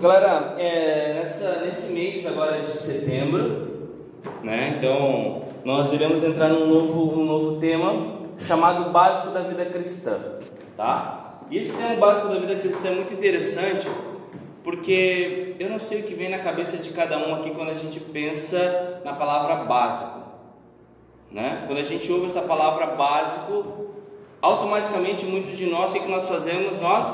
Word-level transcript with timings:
Galera, 0.00 0.54
é, 0.56 1.12
nessa, 1.12 1.60
nesse 1.60 1.92
mês 1.92 2.26
agora 2.26 2.62
de 2.62 2.68
setembro, 2.68 3.90
né? 4.42 4.74
Então 4.78 5.42
nós 5.62 5.92
iremos 5.92 6.24
entrar 6.24 6.48
num 6.48 6.66
novo, 6.66 7.20
um 7.20 7.24
novo 7.26 7.60
tema 7.60 8.16
chamado 8.46 8.90
Básico 8.92 9.28
da 9.28 9.40
Vida 9.40 9.66
Cristã, 9.66 10.38
tá? 10.74 11.40
E 11.50 11.58
esse 11.58 11.76
tema 11.76 11.96
básico 11.96 12.28
da 12.28 12.38
vida 12.38 12.56
cristã 12.56 12.88
é 12.88 12.94
muito 12.94 13.12
interessante 13.12 13.86
porque 14.64 15.54
eu 15.60 15.68
não 15.68 15.78
sei 15.78 16.00
o 16.00 16.04
que 16.04 16.14
vem 16.14 16.30
na 16.30 16.38
cabeça 16.38 16.78
de 16.78 16.90
cada 16.92 17.18
um 17.18 17.34
aqui 17.34 17.50
quando 17.50 17.70
a 17.70 17.74
gente 17.74 18.00
pensa 18.00 19.02
na 19.04 19.12
palavra 19.12 19.64
básico, 19.66 20.20
né? 21.30 21.64
Quando 21.66 21.78
a 21.78 21.84
gente 21.84 22.10
ouve 22.10 22.24
essa 22.24 22.40
palavra 22.40 22.86
básico, 22.86 23.90
automaticamente 24.40 25.26
muitos 25.26 25.58
de 25.58 25.66
nós, 25.66 25.90
o 25.90 26.00
que 26.00 26.10
nós 26.10 26.26
fazemos? 26.26 26.80
Nós 26.80 27.06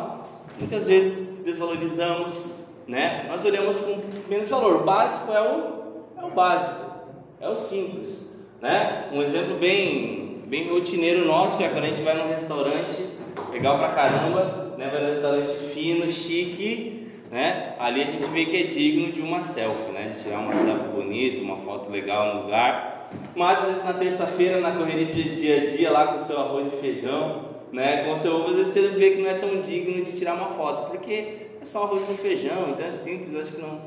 muitas 0.60 0.86
vezes 0.86 1.42
desvalorizamos, 1.44 2.65
né? 2.86 3.26
Nós 3.28 3.44
olhamos 3.44 3.76
com 3.76 4.00
menos 4.28 4.48
valor. 4.48 4.84
Básico 4.84 5.32
é 5.32 5.40
o, 5.40 6.20
é 6.22 6.24
o 6.24 6.30
básico, 6.30 6.84
é 7.40 7.48
o 7.48 7.56
simples, 7.56 8.32
né? 8.60 9.08
Um 9.12 9.22
exemplo 9.22 9.56
bem, 9.58 10.42
bem 10.46 10.68
rotineiro 10.68 11.24
nosso 11.24 11.62
é 11.62 11.68
quando 11.68 11.84
a 11.84 11.88
gente 11.88 12.02
vai 12.02 12.14
num 12.14 12.28
restaurante, 12.28 13.06
legal 13.52 13.78
pra 13.78 13.88
caramba, 13.88 14.74
né? 14.78 14.88
Vai 14.90 15.02
num 15.02 15.10
restaurante 15.10 15.52
fino, 15.52 16.10
chique, 16.10 17.08
né? 17.30 17.74
Ali 17.78 18.02
a 18.02 18.06
gente 18.06 18.26
vê 18.28 18.44
que 18.44 18.56
é 18.56 18.62
digno 18.64 19.12
de 19.12 19.20
uma 19.20 19.42
selfie, 19.42 19.90
né? 19.92 20.12
De 20.14 20.22
tirar 20.22 20.38
uma 20.38 20.54
selfie 20.54 20.88
bonita, 20.88 21.42
uma 21.42 21.56
foto 21.56 21.90
legal 21.90 22.34
no 22.34 22.42
lugar. 22.42 23.10
Mas 23.34 23.58
às 23.58 23.66
vezes 23.66 23.84
na 23.84 23.92
terça-feira, 23.92 24.60
na 24.60 24.72
correria 24.72 25.06
de 25.06 25.36
dia 25.36 25.62
a 25.62 25.66
dia, 25.66 25.90
lá 25.90 26.06
com 26.08 26.22
o 26.22 26.26
seu 26.26 26.38
arroz 26.38 26.68
e 26.72 26.76
feijão, 26.76 27.46
né? 27.72 28.04
Com 28.04 28.12
o 28.12 28.16
seu 28.16 28.34
ovo, 28.34 28.48
às 28.48 28.56
vezes 28.56 28.72
você 28.72 28.88
vê 28.88 29.10
que 29.10 29.22
não 29.22 29.30
é 29.30 29.34
tão 29.34 29.60
digno 29.60 30.04
de 30.04 30.12
tirar 30.12 30.34
uma 30.34 30.48
foto, 30.50 30.90
porque 30.90 31.45
só 31.66 31.84
arroz 31.84 32.02
com 32.02 32.14
feijão, 32.14 32.70
então 32.70 32.86
é 32.86 32.90
simples, 32.90 33.34
acho 33.34 33.52
que 33.52 33.60
não. 33.60 33.80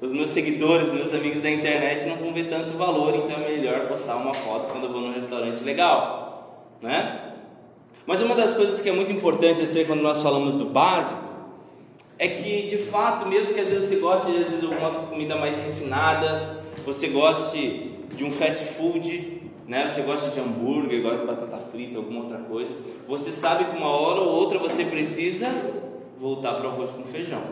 Os 0.00 0.12
meus 0.12 0.30
seguidores, 0.30 0.92
meus 0.92 1.14
amigos 1.14 1.40
da 1.40 1.50
internet 1.50 2.06
não 2.06 2.16
vão 2.16 2.32
ver 2.32 2.50
tanto 2.50 2.76
valor, 2.76 3.14
então 3.14 3.36
é 3.36 3.48
melhor 3.48 3.86
postar 3.86 4.16
uma 4.16 4.34
foto 4.34 4.68
quando 4.68 4.84
eu 4.84 4.92
vou 4.92 5.00
num 5.00 5.12
restaurante 5.12 5.62
legal, 5.62 6.74
né? 6.82 7.34
Mas 8.04 8.20
uma 8.20 8.34
das 8.34 8.54
coisas 8.54 8.82
que 8.82 8.88
é 8.88 8.92
muito 8.92 9.12
importante 9.12 9.62
a 9.62 9.66
ser 9.66 9.86
quando 9.86 10.02
nós 10.02 10.20
falamos 10.20 10.56
do 10.56 10.64
básico 10.64 11.22
é 12.18 12.26
que 12.26 12.66
de 12.66 12.78
fato, 12.78 13.28
mesmo 13.28 13.54
que 13.54 13.60
às 13.60 13.68
vezes 13.68 13.88
você 13.88 13.96
goste 13.96 14.30
de 14.30 14.38
às 14.38 14.48
vezes 14.48 14.64
alguma 14.64 14.90
comida 15.06 15.36
mais 15.36 15.56
refinada, 15.56 16.64
você 16.84 17.06
goste 17.08 17.96
de 18.16 18.24
um 18.24 18.32
fast 18.32 18.74
food, 18.74 19.40
né? 19.68 19.88
Você 19.88 20.02
gosta 20.02 20.30
de 20.30 20.40
hambúrguer, 20.40 21.00
gosta 21.00 21.20
de 21.20 21.26
batata 21.26 21.58
frita, 21.58 21.98
alguma 21.98 22.22
outra 22.22 22.38
coisa, 22.38 22.74
você 23.06 23.30
sabe 23.30 23.66
que 23.66 23.76
uma 23.76 23.88
hora 23.88 24.20
ou 24.20 24.28
outra 24.28 24.58
você 24.58 24.84
precisa 24.84 25.46
voltar 26.22 26.54
para 26.54 26.68
o 26.68 26.70
arroz 26.70 26.90
com 26.90 27.02
feijão. 27.02 27.42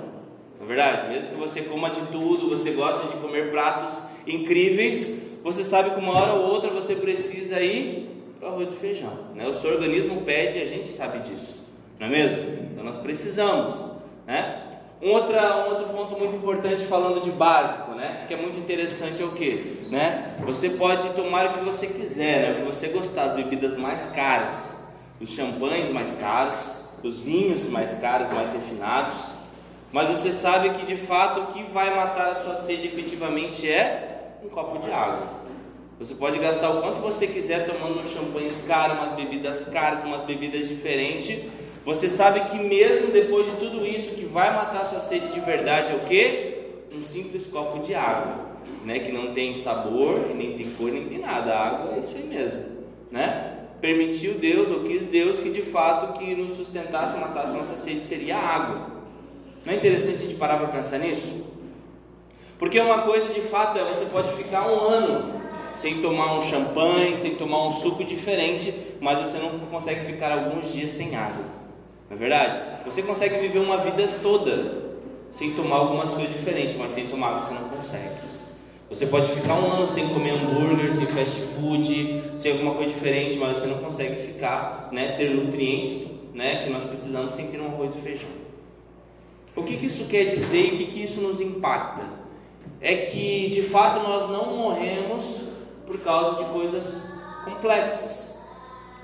Não 0.56 0.64
é 0.64 0.68
verdade? 0.68 1.08
Mesmo 1.08 1.30
que 1.30 1.40
você 1.40 1.62
coma 1.62 1.90
de 1.90 2.02
tudo, 2.02 2.48
você 2.48 2.70
gosta 2.70 3.08
de 3.08 3.16
comer 3.16 3.50
pratos 3.50 4.00
incríveis, 4.24 5.22
você 5.42 5.64
sabe 5.64 5.90
que 5.90 5.98
uma 5.98 6.16
hora 6.16 6.34
ou 6.34 6.52
outra 6.52 6.70
você 6.70 6.94
precisa 6.94 7.60
ir 7.60 8.08
para 8.38 8.48
o 8.48 8.52
arroz 8.52 8.68
e 8.70 8.76
feijão. 8.76 9.12
Né? 9.34 9.48
O 9.48 9.54
seu 9.54 9.72
organismo 9.72 10.20
pede 10.20 10.58
e 10.58 10.62
a 10.62 10.68
gente 10.68 10.86
sabe 10.86 11.18
disso, 11.28 11.66
não 11.98 12.06
é 12.06 12.10
mesmo? 12.10 12.42
Então 12.70 12.84
nós 12.84 12.96
precisamos. 12.96 13.90
Né? 14.24 14.62
Um, 15.02 15.10
outra, 15.10 15.66
um 15.66 15.70
outro 15.70 15.88
ponto 15.88 16.16
muito 16.16 16.36
importante 16.36 16.84
falando 16.84 17.20
de 17.20 17.30
básico, 17.32 17.90
né? 17.92 18.26
que 18.28 18.34
é 18.34 18.36
muito 18.36 18.56
interessante 18.56 19.20
é 19.20 19.24
o 19.24 19.32
que? 19.32 19.88
Né? 19.90 20.36
Você 20.44 20.70
pode 20.70 21.08
tomar 21.14 21.46
o 21.46 21.52
que 21.54 21.64
você 21.64 21.88
quiser, 21.88 22.42
né? 22.42 22.52
o 22.52 22.60
que 22.60 22.66
você 22.76 22.86
gostar, 22.88 23.24
as 23.24 23.34
bebidas 23.34 23.76
mais 23.76 24.12
caras, 24.12 24.84
os 25.20 25.30
champanhes 25.30 25.88
mais 25.88 26.12
caros, 26.12 26.79
os 27.02 27.18
vinhos 27.18 27.68
mais 27.68 27.94
caros, 27.96 28.28
mais 28.30 28.52
refinados, 28.52 29.30
mas 29.92 30.08
você 30.08 30.30
sabe 30.30 30.70
que 30.70 30.86
de 30.86 30.96
fato 30.96 31.40
o 31.40 31.46
que 31.48 31.62
vai 31.64 31.94
matar 31.94 32.30
a 32.30 32.34
sua 32.34 32.56
sede 32.56 32.86
efetivamente 32.86 33.68
é 33.68 34.38
um 34.44 34.48
copo 34.48 34.78
de 34.78 34.90
água. 34.90 35.40
Você 35.98 36.14
pode 36.14 36.38
gastar 36.38 36.70
o 36.70 36.80
quanto 36.80 37.00
você 37.00 37.26
quiser 37.26 37.66
tomando 37.66 38.00
um 38.00 38.06
champanhe 38.06 38.50
caro, 38.66 38.94
umas 38.94 39.12
bebidas 39.12 39.66
caras, 39.66 40.02
umas 40.02 40.22
bebidas 40.22 40.66
diferentes. 40.68 41.44
Você 41.84 42.08
sabe 42.08 42.40
que 42.48 42.58
mesmo 42.58 43.10
depois 43.10 43.46
de 43.46 43.56
tudo 43.56 43.84
isso, 43.84 44.12
o 44.12 44.14
que 44.14 44.24
vai 44.24 44.54
matar 44.54 44.82
a 44.82 44.84
sua 44.86 45.00
sede 45.00 45.28
de 45.28 45.40
verdade 45.40 45.92
é 45.92 45.96
o 45.96 46.00
que? 46.00 46.60
Um 46.94 47.02
simples 47.02 47.46
copo 47.46 47.80
de 47.80 47.94
água, 47.94 48.38
né? 48.84 48.98
Que 48.98 49.12
não 49.12 49.34
tem 49.34 49.52
sabor, 49.52 50.34
nem 50.34 50.56
tem 50.56 50.70
cor, 50.70 50.90
nem 50.90 51.04
tem 51.04 51.18
nada. 51.18 51.52
A 51.52 51.66
água 51.66 51.96
é 51.96 52.00
isso 52.00 52.16
aí 52.16 52.24
mesmo, 52.24 52.64
né? 53.10 53.59
Permitiu 53.80 54.34
Deus, 54.34 54.70
ou 54.70 54.84
quis 54.84 55.06
Deus, 55.06 55.40
que 55.40 55.50
de 55.50 55.62
fato 55.62 56.18
que 56.18 56.34
nos 56.34 56.56
sustentasse, 56.56 57.18
matasse 57.18 57.56
nossa 57.56 57.76
sede 57.76 58.00
seria 58.00 58.36
a 58.36 58.56
água. 58.56 58.86
Não 59.64 59.72
é 59.72 59.76
interessante 59.76 60.16
a 60.16 60.26
gente 60.26 60.34
parar 60.34 60.58
para 60.58 60.68
pensar 60.68 60.98
nisso? 60.98 61.44
Porque 62.58 62.78
uma 62.78 63.02
coisa 63.02 63.32
de 63.32 63.40
fato 63.40 63.78
é 63.78 63.84
você 63.84 64.04
pode 64.06 64.34
ficar 64.36 64.66
um 64.70 64.80
ano 64.80 65.40
sem 65.74 66.02
tomar 66.02 66.34
um 66.34 66.42
champanhe, 66.42 67.16
sem 67.16 67.34
tomar 67.34 67.66
um 67.66 67.72
suco 67.72 68.04
diferente, 68.04 68.74
mas 69.00 69.18
você 69.18 69.38
não 69.38 69.58
consegue 69.60 70.04
ficar 70.04 70.32
alguns 70.32 70.72
dias 70.72 70.90
sem 70.90 71.16
água. 71.16 71.44
Não 72.10 72.16
é 72.16 72.20
verdade? 72.20 72.84
Você 72.84 73.02
consegue 73.02 73.38
viver 73.38 73.60
uma 73.60 73.78
vida 73.78 74.08
toda 74.22 74.90
sem 75.32 75.52
tomar 75.52 75.76
algumas 75.76 76.10
coisas 76.10 76.32
diferentes, 76.32 76.76
mas 76.76 76.92
sem 76.92 77.06
tomar 77.06 77.28
água 77.28 77.40
você 77.40 77.54
não 77.54 77.68
consegue. 77.70 78.29
Você 78.90 79.06
pode 79.06 79.30
ficar 79.30 79.54
um 79.54 79.72
ano 79.72 79.86
sem 79.86 80.08
comer 80.08 80.32
hambúrguer, 80.32 80.92
sem 80.92 81.06
fast 81.06 81.40
food, 81.54 82.24
sem 82.36 82.52
alguma 82.52 82.74
coisa 82.74 82.92
diferente, 82.92 83.38
mas 83.38 83.58
você 83.58 83.68
não 83.68 83.78
consegue 83.78 84.26
ficar, 84.26 84.88
né, 84.90 85.12
ter 85.12 85.30
nutrientes, 85.30 86.08
né, 86.34 86.64
que 86.64 86.70
nós 86.70 86.82
precisamos 86.82 87.32
sem 87.34 87.46
ter 87.46 87.60
um 87.60 87.66
arroz 87.66 87.94
e 87.94 88.00
feijão. 88.00 88.28
O 89.54 89.62
que, 89.62 89.76
que 89.76 89.86
isso 89.86 90.06
quer 90.06 90.24
dizer 90.24 90.72
e 90.72 90.74
o 90.74 90.78
que, 90.78 90.86
que 90.86 91.04
isso 91.04 91.20
nos 91.20 91.40
impacta? 91.40 92.02
É 92.80 92.96
que 92.96 93.50
de 93.50 93.62
fato 93.62 94.02
nós 94.02 94.28
não 94.28 94.56
morremos 94.56 95.50
por 95.86 96.00
causa 96.00 96.42
de 96.42 96.50
coisas 96.50 97.14
complexas. 97.44 98.40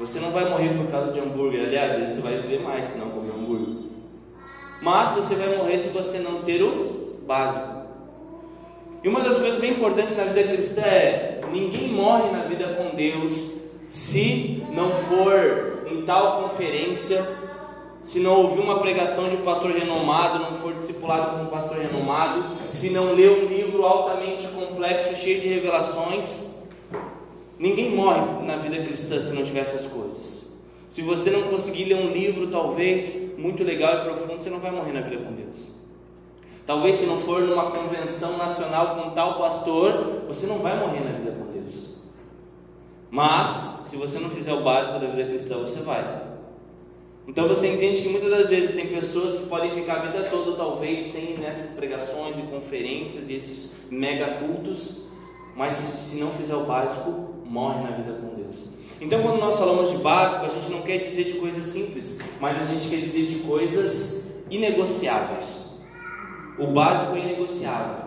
Você 0.00 0.18
não 0.18 0.32
vai 0.32 0.48
morrer 0.50 0.70
por 0.76 0.90
causa 0.90 1.12
de 1.12 1.20
hambúrguer, 1.20 1.64
aliás, 1.64 1.92
às 1.92 1.98
vezes 1.98 2.14
você 2.16 2.22
vai 2.22 2.38
viver 2.40 2.60
mais 2.60 2.88
se 2.88 2.98
não 2.98 3.10
comer 3.10 3.30
hambúrguer. 3.30 3.84
Mas 4.82 5.12
você 5.12 5.36
vai 5.36 5.56
morrer 5.56 5.78
se 5.78 5.90
você 5.90 6.18
não 6.18 6.42
ter 6.42 6.60
o 6.62 7.20
básico. 7.24 7.75
E 9.06 9.08
uma 9.08 9.20
das 9.20 9.38
coisas 9.38 9.60
bem 9.60 9.70
importantes 9.70 10.16
na 10.16 10.24
vida 10.24 10.42
cristã 10.48 10.80
é: 10.80 11.40
ninguém 11.52 11.86
morre 11.90 12.28
na 12.32 12.42
vida 12.42 12.66
com 12.74 12.96
Deus 12.96 13.52
se 13.88 14.64
não 14.72 14.90
for 14.90 15.84
em 15.88 16.02
tal 16.02 16.42
conferência, 16.42 17.24
se 18.02 18.18
não 18.18 18.42
ouvir 18.42 18.60
uma 18.60 18.80
pregação 18.80 19.28
de 19.28 19.36
um 19.36 19.42
pastor 19.42 19.70
renomado, 19.70 20.40
não 20.40 20.58
for 20.58 20.74
discipulado 20.74 21.38
por 21.38 21.46
um 21.46 21.50
pastor 21.50 21.78
renomado, 21.78 22.46
se 22.72 22.90
não 22.90 23.14
ler 23.14 23.30
um 23.30 23.46
livro 23.46 23.84
altamente 23.84 24.44
complexo, 24.48 25.14
cheio 25.14 25.40
de 25.40 25.46
revelações. 25.50 26.64
Ninguém 27.60 27.94
morre 27.94 28.44
na 28.44 28.56
vida 28.56 28.84
cristã 28.84 29.20
se 29.20 29.36
não 29.36 29.44
tiver 29.44 29.60
essas 29.60 29.86
coisas. 29.86 30.50
Se 30.90 31.00
você 31.02 31.30
não 31.30 31.42
conseguir 31.42 31.84
ler 31.84 31.94
um 31.94 32.10
livro, 32.10 32.48
talvez 32.48 33.38
muito 33.38 33.62
legal 33.62 33.98
e 33.98 34.00
profundo, 34.00 34.42
você 34.42 34.50
não 34.50 34.58
vai 34.58 34.72
morrer 34.72 34.94
na 34.94 35.02
vida 35.02 35.18
com 35.18 35.32
Deus. 35.32 35.85
Talvez 36.66 36.96
se 36.96 37.06
não 37.06 37.20
for 37.20 37.42
numa 37.42 37.70
convenção 37.70 38.36
nacional 38.36 38.96
com 38.96 39.10
tal 39.10 39.38
pastor, 39.38 40.24
você 40.26 40.46
não 40.46 40.58
vai 40.58 40.78
morrer 40.80 41.00
na 41.00 41.16
vida 41.16 41.30
com 41.30 41.52
Deus. 41.52 42.00
Mas, 43.08 43.82
se 43.86 43.96
você 43.96 44.18
não 44.18 44.30
fizer 44.30 44.52
o 44.52 44.62
básico 44.62 44.98
da 44.98 45.06
vida 45.06 45.30
cristã, 45.30 45.58
você 45.58 45.80
vai. 45.80 46.26
Então 47.28 47.46
você 47.46 47.68
entende 47.72 48.02
que 48.02 48.08
muitas 48.08 48.30
das 48.30 48.48
vezes 48.48 48.74
tem 48.74 48.88
pessoas 48.88 49.34
que 49.34 49.46
podem 49.46 49.70
ficar 49.70 49.94
a 49.94 50.06
vida 50.06 50.24
toda, 50.24 50.56
talvez, 50.56 51.02
sem 51.02 51.38
nessas 51.38 51.76
pregações 51.76 52.36
e 52.36 52.42
conferências 52.42 53.28
e 53.28 53.34
esses 53.34 53.70
mega 53.88 54.38
cultos, 54.38 55.06
mas 55.56 55.74
se, 55.74 55.96
se 55.96 56.20
não 56.20 56.30
fizer 56.32 56.56
o 56.56 56.64
básico, 56.64 57.10
morre 57.44 57.82
na 57.82 57.96
vida 57.96 58.12
com 58.12 58.34
Deus. 58.34 58.74
Então, 59.00 59.22
quando 59.22 59.38
nós 59.38 59.56
falamos 59.56 59.90
de 59.90 59.98
básico, 59.98 60.46
a 60.46 60.48
gente 60.48 60.70
não 60.70 60.82
quer 60.82 60.98
dizer 60.98 61.24
de 61.24 61.34
coisas 61.34 61.64
simples, 61.66 62.18
mas 62.40 62.60
a 62.60 62.72
gente 62.72 62.88
quer 62.88 63.00
dizer 63.00 63.26
de 63.26 63.36
coisas 63.40 64.36
inegociáveis. 64.50 65.65
O 66.58 66.68
básico 66.68 67.16
é 67.16 67.20
inegociável. 67.20 68.06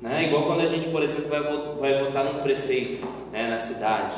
Né? 0.00 0.24
Igual 0.24 0.46
quando 0.46 0.62
a 0.62 0.66
gente, 0.66 0.88
por 0.88 1.02
exemplo, 1.02 1.28
vai, 1.28 1.42
vai 1.42 2.04
votar 2.04 2.24
num 2.24 2.40
prefeito 2.40 3.06
né, 3.30 3.48
na 3.48 3.58
cidade. 3.58 4.16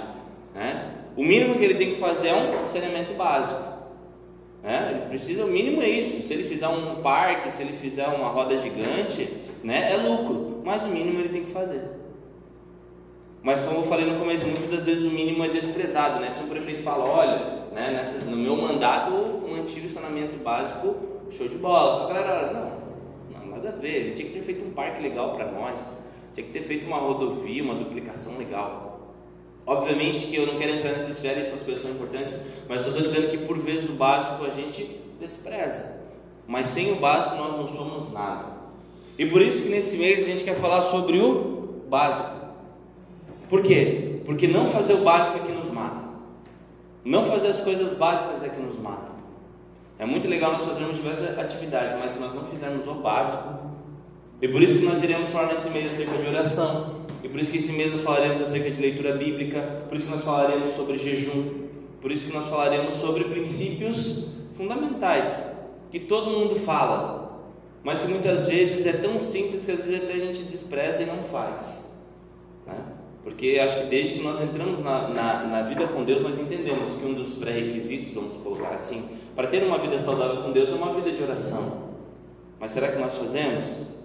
Né? 0.55 0.93
O 1.17 1.23
mínimo 1.23 1.59
que 1.59 1.65
ele 1.65 1.75
tem 1.75 1.91
que 1.91 1.97
fazer 1.97 2.29
é 2.29 2.35
um 2.35 2.67
saneamento 2.67 3.15
básico. 3.15 3.73
Né? 4.63 4.91
Ele 4.91 5.09
precisa, 5.09 5.45
o 5.45 5.49
mínimo 5.49 5.83
é 5.83 5.89
isso. 5.89 6.27
Se 6.27 6.33
ele 6.33 6.45
fizer 6.45 6.69
um 6.69 7.03
parque, 7.03 7.51
se 7.51 7.63
ele 7.63 7.77
fizer 7.77 8.07
uma 8.07 8.29
roda 8.29 8.57
gigante, 8.57 9.29
né, 9.63 9.93
é 9.93 9.97
lucro. 9.97 10.63
Mas 10.65 10.83
o 10.85 10.89
mínimo 10.89 11.19
ele 11.19 11.31
tem 11.31 11.45
que 11.45 11.51
fazer. 11.51 11.83
Mas 13.43 13.61
como 13.63 13.81
eu 13.81 13.87
falei 13.87 14.07
no 14.07 14.21
começo, 14.21 14.47
muitas 14.47 14.71
das 14.71 14.87
vezes 14.87 15.05
o 15.05 15.11
mínimo 15.11 15.45
é 15.45 15.49
desprezado. 15.49 16.21
Né? 16.21 16.31
Se 16.31 16.45
um 16.45 16.49
prefeito 16.49 16.83
fala, 16.83 17.05
olha, 17.05 17.63
né, 17.73 17.91
nessa, 17.91 18.25
no 18.25 18.37
meu 18.37 18.57
mandato 18.57 19.11
eu 19.11 19.49
mantive 19.51 19.89
o 19.89 19.91
saneamento 19.91 20.37
básico, 20.39 20.95
show 21.33 21.49
de 21.49 21.57
bola. 21.57 22.05
A 22.05 22.15
galera, 22.15 22.53
não, 22.53 22.72
nada 23.63 23.77
a 23.77 23.81
ver. 23.81 23.95
Ele 23.95 24.13
tinha 24.13 24.29
que 24.29 24.35
ter 24.35 24.43
feito 24.43 24.65
um 24.65 24.71
parque 24.71 25.01
legal 25.01 25.33
para 25.33 25.51
nós, 25.51 25.99
tinha 26.35 26.47
que 26.47 26.53
ter 26.53 26.63
feito 26.63 26.87
uma 26.87 26.99
rodovia, 26.99 27.63
uma 27.63 27.75
duplicação 27.75 28.37
legal. 28.39 28.91
Obviamente 29.65 30.27
que 30.27 30.37
eu 30.37 30.47
não 30.47 30.59
quero 30.59 30.73
entrar 30.73 30.93
nessas 30.93 31.11
esfera, 31.11 31.41
essas 31.41 31.63
coisas 31.63 31.83
são 31.83 31.93
importantes, 31.93 32.41
mas 32.69 32.83
eu 32.83 32.89
estou 32.89 33.09
dizendo 33.09 33.31
que 33.31 33.39
por 33.39 33.59
vezes 33.59 33.89
o 33.89 33.93
básico 33.93 34.45
a 34.45 34.51
gente 34.51 34.85
despreza. 35.21 36.03
Mas 36.47 36.69
sem 36.69 36.93
o 36.93 36.97
básico 36.97 37.37
nós 37.37 37.57
não 37.57 37.69
somos 37.69 38.13
nada. 38.13 38.47
E 39.17 39.27
por 39.27 39.41
isso 39.41 39.65
que 39.65 39.69
nesse 39.69 39.97
mês 39.97 40.25
a 40.25 40.27
gente 40.27 40.43
quer 40.43 40.57
falar 40.57 40.83
sobre 40.83 41.21
o 41.21 41.85
básico. 41.89 42.43
Por 43.49 43.63
quê? 43.63 44.21
Porque 44.25 44.49
não 44.49 44.71
fazer 44.71 44.95
o 44.95 45.05
básico 45.05 45.39
é 45.39 45.47
que 45.47 45.53
nos 45.53 45.71
mata. 45.71 46.05
Não 47.05 47.27
fazer 47.27 47.49
as 47.49 47.61
coisas 47.61 47.97
básicas 47.97 48.43
é 48.43 48.49
que 48.49 48.61
nos 48.61 48.79
mata. 48.81 49.12
É 49.99 50.07
muito 50.07 50.27
legal 50.27 50.53
nós 50.53 50.65
fazermos 50.67 50.97
diversas 50.97 51.39
atividades, 51.39 51.97
mas 51.99 52.13
se 52.13 52.19
nós 52.19 52.35
não 52.35 52.45
fizermos 52.47 52.87
o 52.87 52.95
básico, 52.95 53.73
e 54.41 54.49
por 54.49 54.61
isso 54.61 54.81
que 54.81 54.85
nós 54.85 55.03
iremos 55.03 55.29
falar 55.29 55.53
nesse 55.53 55.69
mês 55.71 55.93
acerca 55.93 56.17
de 56.19 56.29
oração, 56.29 57.03
e 57.23 57.29
por 57.29 57.39
isso 57.39 57.51
que 57.51 57.59
esse 57.59 57.73
mês 57.73 57.93
nós 57.93 58.01
falaremos 58.01 58.43
acerca 58.43 58.71
de 58.71 58.81
leitura 58.81 59.15
bíblica, 59.15 59.85
por 59.89 59.97
isso 59.97 60.07
que 60.07 60.13
nós 60.13 60.25
falaremos 60.25 60.75
sobre 60.75 60.99
jejum, 60.99 61.69
por 62.01 62.11
isso 62.11 62.27
que 62.27 62.33
nós 62.33 62.47
falaremos 62.47 62.95
sobre 62.95 63.25
princípios 63.25 64.33
fundamentais 64.57 65.53
que 65.93 66.01
todo 66.01 66.31
mundo 66.31 66.57
fala, 66.57 67.43
mas 67.85 68.03
que 68.03 68.09
muitas 68.09 68.47
vezes 68.47 68.87
é 68.87 68.95
tão 68.95 69.21
simples 69.21 69.65
que 69.65 69.73
às 69.73 69.87
vezes 69.87 70.03
até 70.03 70.15
a 70.15 70.19
gente 70.19 70.43
despreza 70.45 71.03
e 71.03 71.07
não 71.07 71.23
faz. 71.25 71.95
Né? 72.67 72.75
Porque 73.23 73.61
acho 73.63 73.83
que 73.83 73.87
desde 73.87 74.15
que 74.15 74.23
nós 74.23 74.43
entramos 74.43 74.83
na, 74.83 75.09
na, 75.09 75.43
na 75.45 75.63
vida 75.63 75.87
com 75.87 76.03
Deus, 76.03 76.23
nós 76.23 76.39
entendemos 76.39 76.99
que 76.99 77.07
um 77.07 77.15
dos 77.15 77.35
pré-requisitos, 77.35 78.15
vamos 78.15 78.37
colocar 78.37 78.71
assim, 78.71 79.09
para 79.35 79.49
ter 79.49 79.63
uma 79.63 79.79
vida 79.79 79.99
saudável 79.99 80.43
com 80.43 80.53
Deus 80.53 80.69
é 80.71 80.75
uma 80.75 80.93
vida 80.93 81.11
de 81.13 81.23
oração. 81.23 81.93
Mas 82.61 82.71
será 82.71 82.89
que 82.89 82.99
nós 82.99 83.17
fazemos? 83.17 83.97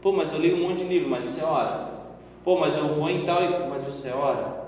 Pô, 0.00 0.12
mas 0.12 0.32
eu 0.32 0.38
ligo 0.38 0.56
um 0.56 0.68
monte 0.68 0.84
de 0.84 0.88
livro, 0.88 1.08
mas 1.08 1.26
você 1.26 1.42
ora. 1.42 1.88
Pô, 2.44 2.58
mas 2.58 2.76
eu 2.76 2.86
vou 2.88 3.10
em 3.10 3.24
tal, 3.24 3.40
mas 3.68 3.82
você 3.82 4.10
ora. 4.10 4.64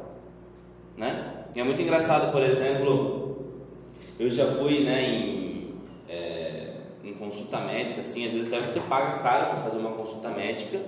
Né? 0.97 1.45
E 1.55 1.61
é 1.61 1.65
muito 1.65 1.81
engraçado, 1.81 2.33
por 2.33 2.43
exemplo, 2.43 3.47
eu 4.19 4.29
já 4.31 4.47
fui 4.53 4.81
né, 4.81 5.03
em, 5.03 5.75
é, 6.09 6.75
em 7.03 7.15
consulta 7.15 7.59
médica, 7.59 8.01
assim, 8.03 8.27
às 8.27 8.33
vezes 8.33 8.51
deve 8.51 8.67
você 8.67 8.81
paga 8.81 9.19
caro 9.21 9.47
para 9.47 9.57
fazer 9.59 9.79
uma 9.79 9.93
consulta 9.93 10.29
médica, 10.29 10.79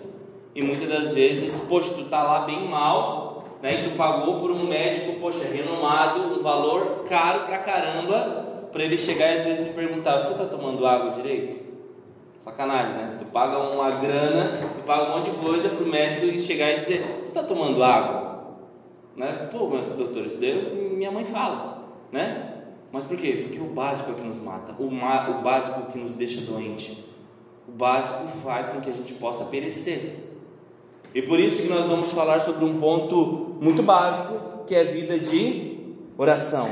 e 0.55 0.63
muitas 0.63 0.89
das 0.89 1.13
vezes, 1.13 1.61
poxa, 1.61 1.95
tu 1.95 2.05
tá 2.05 2.23
lá 2.23 2.41
bem 2.41 2.69
mal, 2.69 3.45
né, 3.63 3.81
e 3.81 3.91
tu 3.91 3.97
pagou 3.97 4.41
por 4.41 4.51
um 4.51 4.67
médico, 4.69 5.19
poxa, 5.19 5.45
renomado, 5.45 6.39
um 6.39 6.43
valor 6.43 7.05
caro 7.09 7.47
pra 7.47 7.59
caramba, 7.59 8.52
para 8.73 8.83
ele 8.83 8.97
chegar 8.97 9.33
e 9.33 9.39
às 9.39 9.45
vezes 9.45 9.75
perguntar, 9.75 10.23
você 10.23 10.35
tá 10.35 10.47
tomando 10.47 10.87
água 10.87 11.11
direito? 11.13 11.63
Sacanagem, 12.39 12.95
né? 12.95 13.17
Tu 13.21 13.27
paga 13.27 13.59
uma 13.59 13.91
grana, 13.91 14.59
tu 14.77 14.83
paga 14.85 15.13
um 15.13 15.19
monte 15.19 15.31
de 15.31 15.37
coisa 15.37 15.69
pro 15.69 15.87
médico 15.87 16.41
chegar 16.41 16.73
e 16.73 16.81
dizer, 16.81 17.17
você 17.21 17.29
está 17.29 17.43
tomando 17.43 17.83
água? 17.85 18.57
Né? 19.17 19.49
Pô, 19.53 19.69
doutor, 19.97 20.25
isso 20.25 20.39
daí 20.39 20.93
minha 20.97 21.11
mãe 21.11 21.25
fala, 21.25 21.89
né? 22.11 22.65
Mas 22.91 23.05
por 23.05 23.17
quê? 23.17 23.45
Porque 23.47 23.61
o 23.61 23.73
básico 23.73 24.11
é 24.11 24.13
o 24.13 24.17
que 24.17 24.27
nos 24.27 24.41
mata, 24.41 24.75
o, 24.79 24.91
ma 24.91 25.31
o 25.31 25.43
básico 25.43 25.81
o 25.81 25.93
que 25.93 25.99
nos 25.99 26.15
deixa 26.15 26.41
doente, 26.41 27.09
o 27.69 27.73
básico 27.73 28.27
faz 28.43 28.69
com 28.69 28.81
que 28.81 28.91
a 28.91 28.95
gente 28.95 29.15
possa 29.15 29.45
perecer. 29.45 30.17
E 31.15 31.21
por 31.23 31.39
isso 31.39 31.63
que 31.63 31.69
nós 31.69 31.87
vamos 31.87 32.11
falar 32.11 32.41
sobre 32.41 32.65
um 32.65 32.81
ponto 32.81 33.59
muito 33.61 33.83
básico, 33.83 34.65
que 34.67 34.75
é 34.75 34.81
a 34.81 34.85
vida 34.85 35.19
de 35.19 35.97
oração. 36.17 36.69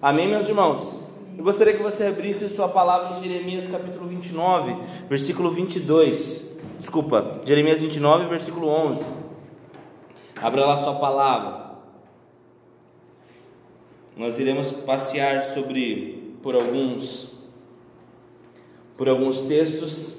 Amém, 0.00 0.28
meus 0.28 0.48
irmãos? 0.48 1.01
Eu 1.36 1.44
gostaria 1.44 1.74
que 1.74 1.82
você 1.82 2.04
abrisse 2.04 2.48
sua 2.48 2.68
palavra 2.68 3.16
em 3.16 3.22
Jeremias 3.22 3.66
capítulo 3.68 4.06
29, 4.06 4.76
versículo 5.08 5.50
22. 5.50 6.58
Desculpa, 6.78 7.40
Jeremias 7.44 7.80
29, 7.80 8.28
versículo 8.28 8.68
11. 8.68 9.04
Abra 10.40 10.66
lá 10.66 10.76
sua 10.76 10.94
palavra 10.94 11.62
nós 14.16 14.38
iremos 14.38 14.70
passear 14.72 15.42
sobre 15.54 16.36
por 16.42 16.54
alguns 16.54 17.32
por 18.96 19.08
alguns 19.08 19.42
textos 19.42 20.16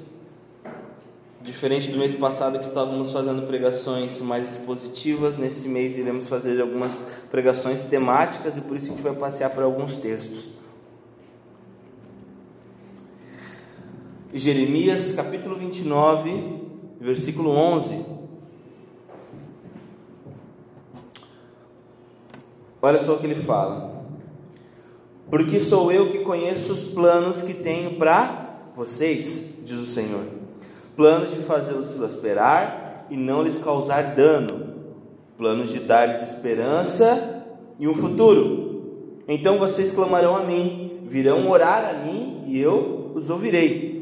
diferente 1.41 1.91
do 1.91 1.97
mês 1.97 2.13
passado 2.15 2.57
que 2.57 2.65
estávamos 2.65 3.11
fazendo 3.11 3.45
pregações 3.45 4.21
mais 4.21 4.55
expositivas, 4.55 5.37
nesse 5.37 5.67
mês 5.67 5.97
iremos 5.97 6.27
fazer 6.27 6.59
algumas 6.61 7.11
pregações 7.29 7.83
temáticas 7.83 8.57
e 8.57 8.61
por 8.61 8.77
isso 8.77 8.87
a 8.87 8.89
gente 8.91 9.03
vai 9.03 9.13
passear 9.13 9.49
por 9.49 9.61
alguns 9.61 9.97
textos. 9.97 10.52
Jeremias 14.33 15.11
capítulo 15.11 15.55
29, 15.55 16.43
versículo 16.99 17.51
11. 17.51 18.03
Olha 22.81 22.99
só 22.99 23.13
o 23.13 23.19
que 23.19 23.27
ele 23.27 23.35
fala. 23.35 24.03
Porque 25.29 25.59
sou 25.59 25.91
eu 25.91 26.11
que 26.11 26.19
conheço 26.19 26.73
os 26.73 26.85
planos 26.85 27.43
que 27.43 27.53
tenho 27.53 27.95
para 27.97 28.71
vocês, 28.75 29.61
diz 29.67 29.77
o 29.77 29.85
Senhor. 29.85 30.25
Planos 30.95 31.29
de 31.29 31.43
fazê-los 31.43 31.91
prosperar 31.91 33.05
e 33.11 33.15
não 33.15 33.43
lhes 33.43 33.59
causar 33.59 34.15
dano. 34.15 34.73
Planos 35.37 35.71
de 35.71 35.79
dar-lhes 35.81 36.23
esperança 36.23 37.45
e 37.77 37.87
um 37.87 37.93
futuro. 37.93 39.21
Então 39.27 39.59
vocês 39.59 39.91
clamarão 39.91 40.35
a 40.35 40.43
mim, 40.43 41.03
virão 41.05 41.47
orar 41.49 41.85
a 41.85 41.93
mim 41.93 42.43
e 42.47 42.59
eu 42.59 43.11
os 43.13 43.29
ouvirei. 43.29 43.92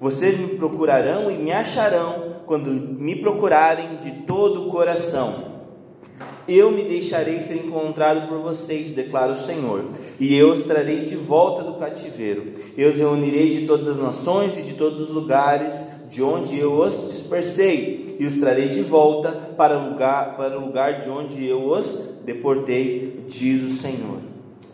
Vocês 0.00 0.38
me 0.38 0.48
procurarão 0.56 1.30
e 1.30 1.36
me 1.36 1.52
acharão 1.52 2.36
quando 2.46 2.70
me 2.70 3.16
procurarem 3.16 3.96
de 3.96 4.10
todo 4.22 4.66
o 4.66 4.70
coração 4.70 5.58
eu 6.48 6.70
me 6.70 6.82
deixarei 6.82 7.40
ser 7.40 7.66
encontrado 7.66 8.26
por 8.26 8.38
vocês, 8.38 8.92
declara 8.92 9.32
o 9.32 9.36
Senhor, 9.36 9.84
e 10.18 10.34
eu 10.34 10.52
os 10.52 10.64
trarei 10.64 11.04
de 11.04 11.14
volta 11.14 11.62
do 11.62 11.74
cativeiro. 11.74 12.54
Eu 12.76 12.90
os 12.90 12.96
reunirei 12.96 13.50
de 13.50 13.66
todas 13.66 13.86
as 13.88 13.98
nações 13.98 14.56
e 14.56 14.62
de 14.62 14.72
todos 14.72 15.02
os 15.02 15.10
lugares 15.10 15.74
de 16.08 16.22
onde 16.22 16.58
eu 16.58 16.80
os 16.80 17.08
dispersei, 17.08 18.16
e 18.18 18.24
os 18.24 18.40
trarei 18.40 18.70
de 18.70 18.80
volta 18.80 19.30
para 19.58 19.78
o 19.78 19.90
lugar, 19.90 20.38
para 20.38 20.58
o 20.58 20.64
lugar 20.64 20.98
de 20.98 21.10
onde 21.10 21.46
eu 21.46 21.70
os 21.70 22.22
deportei, 22.24 23.26
diz 23.28 23.62
o 23.62 23.70
Senhor. 23.70 24.18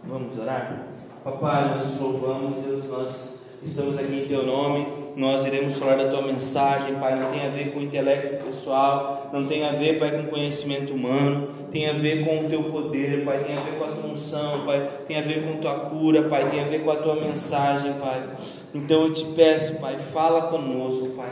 Vamos 0.05 0.38
orar? 0.38 0.87
Papai, 1.25 1.76
nós 1.76 2.00
louvamos, 2.00 2.56
Deus, 2.65 2.88
nós 2.88 3.34
estamos 3.64 3.99
aqui 3.99 4.22
em 4.22 4.26
Teu 4.26 4.44
nome 4.46 5.05
nós 5.16 5.46
iremos 5.46 5.76
falar 5.76 5.96
da 5.96 6.08
tua 6.08 6.22
mensagem, 6.22 6.96
Pai. 6.96 7.14
Não 7.19 7.31
tem 7.31 7.46
a 7.46 7.49
ver 7.49 7.72
com 7.72 7.81
intelecto 7.81 8.44
pessoal, 8.44 9.31
não 9.32 9.46
tem 9.46 9.64
a 9.64 9.70
ver, 9.70 9.99
Pai, 9.99 10.11
com 10.11 10.28
conhecimento 10.28 10.93
humano, 10.93 11.49
tem 11.70 11.88
a 11.88 11.93
ver 11.93 12.25
com 12.25 12.44
o 12.44 12.49
teu 12.49 12.64
poder, 12.64 13.25
Pai. 13.25 13.44
Tem 13.44 13.56
a 13.56 13.61
ver 13.61 13.78
com 13.78 13.84
a 13.84 13.88
tua 13.88 14.11
unção, 14.11 14.64
Pai. 14.66 14.88
Tem 15.06 15.19
a 15.19 15.22
ver 15.22 15.44
com 15.44 15.58
a 15.58 15.61
tua 15.61 15.88
cura, 15.88 16.22
Pai. 16.25 16.50
Tem 16.50 16.61
a 16.61 16.64
ver 16.64 16.82
com 16.82 16.90
a 16.90 16.96
tua 16.96 17.14
mensagem, 17.14 17.93
Pai. 17.94 18.25
Então 18.75 19.05
eu 19.05 19.12
te 19.12 19.25
peço, 19.37 19.78
Pai, 19.81 19.96
fala 20.12 20.49
conosco, 20.49 21.11
Pai. 21.16 21.31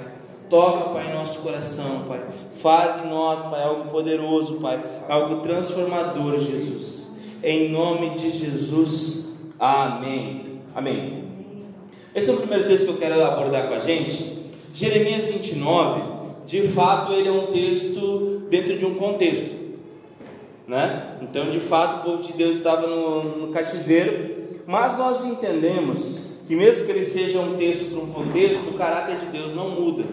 Toca, 0.48 0.90
Pai, 0.90 1.12
nosso 1.12 1.40
coração, 1.40 2.04
Pai. 2.06 2.20
Faz 2.62 3.04
em 3.04 3.08
nós, 3.08 3.40
Pai, 3.42 3.64
algo 3.64 3.90
poderoso, 3.90 4.60
Pai. 4.60 4.80
Algo 5.08 5.40
transformador, 5.40 6.38
Jesus. 6.38 7.18
Em 7.42 7.70
nome 7.70 8.10
de 8.10 8.30
Jesus. 8.30 9.34
Amém. 9.58 10.60
Amém. 10.72 11.21
Esse 12.14 12.28
é 12.28 12.32
o 12.34 12.36
primeiro 12.36 12.68
texto 12.68 12.84
que 12.84 12.90
eu 12.90 12.96
quero 12.98 13.24
abordar 13.24 13.68
com 13.68 13.74
a 13.74 13.80
gente. 13.80 14.42
Jeremias 14.74 15.30
29, 15.30 16.02
de 16.46 16.62
fato, 16.68 17.12
ele 17.12 17.28
é 17.28 17.32
um 17.32 17.46
texto 17.46 18.42
dentro 18.50 18.76
de 18.78 18.84
um 18.84 18.94
contexto, 18.94 19.50
né? 20.66 21.16
Então, 21.22 21.50
de 21.50 21.60
fato, 21.60 22.00
o 22.00 22.12
povo 22.12 22.22
de 22.22 22.34
Deus 22.34 22.56
estava 22.56 22.86
no, 22.86 23.38
no 23.38 23.48
cativeiro, 23.48 24.60
mas 24.66 24.96
nós 24.98 25.24
entendemos 25.24 26.36
que, 26.46 26.54
mesmo 26.54 26.84
que 26.84 26.92
ele 26.92 27.06
seja 27.06 27.40
um 27.40 27.56
texto 27.56 27.90
para 27.90 28.00
um 28.02 28.10
contexto, 28.12 28.68
o 28.68 28.74
caráter 28.74 29.16
de 29.16 29.26
Deus 29.26 29.54
não 29.54 29.70
muda. 29.70 30.04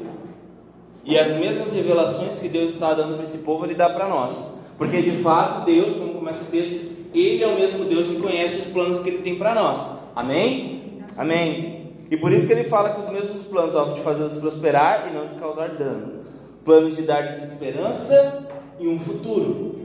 E 1.04 1.18
as 1.18 1.38
mesmas 1.38 1.74
revelações 1.74 2.40
que 2.40 2.48
Deus 2.48 2.74
está 2.74 2.94
dando 2.94 3.16
para 3.16 3.24
esse 3.24 3.40
povo, 3.40 3.66
Ele 3.66 3.76
dá 3.76 3.90
para 3.90 4.08
nós. 4.08 4.60
Porque 4.78 5.02
de 5.02 5.12
fato, 5.12 5.66
Deus, 5.66 5.98
como 5.98 6.14
começa 6.14 6.44
o 6.44 6.46
texto, 6.46 6.80
Ele 7.14 7.44
é 7.44 7.48
o 7.48 7.56
mesmo 7.56 7.86
Deus 7.86 8.08
que 8.08 8.22
conhece 8.22 8.60
os 8.60 8.66
planos 8.66 9.00
que 9.00 9.10
Ele 9.10 9.18
tem 9.20 9.36
para 9.36 9.56
nós. 9.56 9.92
Amém? 10.16 11.02
Amém. 11.18 11.79
E 12.10 12.18
por 12.18 12.32
isso 12.32 12.48
que 12.48 12.54
ele 12.54 12.64
fala 12.64 12.92
que 12.92 13.02
os 13.02 13.10
mesmos 13.10 13.44
planos 13.44 13.74
são 13.74 13.94
de 13.94 14.02
fazê-los 14.02 14.34
prosperar 14.34 15.10
e 15.10 15.14
não 15.14 15.28
de 15.28 15.36
causar 15.36 15.70
dano. 15.70 16.24
Planos 16.66 16.96
de 16.96 17.04
dar-lhes 17.04 17.44
esperança 17.44 18.48
e 18.80 18.88
um 18.88 19.00
futuro. 19.00 19.76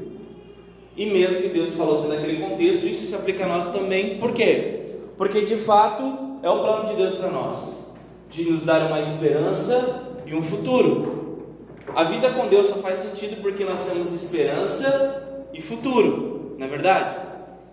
E 0.97 1.07
mesmo 1.07 1.43
que 1.43 1.49
Deus 1.49 1.75
falou 1.75 2.09
naquele 2.09 2.41
contexto, 2.41 2.87
isso 2.87 3.07
se 3.07 3.15
aplica 3.15 3.45
a 3.45 3.49
nós 3.49 3.73
também. 3.73 4.19
Por 4.19 4.33
quê? 4.33 4.97
Porque 5.19 5.43
de 5.43 5.57
fato 5.57 6.39
é 6.43 6.49
o 6.49 6.61
plano 6.61 6.89
de 6.89 6.95
Deus 6.95 7.17
para 7.17 7.31
nós, 7.31 7.81
de 8.31 8.51
nos 8.51 8.65
dar 8.65 8.87
uma 8.87 9.01
esperança 9.01 10.03
e 10.25 10.35
um 10.35 10.43
futuro. 10.43 11.43
A 11.95 12.05
vida 12.05 12.31
com 12.31 12.49
Deus 12.49 12.67
só 12.67 12.77
faz 12.77 13.01
sentido 13.01 13.41
porque 13.43 13.65
nós 13.65 13.81
temos 13.81 14.13
esperança 14.13 15.49
e 15.53 15.61
futuro, 15.61 16.55
não 16.59 16.67
é 16.67 16.71
verdade? 16.71 17.17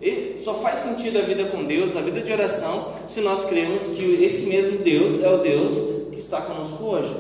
E 0.02 0.42
só 0.44 0.56
faz 0.56 0.80
sentido 0.80 1.20
a 1.20 1.22
vida 1.22 1.46
com 1.46 1.64
Deus, 1.64 1.96
a 1.96 2.02
vida 2.02 2.22
de 2.22 2.32
oração, 2.32 2.94
se 3.08 3.22
nós 3.22 3.46
cremos 3.46 3.90
que 3.90 4.24
esse 4.24 4.50
mesmo 4.50 4.80
Deus 4.80 5.22
é 5.22 5.30
o 5.30 5.38
Deus 5.38 6.10
que 6.12 6.20
está 6.20 6.42
conosco 6.42 6.84
hoje. 6.84 7.16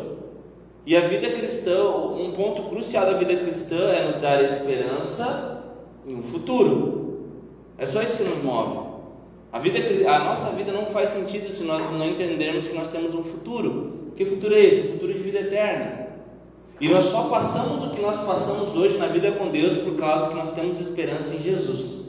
E 0.84 0.98
a 0.98 1.02
vida 1.02 1.30
cristã, 1.30 1.80
um 1.90 2.32
ponto 2.32 2.64
crucial 2.64 3.06
da 3.06 3.14
vida 3.14 3.36
cristã 3.36 3.92
é 3.92 4.08
nos 4.08 4.18
dar 4.18 4.44
esperança 4.44 5.64
e 6.08 6.14
um 6.14 6.24
futuro. 6.24 7.20
É 7.78 7.86
só 7.86 8.02
isso 8.02 8.18
que 8.18 8.24
nos 8.24 8.44
move. 8.44 8.90
A, 9.52 9.60
vida, 9.60 9.80
a 10.10 10.20
nossa 10.24 10.50
vida 10.52 10.72
não 10.72 10.88
faz 10.88 11.12
sentido 11.12 11.54
se 11.54 11.64
nós 11.64 11.82
não 11.92 12.10
entendermos 12.10 12.68
que 12.68 12.74
nós 12.74 12.90
temos 12.90 13.14
um 13.14 13.24
futuro. 13.24 14.12
Que 14.16 14.26
futuro 14.26 14.56
é 14.56 14.60
esse? 14.60 14.88
Futuro 14.94 15.14
de 15.14 15.20
vida 15.20 15.40
eterna. 15.40 16.08
E 16.80 16.90
nós 16.90 17.04
só 17.06 17.26
passamos 17.26 17.86
o 17.86 17.96
que 17.96 18.02
nós 18.02 18.20
passamos 18.26 18.76
hoje 18.76 18.98
na 18.98 19.06
vida 19.06 19.34
com 19.34 19.50
Deus 19.50 19.78
por 19.78 19.98
causa 19.98 20.30
que 20.30 20.36
nós 20.36 20.54
temos 20.54 20.80
esperança 20.82 21.36
em 21.36 21.44
Jesus. 21.44 22.01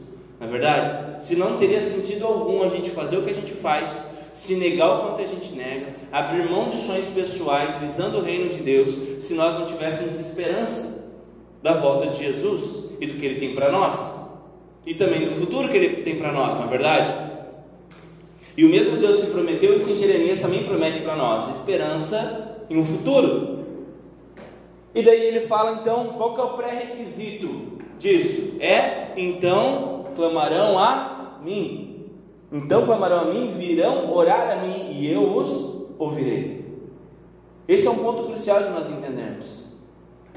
Não 0.42 0.48
é 0.48 0.50
verdade? 0.50 1.24
Se 1.24 1.36
não 1.36 1.56
teria 1.56 1.80
sentido 1.80 2.26
algum 2.26 2.64
a 2.64 2.68
gente 2.68 2.90
fazer 2.90 3.16
o 3.16 3.22
que 3.22 3.30
a 3.30 3.34
gente 3.34 3.52
faz, 3.52 4.06
se 4.34 4.56
negar 4.56 4.90
o 4.90 5.02
quanto 5.02 5.22
a 5.22 5.26
gente 5.26 5.54
nega, 5.54 5.94
abrir 6.10 6.50
mão 6.50 6.68
de 6.68 6.84
sonhos 6.84 7.06
pessoais 7.06 7.76
visando 7.76 8.18
o 8.18 8.24
reino 8.24 8.48
de 8.48 8.60
Deus, 8.60 8.90
se 9.20 9.34
nós 9.34 9.56
não 9.56 9.66
tivéssemos 9.66 10.18
esperança 10.18 11.12
da 11.62 11.74
volta 11.74 12.08
de 12.08 12.24
Jesus 12.24 12.90
e 13.00 13.06
do 13.06 13.20
que 13.20 13.24
ele 13.24 13.38
tem 13.38 13.54
para 13.54 13.70
nós, 13.70 14.20
e 14.84 14.94
também 14.94 15.24
do 15.24 15.30
futuro 15.30 15.68
que 15.68 15.76
ele 15.76 16.02
tem 16.02 16.16
para 16.16 16.32
nós, 16.32 16.56
não 16.56 16.64
é 16.64 16.68
verdade? 16.70 17.14
E 18.56 18.64
o 18.64 18.68
mesmo 18.68 18.96
Deus 18.96 19.20
que 19.20 19.30
prometeu 19.30 19.76
isso 19.76 19.90
em 19.90 19.96
Jeremias 19.96 20.40
também 20.40 20.64
promete 20.64 21.02
para 21.02 21.14
nós 21.14 21.48
esperança 21.50 22.58
em 22.68 22.76
um 22.76 22.84
futuro. 22.84 23.64
E 24.92 25.04
daí 25.04 25.24
ele 25.24 25.46
fala 25.46 25.78
então, 25.80 26.14
qual 26.16 26.34
que 26.34 26.40
é 26.40 26.44
o 26.44 26.56
pré-requisito 26.56 27.78
disso? 28.00 28.56
É 28.58 29.12
então 29.16 30.01
clamarão 30.14 30.78
a 30.78 31.38
mim. 31.42 32.10
Então 32.50 32.84
clamarão 32.84 33.20
a 33.20 33.24
mim, 33.24 33.54
virão 33.56 34.12
orar 34.12 34.50
a 34.50 34.56
mim 34.56 34.90
e 34.90 35.10
eu 35.10 35.36
os 35.36 35.86
ouvirei. 35.98 36.62
Esse 37.66 37.86
é 37.86 37.90
um 37.90 37.98
ponto 37.98 38.24
crucial 38.24 38.62
de 38.62 38.70
nós 38.70 38.90
entendermos. 38.90 39.72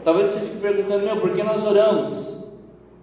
Talvez 0.04 0.30
você 0.30 0.40
fique 0.42 0.58
perguntando, 0.58 1.04
meu, 1.04 1.20
por 1.20 1.34
que 1.34 1.44
nós 1.44 1.66
oramos? 1.66 2.36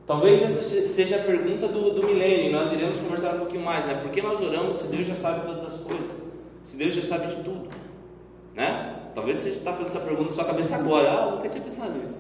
Talvez 0.07 0.43
essa 0.43 0.62
seja 0.62 1.17
a 1.17 1.21
pergunta 1.21 1.69
do, 1.69 1.95
do 1.95 2.07
milênio, 2.07 2.52
nós 2.52 2.73
iremos 2.73 2.99
conversar 2.99 3.35
um 3.35 3.38
pouquinho 3.41 3.64
mais, 3.64 3.85
né? 3.87 3.99
Por 4.02 4.11
que 4.11 4.23
nós 4.23 4.41
oramos 4.41 4.76
se 4.76 4.88
Deus 4.88 5.07
já 5.07 5.14
sabe 5.14 5.47
todas 5.47 5.64
as 5.64 5.81
coisas? 5.81 6.23
Se 6.64 6.76
Deus 6.76 6.95
já 6.95 7.02
sabe 7.02 7.35
de 7.35 7.43
tudo, 7.43 7.69
né? 8.55 9.11
Talvez 9.14 9.38
você 9.38 9.50
está 9.50 9.73
fazendo 9.73 9.88
essa 9.88 10.00
pergunta 10.00 10.25
na 10.25 10.31
sua 10.31 10.45
cabeça 10.45 10.76
agora. 10.76 11.11
Ah, 11.11 11.26
eu 11.26 11.37
nunca 11.37 11.49
tinha 11.49 11.62
pensado 11.62 11.93
nisso. 11.99 12.19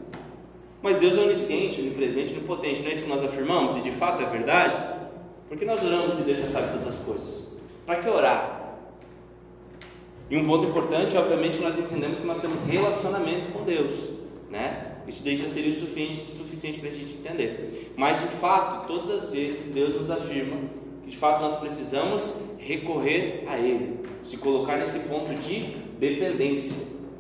Mas 0.82 0.98
Deus 0.98 1.16
é 1.16 1.20
onisciente, 1.20 1.80
onipresente, 1.80 2.32
onipotente. 2.32 2.82
Não 2.82 2.90
é 2.90 2.92
isso 2.94 3.04
que 3.04 3.08
nós 3.08 3.24
afirmamos? 3.24 3.76
E 3.76 3.80
de 3.80 3.92
fato 3.92 4.22
é 4.22 4.26
verdade? 4.26 4.76
Por 5.48 5.56
que 5.56 5.64
nós 5.64 5.82
oramos 5.82 6.14
se 6.14 6.22
Deus 6.22 6.38
já 6.38 6.46
sabe 6.46 6.72
todas 6.72 6.88
as 6.88 7.04
coisas? 7.04 7.56
Para 7.86 8.02
que 8.02 8.08
orar? 8.08 8.62
E 10.28 10.36
um 10.36 10.44
ponto 10.44 10.66
importante, 10.66 11.16
obviamente, 11.16 11.58
que 11.58 11.62
nós 11.62 11.78
entendemos 11.78 12.18
que 12.18 12.26
nós 12.26 12.40
temos 12.40 12.60
relacionamento 12.64 13.48
com 13.50 13.64
Deus, 13.64 14.10
né? 14.50 14.92
Isso 15.06 15.22
daí 15.22 15.36
já 15.36 15.46
seria 15.46 15.72
o 15.72 15.74
suficiente, 15.74 16.78
para 16.80 16.88
a 16.88 16.92
gente 16.92 17.14
entender. 17.14 17.92
Mas 17.96 18.20
de 18.20 18.28
fato, 18.28 18.86
todas 18.86 19.10
as 19.10 19.30
vezes 19.30 19.74
Deus 19.74 19.94
nos 19.94 20.10
afirma 20.10 20.56
que 21.04 21.10
de 21.10 21.16
fato 21.16 21.42
nós 21.42 21.58
precisamos 21.58 22.38
recorrer 22.58 23.44
a 23.46 23.58
Ele, 23.58 24.00
se 24.24 24.36
colocar 24.36 24.76
nesse 24.76 25.00
ponto 25.00 25.34
de 25.34 25.60
dependência, 25.98 26.74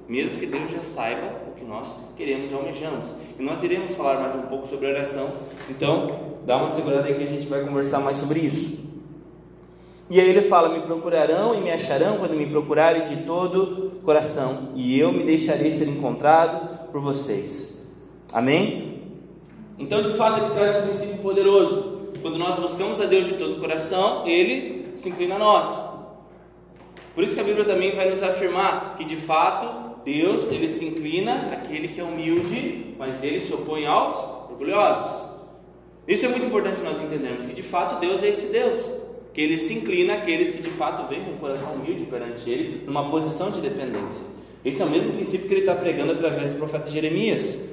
mesmo 0.08 0.38
que 0.38 0.46
Deus 0.46 0.70
já 0.70 0.80
saiba 0.80 1.41
nós 1.72 1.98
queremos 2.18 2.50
e 2.50 2.54
almejamos. 2.54 3.06
E 3.38 3.42
nós 3.42 3.62
iremos 3.62 3.96
falar 3.96 4.20
mais 4.20 4.34
um 4.34 4.42
pouco 4.42 4.68
sobre 4.68 4.88
oração, 4.88 5.30
então 5.70 6.36
dá 6.44 6.58
uma 6.58 6.68
segurada 6.68 7.06
aí 7.06 7.14
que 7.14 7.24
a 7.24 7.26
gente 7.26 7.46
vai 7.46 7.64
conversar 7.64 8.00
mais 8.00 8.18
sobre 8.18 8.40
isso. 8.40 8.78
E 10.10 10.20
aí 10.20 10.28
ele 10.28 10.42
fala: 10.42 10.68
Me 10.68 10.80
procurarão 10.82 11.54
e 11.54 11.60
me 11.62 11.70
acharão 11.70 12.18
quando 12.18 12.34
me 12.34 12.46
procurarem 12.46 13.06
de 13.06 13.24
todo 13.24 13.92
coração, 14.04 14.68
e 14.74 14.98
eu 14.98 15.10
me 15.12 15.24
deixarei 15.24 15.72
ser 15.72 15.88
encontrado 15.88 16.90
por 16.92 17.00
vocês. 17.00 17.90
Amém? 18.34 19.00
Então, 19.78 20.02
de 20.02 20.12
fato, 20.12 20.44
ele 20.44 20.54
traz 20.54 20.76
um 20.76 20.88
princípio 20.88 21.18
poderoso. 21.18 22.02
Quando 22.20 22.38
nós 22.38 22.58
buscamos 22.58 23.00
a 23.00 23.06
Deus 23.06 23.26
de 23.26 23.34
todo 23.34 23.58
coração, 23.58 24.26
ele 24.26 24.92
se 24.96 25.08
inclina 25.08 25.36
a 25.36 25.38
nós. 25.38 25.92
Por 27.14 27.24
isso 27.24 27.34
que 27.34 27.40
a 27.40 27.44
Bíblia 27.44 27.64
também 27.64 27.96
vai 27.96 28.08
nos 28.08 28.22
afirmar 28.22 28.94
que 28.96 29.04
de 29.04 29.16
fato 29.16 29.91
Deus 30.04 30.48
ele 30.50 30.68
se 30.68 30.84
inclina 30.84 31.52
àquele 31.52 31.88
que 31.88 32.00
é 32.00 32.04
humilde, 32.04 32.94
mas 32.98 33.22
ele 33.22 33.40
se 33.40 33.52
opõe 33.52 33.86
aos 33.86 34.16
orgulhosos. 34.50 35.30
Isso 36.06 36.26
é 36.26 36.28
muito 36.28 36.46
importante 36.46 36.80
nós 36.80 37.00
entendermos 37.00 37.44
que 37.44 37.54
de 37.54 37.62
fato 37.62 38.00
Deus 38.00 38.22
é 38.22 38.28
esse 38.28 38.46
Deus, 38.46 38.92
que 39.32 39.40
ele 39.40 39.56
se 39.56 39.74
inclina 39.74 40.14
àqueles 40.14 40.50
que 40.50 40.62
de 40.62 40.70
fato 40.70 41.08
vêm 41.08 41.24
com 41.24 41.32
o 41.32 41.38
coração 41.38 41.74
humilde 41.74 42.04
perante 42.04 42.50
ele, 42.50 42.84
numa 42.84 43.08
posição 43.08 43.50
de 43.50 43.60
dependência. 43.60 44.24
Esse 44.64 44.82
é 44.82 44.84
o 44.84 44.90
mesmo 44.90 45.12
princípio 45.12 45.48
que 45.48 45.54
ele 45.54 45.60
está 45.60 45.74
pregando 45.74 46.12
através 46.12 46.52
do 46.52 46.58
profeta 46.58 46.88
Jeremias. 46.90 47.70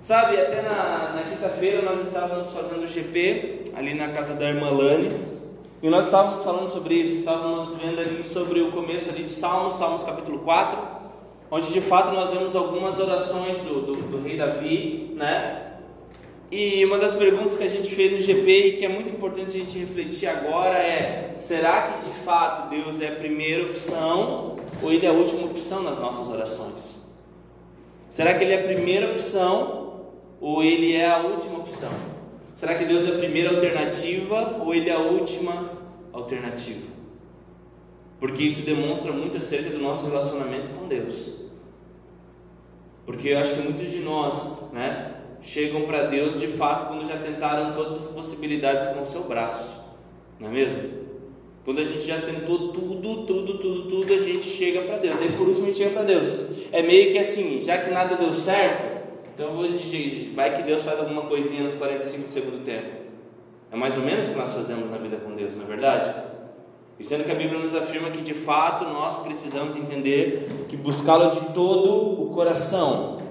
Sabe, 0.00 0.38
até 0.38 0.62
na, 0.62 1.12
na 1.14 1.22
quinta-feira 1.30 1.82
nós 1.82 2.06
estávamos 2.06 2.52
fazendo 2.52 2.84
o 2.84 2.88
GP 2.88 3.64
ali 3.74 3.94
na 3.94 4.08
casa 4.08 4.34
da 4.34 4.48
irmã 4.48 4.70
Lani, 4.70 5.10
e 5.82 5.88
nós 5.88 6.06
estávamos 6.06 6.44
falando 6.44 6.70
sobre 6.70 6.94
isso, 6.94 7.16
estávamos 7.16 7.74
vendo 7.76 8.00
ali 8.00 8.22
sobre 8.22 8.60
o 8.60 8.70
começo 8.70 9.08
ali 9.08 9.22
de 9.22 9.30
Salmos, 9.30 9.74
Salmos 9.74 10.02
capítulo 10.02 10.40
4, 10.40 10.78
onde 11.50 11.72
de 11.72 11.80
fato 11.80 12.12
nós 12.12 12.30
vemos 12.30 12.54
algumas 12.54 12.98
orações 12.98 13.56
do, 13.58 13.80
do, 13.86 13.94
do 13.94 14.22
rei 14.22 14.36
Davi, 14.36 15.14
né? 15.16 15.68
E 16.50 16.84
uma 16.84 16.98
das 16.98 17.14
perguntas 17.14 17.56
que 17.56 17.64
a 17.64 17.68
gente 17.68 17.94
fez 17.94 18.12
no 18.12 18.20
GP 18.20 18.50
e 18.50 18.76
que 18.76 18.84
é 18.84 18.88
muito 18.88 19.08
importante 19.08 19.56
a 19.56 19.60
gente 19.60 19.78
refletir 19.78 20.26
agora 20.26 20.76
é: 20.76 21.36
será 21.38 21.82
que 21.82 22.06
de 22.06 22.12
fato 22.24 22.68
Deus 22.68 23.00
é 23.00 23.08
a 23.08 23.12
primeira 23.12 23.64
opção 23.66 24.56
ou 24.82 24.92
Ele 24.92 25.06
é 25.06 25.08
a 25.08 25.12
última 25.12 25.46
opção 25.46 25.82
nas 25.82 25.98
nossas 25.98 26.28
orações? 26.28 27.06
Será 28.10 28.34
que 28.34 28.44
Ele 28.44 28.52
é 28.52 28.60
a 28.60 28.64
primeira 28.64 29.12
opção 29.12 30.10
ou 30.40 30.62
Ele 30.62 30.94
é 30.94 31.08
a 31.08 31.18
última 31.18 31.60
opção? 31.60 32.09
Será 32.60 32.74
que 32.74 32.84
Deus 32.84 33.08
é 33.08 33.14
a 33.14 33.18
primeira 33.18 33.48
alternativa 33.48 34.60
ou 34.62 34.74
Ele 34.74 34.90
é 34.90 34.92
a 34.92 34.98
última 34.98 35.70
alternativa? 36.12 36.88
Porque 38.18 38.42
isso 38.42 38.66
demonstra 38.66 39.12
muito 39.12 39.38
acerca 39.38 39.70
do 39.70 39.78
nosso 39.78 40.04
relacionamento 40.04 40.68
com 40.78 40.86
Deus. 40.86 41.46
Porque 43.06 43.28
eu 43.28 43.38
acho 43.38 43.54
que 43.54 43.62
muitos 43.62 43.90
de 43.90 44.00
nós, 44.00 44.70
né, 44.74 45.14
chegam 45.40 45.86
para 45.86 46.08
Deus 46.08 46.38
de 46.38 46.48
fato 46.48 46.88
quando 46.88 47.08
já 47.08 47.16
tentaram 47.16 47.74
todas 47.74 47.96
as 47.96 48.08
possibilidades 48.08 48.88
com 48.88 49.04
o 49.04 49.06
seu 49.06 49.22
braço, 49.22 49.82
não 50.38 50.48
é 50.48 50.52
mesmo? 50.52 51.00
Quando 51.64 51.80
a 51.80 51.84
gente 51.84 52.06
já 52.06 52.20
tentou 52.20 52.74
tudo, 52.74 53.24
tudo, 53.24 53.56
tudo, 53.56 53.88
tudo, 53.88 54.12
a 54.12 54.18
gente 54.18 54.44
chega 54.44 54.82
para 54.82 54.98
Deus. 54.98 55.18
Aí 55.18 55.32
por 55.32 55.48
último 55.48 55.64
a 55.64 55.68
gente 55.68 55.78
chega 55.78 55.92
para 55.92 56.04
Deus. 56.04 56.44
É 56.72 56.82
meio 56.82 57.10
que 57.10 57.18
assim, 57.18 57.62
já 57.62 57.78
que 57.78 57.90
nada 57.90 58.16
deu 58.16 58.34
certo, 58.34 58.89
então 59.40 59.52
eu 59.52 59.56
vou 59.56 59.68
dizer, 59.68 60.34
vai 60.36 60.54
que 60.54 60.64
Deus 60.64 60.82
faz 60.82 61.00
alguma 61.00 61.22
coisinha 61.22 61.62
nos 61.62 61.72
45 61.72 62.26
do 62.26 62.30
segundo 62.30 62.62
tempo. 62.62 62.90
É 63.72 63.76
mais 63.76 63.96
ou 63.96 64.02
menos 64.02 64.26
o 64.26 64.32
que 64.32 64.38
nós 64.38 64.52
fazemos 64.52 64.90
na 64.90 64.98
vida 64.98 65.16
com 65.16 65.34
Deus, 65.34 65.56
não 65.56 65.64
é 65.64 65.66
verdade? 65.66 66.14
E 66.98 67.04
sendo 67.04 67.24
que 67.24 67.32
a 67.32 67.34
Bíblia 67.34 67.58
nos 67.58 67.74
afirma 67.74 68.10
que 68.10 68.20
de 68.20 68.34
fato 68.34 68.84
nós 68.84 69.16
precisamos 69.22 69.74
entender 69.76 70.66
que 70.68 70.76
buscá-lo 70.76 71.30
de 71.30 71.54
todo 71.54 72.22
o 72.22 72.34
coração, 72.34 73.22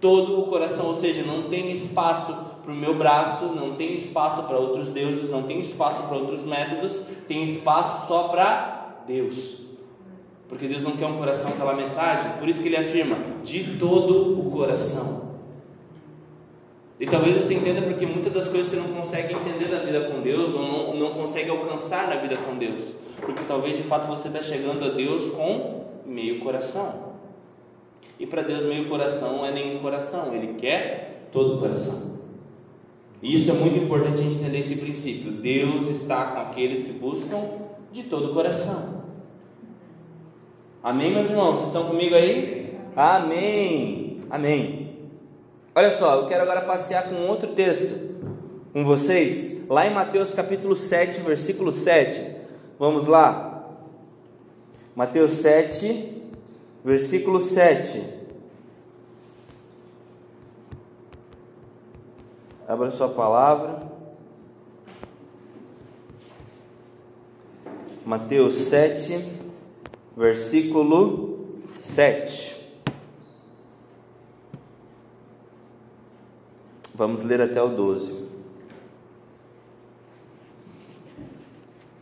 todo 0.00 0.42
o 0.42 0.46
coração, 0.46 0.86
ou 0.86 0.94
seja, 0.94 1.22
não 1.22 1.50
tem 1.50 1.72
espaço 1.72 2.32
para 2.62 2.72
o 2.72 2.76
meu 2.76 2.96
braço, 2.96 3.46
não 3.46 3.74
tem 3.74 3.92
espaço 3.94 4.44
para 4.44 4.56
outros 4.56 4.92
deuses, 4.92 5.30
não 5.30 5.42
tem 5.42 5.58
espaço 5.58 6.04
para 6.04 6.18
outros 6.18 6.44
métodos, 6.44 7.02
tem 7.26 7.42
espaço 7.42 8.06
só 8.06 8.28
para 8.28 9.02
Deus. 9.08 9.62
Porque 10.48 10.68
Deus 10.68 10.84
não 10.84 10.92
quer 10.92 11.06
um 11.06 11.18
coração 11.18 11.50
pela 11.50 11.74
metade, 11.74 12.38
por 12.38 12.48
isso 12.48 12.62
que 12.62 12.68
ele 12.68 12.76
afirma 12.76 13.16
de 13.42 13.76
todo 13.76 14.38
o 14.38 14.52
coração. 14.52 15.27
E 17.00 17.06
talvez 17.06 17.36
você 17.36 17.54
entenda 17.54 17.82
porque 17.82 18.04
muitas 18.06 18.32
das 18.32 18.48
coisas 18.48 18.68
você 18.68 18.76
não 18.76 18.88
consegue 18.88 19.32
entender 19.32 19.68
na 19.68 19.78
vida 19.78 20.00
com 20.10 20.20
Deus 20.20 20.52
ou 20.54 20.62
não, 20.62 20.94
não 20.94 21.10
consegue 21.14 21.48
alcançar 21.48 22.08
na 22.08 22.16
vida 22.16 22.36
com 22.36 22.56
Deus. 22.56 22.94
Porque 23.20 23.44
talvez 23.46 23.76
de 23.76 23.84
fato 23.84 24.08
você 24.08 24.28
está 24.28 24.42
chegando 24.42 24.84
a 24.84 24.88
Deus 24.88 25.30
com 25.30 25.84
meio 26.04 26.40
coração. 26.40 27.08
E 28.18 28.26
para 28.26 28.42
Deus, 28.42 28.64
meio 28.64 28.88
coração 28.88 29.38
não 29.38 29.46
é 29.46 29.52
nenhum 29.52 29.78
coração, 29.78 30.34
Ele 30.34 30.54
quer 30.54 31.28
todo 31.30 31.56
o 31.56 31.58
coração. 31.60 32.18
E 33.22 33.34
isso 33.34 33.50
é 33.50 33.54
muito 33.54 33.78
importante 33.78 34.20
a 34.20 34.24
gente 34.24 34.38
entender 34.38 34.58
esse 34.58 34.76
princípio. 34.76 35.30
Deus 35.32 35.88
está 35.88 36.26
com 36.26 36.40
aqueles 36.40 36.84
que 36.84 36.92
buscam 36.92 37.40
de 37.92 38.04
todo 38.04 38.30
o 38.30 38.34
coração. 38.34 39.04
Amém, 40.82 41.12
meus 41.12 41.30
irmãos? 41.30 41.56
Vocês 41.56 41.66
estão 41.68 41.84
comigo 41.84 42.14
aí? 42.14 42.76
Amém. 42.96 44.20
Amém. 44.30 44.87
Olha 45.78 45.92
só, 45.92 46.16
eu 46.16 46.26
quero 46.26 46.42
agora 46.42 46.62
passear 46.62 47.08
com 47.08 47.28
outro 47.28 47.54
texto 47.54 48.18
com 48.72 48.84
vocês, 48.84 49.68
lá 49.68 49.86
em 49.86 49.94
Mateus 49.94 50.34
capítulo 50.34 50.74
7, 50.74 51.20
versículo 51.20 51.70
7. 51.70 52.34
Vamos 52.80 53.06
lá. 53.06 53.64
Mateus 54.96 55.34
7, 55.34 56.32
versículo 56.84 57.40
7. 57.40 58.02
Abra 62.66 62.90
sua 62.90 63.10
palavra. 63.10 63.80
Mateus 68.04 68.56
7, 68.62 69.24
versículo 70.16 71.46
7. 71.78 72.57
Vamos 76.98 77.22
ler 77.22 77.40
até 77.40 77.62
o 77.62 77.68
12. 77.68 78.28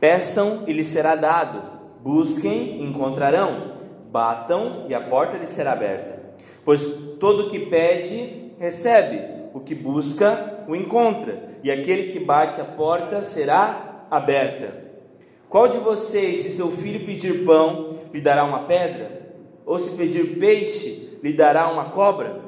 Peçam 0.01 0.65
e 0.67 0.73
lhes 0.73 0.89
será 0.89 1.15
dado, 1.15 1.63
busquem, 2.03 2.83
encontrarão 2.83 3.77
batam 4.17 4.87
e 4.89 4.95
a 4.95 5.01
porta 5.01 5.37
lhe 5.37 5.47
será 5.47 5.73
aberta. 5.73 6.19
Pois 6.65 7.17
todo 7.21 7.47
o 7.47 7.51
que 7.51 7.67
pede, 7.67 8.53
recebe, 8.59 9.21
o 9.53 9.61
que 9.61 9.75
busca, 9.75 10.65
o 10.67 10.75
encontra, 10.75 11.51
e 11.63 11.71
aquele 11.71 12.13
que 12.13 12.21
bate 12.21 12.59
a 12.59 12.65
porta 12.65 13.21
será 13.21 14.07
aberta. 14.11 14.87
Qual 15.51 15.69
de 15.69 15.77
vocês, 15.77 16.39
se 16.39 16.53
seu 16.53 16.71
filho 16.71 17.05
pedir 17.05 17.45
pão, 17.45 17.99
lhe 18.11 18.21
dará 18.23 18.45
uma 18.45 18.61
pedra? 18.61 19.35
Ou 19.67 19.79
se 19.79 19.95
pedir 19.97 20.39
peixe, 20.39 21.19
lhe 21.23 21.35
dará 21.35 21.69
uma 21.69 21.91
cobra? 21.91 22.46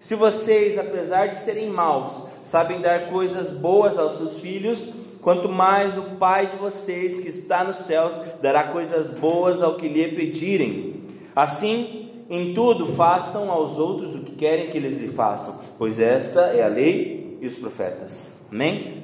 Se 0.00 0.14
vocês, 0.14 0.78
apesar 0.78 1.28
de 1.28 1.38
serem 1.38 1.70
maus, 1.70 2.26
sabem 2.44 2.80
dar 2.80 3.10
coisas 3.10 3.52
boas 3.52 3.98
aos 3.98 4.18
seus 4.18 4.40
filhos, 4.40 4.92
quanto 5.20 5.48
mais 5.48 5.96
o 5.98 6.02
Pai 6.16 6.46
de 6.46 6.56
vocês 6.56 7.18
que 7.18 7.28
está 7.28 7.64
nos 7.64 7.78
céus 7.78 8.14
dará 8.40 8.64
coisas 8.64 9.12
boas 9.12 9.62
ao 9.62 9.74
que 9.76 9.88
lhe 9.88 10.08
pedirem. 10.08 11.02
Assim, 11.34 12.10
em 12.30 12.54
tudo 12.54 12.94
façam 12.94 13.50
aos 13.50 13.78
outros 13.78 14.14
o 14.14 14.20
que 14.20 14.32
querem 14.32 14.70
que 14.70 14.76
eles 14.76 14.98
lhe 14.98 15.08
façam, 15.08 15.60
pois 15.78 16.00
esta 16.00 16.40
é 16.46 16.62
a 16.62 16.68
lei 16.68 17.38
e 17.40 17.46
os 17.46 17.56
profetas. 17.56 18.46
Amém? 18.50 19.02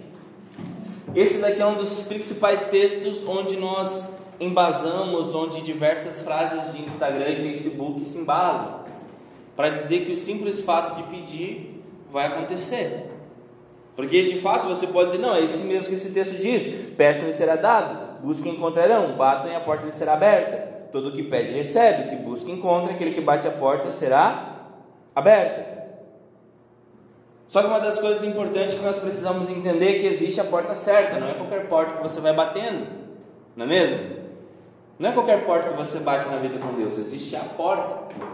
Esse 1.15 1.39
daqui 1.39 1.61
é 1.61 1.67
um 1.67 1.75
dos 1.75 2.01
principais 2.01 2.65
textos 2.67 3.27
onde 3.27 3.57
nós 3.57 4.13
embasamos, 4.41 5.35
onde 5.35 5.61
diversas 5.61 6.23
frases 6.23 6.73
de 6.73 6.83
Instagram 6.83 7.29
e 7.29 7.37
Facebook 7.37 8.05
se 8.05 8.19
embasam, 8.19 8.82
para 9.63 9.71
dizer 9.71 10.05
que 10.05 10.13
o 10.13 10.17
simples 10.17 10.61
fato 10.63 10.97
de 10.97 11.05
pedir 11.05 11.85
vai 12.11 12.27
acontecer. 12.27 13.09
Porque 13.95 14.25
de 14.25 14.41
fato 14.41 14.67
você 14.67 14.89
pode 14.89 15.13
dizer, 15.13 15.23
não, 15.23 15.37
é 15.37 15.43
isso 15.43 15.63
mesmo 15.63 15.89
que 15.89 15.95
esse 15.95 16.11
texto 16.11 16.35
diz: 16.35 16.97
peçam 16.97 17.29
e 17.29 17.33
será 17.33 17.55
dado, 17.55 18.21
busquem 18.21 18.55
e 18.55 18.57
encontrarão, 18.57 19.13
batam 19.13 19.53
e 19.53 19.55
a 19.55 19.61
porta 19.61 19.85
lhe 19.85 19.93
será 19.93 20.15
aberta. 20.15 20.57
Todo 20.91 21.11
o 21.11 21.13
que 21.13 21.23
pede 21.23 21.53
recebe, 21.53 22.03
o 22.03 22.11
que 22.11 22.17
busca 22.17 22.51
encontra, 22.51 22.93
aquele 22.93 23.13
que 23.13 23.21
bate 23.21 23.47
a 23.47 23.53
porta 23.53 23.93
será 23.93 24.73
aberta. 25.15 25.85
Só 27.47 27.61
que 27.61 27.69
uma 27.69 27.79
das 27.79 28.01
coisas 28.01 28.25
importantes 28.25 28.75
que 28.75 28.85
nós 28.85 28.97
precisamos 28.97 29.49
entender 29.49 29.91
é 29.91 30.01
que 30.01 30.07
existe 30.07 30.41
a 30.41 30.45
porta 30.45 30.75
certa, 30.75 31.21
não 31.21 31.29
é 31.29 31.35
qualquer 31.35 31.69
porta 31.69 31.99
que 31.99 32.03
você 32.03 32.19
vai 32.19 32.35
batendo, 32.35 32.89
não 33.55 33.65
é 33.67 33.69
mesmo? 33.69 34.01
Não 34.99 35.11
é 35.11 35.13
qualquer 35.13 35.47
porta 35.47 35.71
que 35.71 35.77
você 35.77 36.01
bate 36.01 36.29
na 36.29 36.39
vida 36.39 36.59
com 36.59 36.75
Deus, 36.75 36.99
existe 36.99 37.37
a 37.37 37.45
porta. 37.57 38.32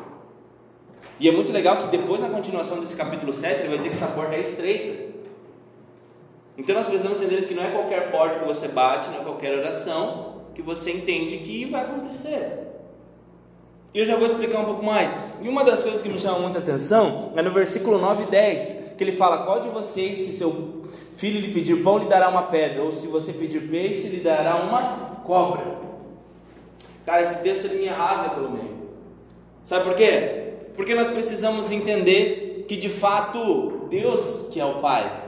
E 1.20 1.28
é 1.28 1.32
muito 1.32 1.52
legal 1.52 1.78
que 1.78 1.88
depois, 1.88 2.20
na 2.20 2.28
continuação 2.28 2.80
desse 2.80 2.94
capítulo 2.94 3.32
7, 3.32 3.60
ele 3.60 3.68
vai 3.68 3.78
dizer 3.78 3.90
que 3.90 3.96
essa 3.96 4.06
porta 4.06 4.34
é 4.34 4.40
estreita. 4.40 5.08
Então 6.56 6.74
nós 6.74 6.86
precisamos 6.86 7.22
entender 7.22 7.46
que 7.46 7.54
não 7.54 7.62
é 7.62 7.70
qualquer 7.70 8.10
porta 8.10 8.40
que 8.40 8.44
você 8.44 8.68
bate, 8.68 9.08
não 9.10 9.20
é 9.20 9.24
qualquer 9.24 9.56
oração 9.56 10.42
que 10.54 10.62
você 10.62 10.92
entende 10.92 11.38
que 11.38 11.64
vai 11.66 11.82
acontecer. 11.82 12.66
E 13.94 14.00
eu 14.00 14.06
já 14.06 14.16
vou 14.16 14.26
explicar 14.26 14.60
um 14.60 14.64
pouco 14.64 14.84
mais. 14.84 15.16
E 15.40 15.48
uma 15.48 15.64
das 15.64 15.82
coisas 15.82 16.02
que 16.02 16.08
me 16.08 16.18
chama 16.18 16.40
muita 16.40 16.58
atenção 16.58 17.32
é 17.36 17.42
no 17.42 17.52
versículo 17.52 17.98
9 17.98 18.24
e 18.24 18.26
10, 18.26 18.94
que 18.96 19.04
ele 19.04 19.12
fala: 19.12 19.44
Qual 19.44 19.60
de 19.60 19.68
vocês, 19.68 20.18
se 20.18 20.32
seu 20.32 20.84
filho 21.16 21.40
lhe 21.40 21.52
pedir 21.52 21.82
pão, 21.82 21.98
lhe 21.98 22.06
dará 22.06 22.28
uma 22.28 22.42
pedra? 22.42 22.82
Ou 22.82 22.92
se 22.92 23.06
você 23.06 23.32
pedir 23.32 23.68
peixe, 23.70 24.08
lhe 24.08 24.20
dará 24.20 24.56
uma 24.56 25.22
cobra? 25.24 25.78
Cara, 27.06 27.22
esse 27.22 27.42
texto 27.42 27.64
ele 27.64 27.82
me 27.82 27.88
arrasa 27.88 28.30
pelo 28.30 28.50
meio. 28.50 28.76
Sabe 29.64 29.84
por 29.84 29.94
quê? 29.94 30.47
Porque 30.78 30.94
nós 30.94 31.08
precisamos 31.08 31.72
entender 31.72 32.64
que 32.68 32.76
de 32.76 32.88
fato 32.88 33.88
Deus 33.90 34.48
que 34.52 34.60
é 34.60 34.64
o 34.64 34.74
Pai. 34.74 35.24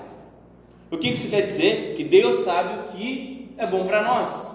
O 0.92 0.96
que 0.96 1.08
isso 1.08 1.28
quer 1.28 1.40
dizer? 1.40 1.94
Que 1.96 2.04
Deus 2.04 2.44
sabe 2.44 2.78
o 2.78 2.82
que 2.92 3.52
é 3.58 3.66
bom 3.66 3.84
para 3.84 4.00
nós. 4.00 4.48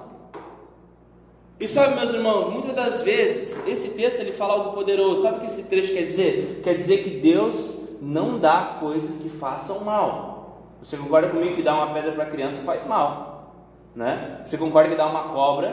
E 1.60 1.68
sabe, 1.68 1.96
meus 1.96 2.14
irmãos, 2.14 2.50
muitas 2.50 2.74
das 2.74 3.02
vezes 3.02 3.60
esse 3.68 3.90
texto 3.90 4.22
ele 4.22 4.32
fala 4.32 4.54
algo 4.54 4.72
poderoso. 4.72 5.24
Sabe 5.24 5.36
o 5.36 5.40
que 5.42 5.48
esse 5.48 5.66
trecho 5.66 5.92
quer 5.92 6.04
dizer? 6.04 6.62
Quer 6.64 6.76
dizer 6.76 7.04
que 7.04 7.10
Deus 7.10 7.76
não 8.02 8.40
dá 8.40 8.78
coisas 8.80 9.22
que 9.22 9.30
façam 9.32 9.82
mal. 9.82 10.78
Você 10.82 10.96
concorda 10.96 11.28
comigo 11.28 11.58
que 11.58 11.62
dar 11.62 11.76
uma 11.76 11.94
pedra 11.94 12.14
para 12.14 12.26
criança 12.28 12.62
faz 12.62 12.88
mal, 12.88 13.54
né? 13.94 14.44
Você 14.46 14.58
concorda 14.58 14.90
que 14.90 14.96
dar 14.96 15.08
uma 15.08 15.24
cobra 15.24 15.72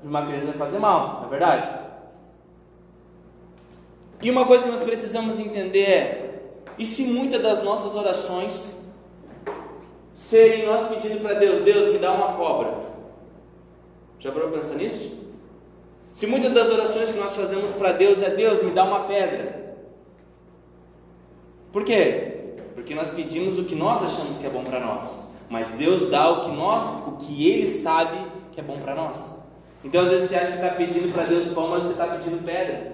para 0.00 0.08
uma 0.08 0.26
criança 0.26 0.46
vai 0.46 0.54
fazer 0.54 0.80
mal, 0.80 1.20
não 1.20 1.26
é 1.26 1.30
verdade? 1.30 1.83
E 4.22 4.30
uma 4.30 4.46
coisa 4.46 4.64
que 4.64 4.70
nós 4.70 4.82
precisamos 4.82 5.38
entender 5.38 5.84
é: 5.84 6.40
e 6.78 6.84
se 6.84 7.04
muitas 7.04 7.42
das 7.42 7.62
nossas 7.62 7.94
orações 7.94 8.84
serem 10.14 10.66
nós 10.66 10.88
pedindo 10.88 11.20
para 11.20 11.34
Deus, 11.34 11.64
Deus 11.64 11.92
me 11.92 11.98
dá 11.98 12.12
uma 12.12 12.34
cobra? 12.34 12.80
Já 14.18 14.32
parou 14.32 14.48
para 14.48 14.60
pensar 14.60 14.76
nisso? 14.76 15.24
Se 16.12 16.26
muitas 16.26 16.52
das 16.52 16.72
orações 16.72 17.10
que 17.10 17.18
nós 17.18 17.34
fazemos 17.34 17.72
para 17.72 17.92
Deus 17.92 18.22
é 18.22 18.30
Deus, 18.30 18.62
me 18.62 18.70
dá 18.70 18.84
uma 18.84 19.00
pedra. 19.00 19.76
Por 21.72 21.84
quê? 21.84 22.54
Porque 22.74 22.94
nós 22.94 23.10
pedimos 23.10 23.58
o 23.58 23.64
que 23.64 23.74
nós 23.74 24.02
achamos 24.04 24.38
que 24.38 24.46
é 24.46 24.50
bom 24.50 24.62
para 24.62 24.78
nós, 24.78 25.32
mas 25.50 25.70
Deus 25.70 26.08
dá 26.10 26.30
o 26.30 26.44
que 26.44 26.56
nós, 26.56 27.08
o 27.08 27.16
que 27.18 27.50
Ele 27.50 27.68
sabe 27.68 28.16
que 28.52 28.60
é 28.60 28.62
bom 28.62 28.78
para 28.78 28.94
nós. 28.94 29.42
Então 29.82 30.02
às 30.02 30.08
vezes 30.08 30.30
você 30.30 30.36
acha 30.36 30.52
que 30.52 30.64
está 30.64 30.70
pedindo 30.70 31.12
para 31.12 31.24
Deus 31.24 31.52
pão, 31.52 31.68
mas 31.68 31.84
você 31.84 31.92
está 31.92 32.06
pedindo 32.06 32.44
pedra. 32.44 32.93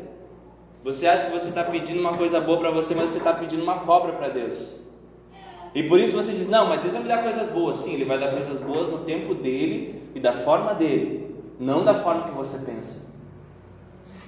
Você 0.82 1.06
acha 1.06 1.26
que 1.26 1.32
você 1.32 1.50
está 1.50 1.64
pedindo 1.64 2.00
uma 2.00 2.16
coisa 2.16 2.40
boa 2.40 2.58
para 2.58 2.70
você, 2.70 2.94
mas 2.94 3.10
você 3.10 3.18
está 3.18 3.34
pedindo 3.34 3.62
uma 3.62 3.80
cobra 3.80 4.12
para 4.12 4.28
Deus. 4.28 4.80
E 5.74 5.82
por 5.82 6.00
isso 6.00 6.14
você 6.14 6.32
diz: 6.32 6.48
Não, 6.48 6.68
mas 6.68 6.80
Deus 6.80 6.92
vai 6.92 7.02
me 7.02 7.08
dar 7.08 7.22
coisas 7.22 7.48
boas. 7.50 7.78
Sim, 7.78 7.94
Ele 7.94 8.04
vai 8.04 8.18
dar 8.18 8.30
coisas 8.30 8.58
boas 8.58 8.88
no 8.88 8.98
tempo 8.98 9.34
dele 9.34 10.02
e 10.14 10.20
da 10.20 10.32
forma 10.32 10.74
dele, 10.74 11.34
não 11.58 11.84
da 11.84 11.94
forma 11.94 12.24
que 12.24 12.34
você 12.34 12.58
pensa. 12.58 13.10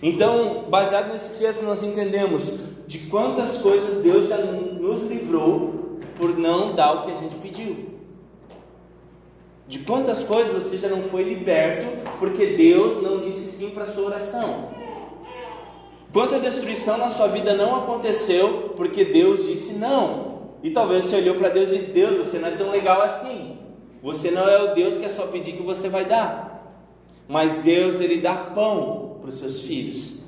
Então, 0.03 0.65
baseado 0.69 1.13
nesse 1.13 1.39
texto, 1.39 1.63
nós 1.63 1.83
entendemos 1.83 2.55
de 2.87 2.99
quantas 3.07 3.59
coisas 3.59 4.03
Deus 4.03 4.29
já 4.29 4.37
nos 4.37 5.05
livrou 5.05 6.01
por 6.17 6.37
não 6.37 6.75
dar 6.75 6.93
o 6.93 7.05
que 7.05 7.13
a 7.13 7.17
gente 7.17 7.37
pediu. 7.37 7.93
De 9.67 9.79
quantas 9.79 10.23
coisas 10.23 10.53
você 10.53 10.77
já 10.77 10.89
não 10.89 11.03
foi 11.03 11.23
liberto 11.23 12.11
porque 12.19 12.47
Deus 12.57 13.03
não 13.03 13.21
disse 13.21 13.51
sim 13.51 13.71
para 13.71 13.85
a 13.85 13.87
sua 13.87 14.05
oração. 14.05 14.82
Quanta 16.13 16.39
destruição 16.39 16.99
na 16.99 17.09
sua 17.09 17.29
vida 17.29 17.55
não 17.55 17.77
aconteceu 17.77 18.75
porque 18.77 19.05
Deus 19.05 19.47
disse 19.47 19.75
não. 19.75 20.43
E 20.63 20.71
talvez 20.71 21.07
você 21.07 21.17
olhou 21.17 21.37
para 21.37 21.49
Deus 21.49 21.71
e 21.71 21.79
disse: 21.79 21.91
Deus, 21.91 22.27
você 22.27 22.39
não 22.39 22.49
é 22.49 22.57
tão 22.57 22.71
legal 22.71 23.03
assim. 23.03 23.59
Você 24.03 24.31
não 24.31 24.49
é 24.49 24.63
o 24.63 24.75
Deus 24.75 24.97
que 24.97 25.05
é 25.05 25.09
só 25.09 25.27
pedir 25.29 25.53
que 25.53 25.63
você 25.63 25.89
vai 25.89 26.05
dar. 26.05 26.77
Mas 27.29 27.59
Deus, 27.59 28.01
Ele 28.01 28.19
dá 28.19 28.35
pão 28.35 29.19
para 29.21 29.31
os 29.31 29.39
seus 29.39 29.63
filhos. 29.63 30.23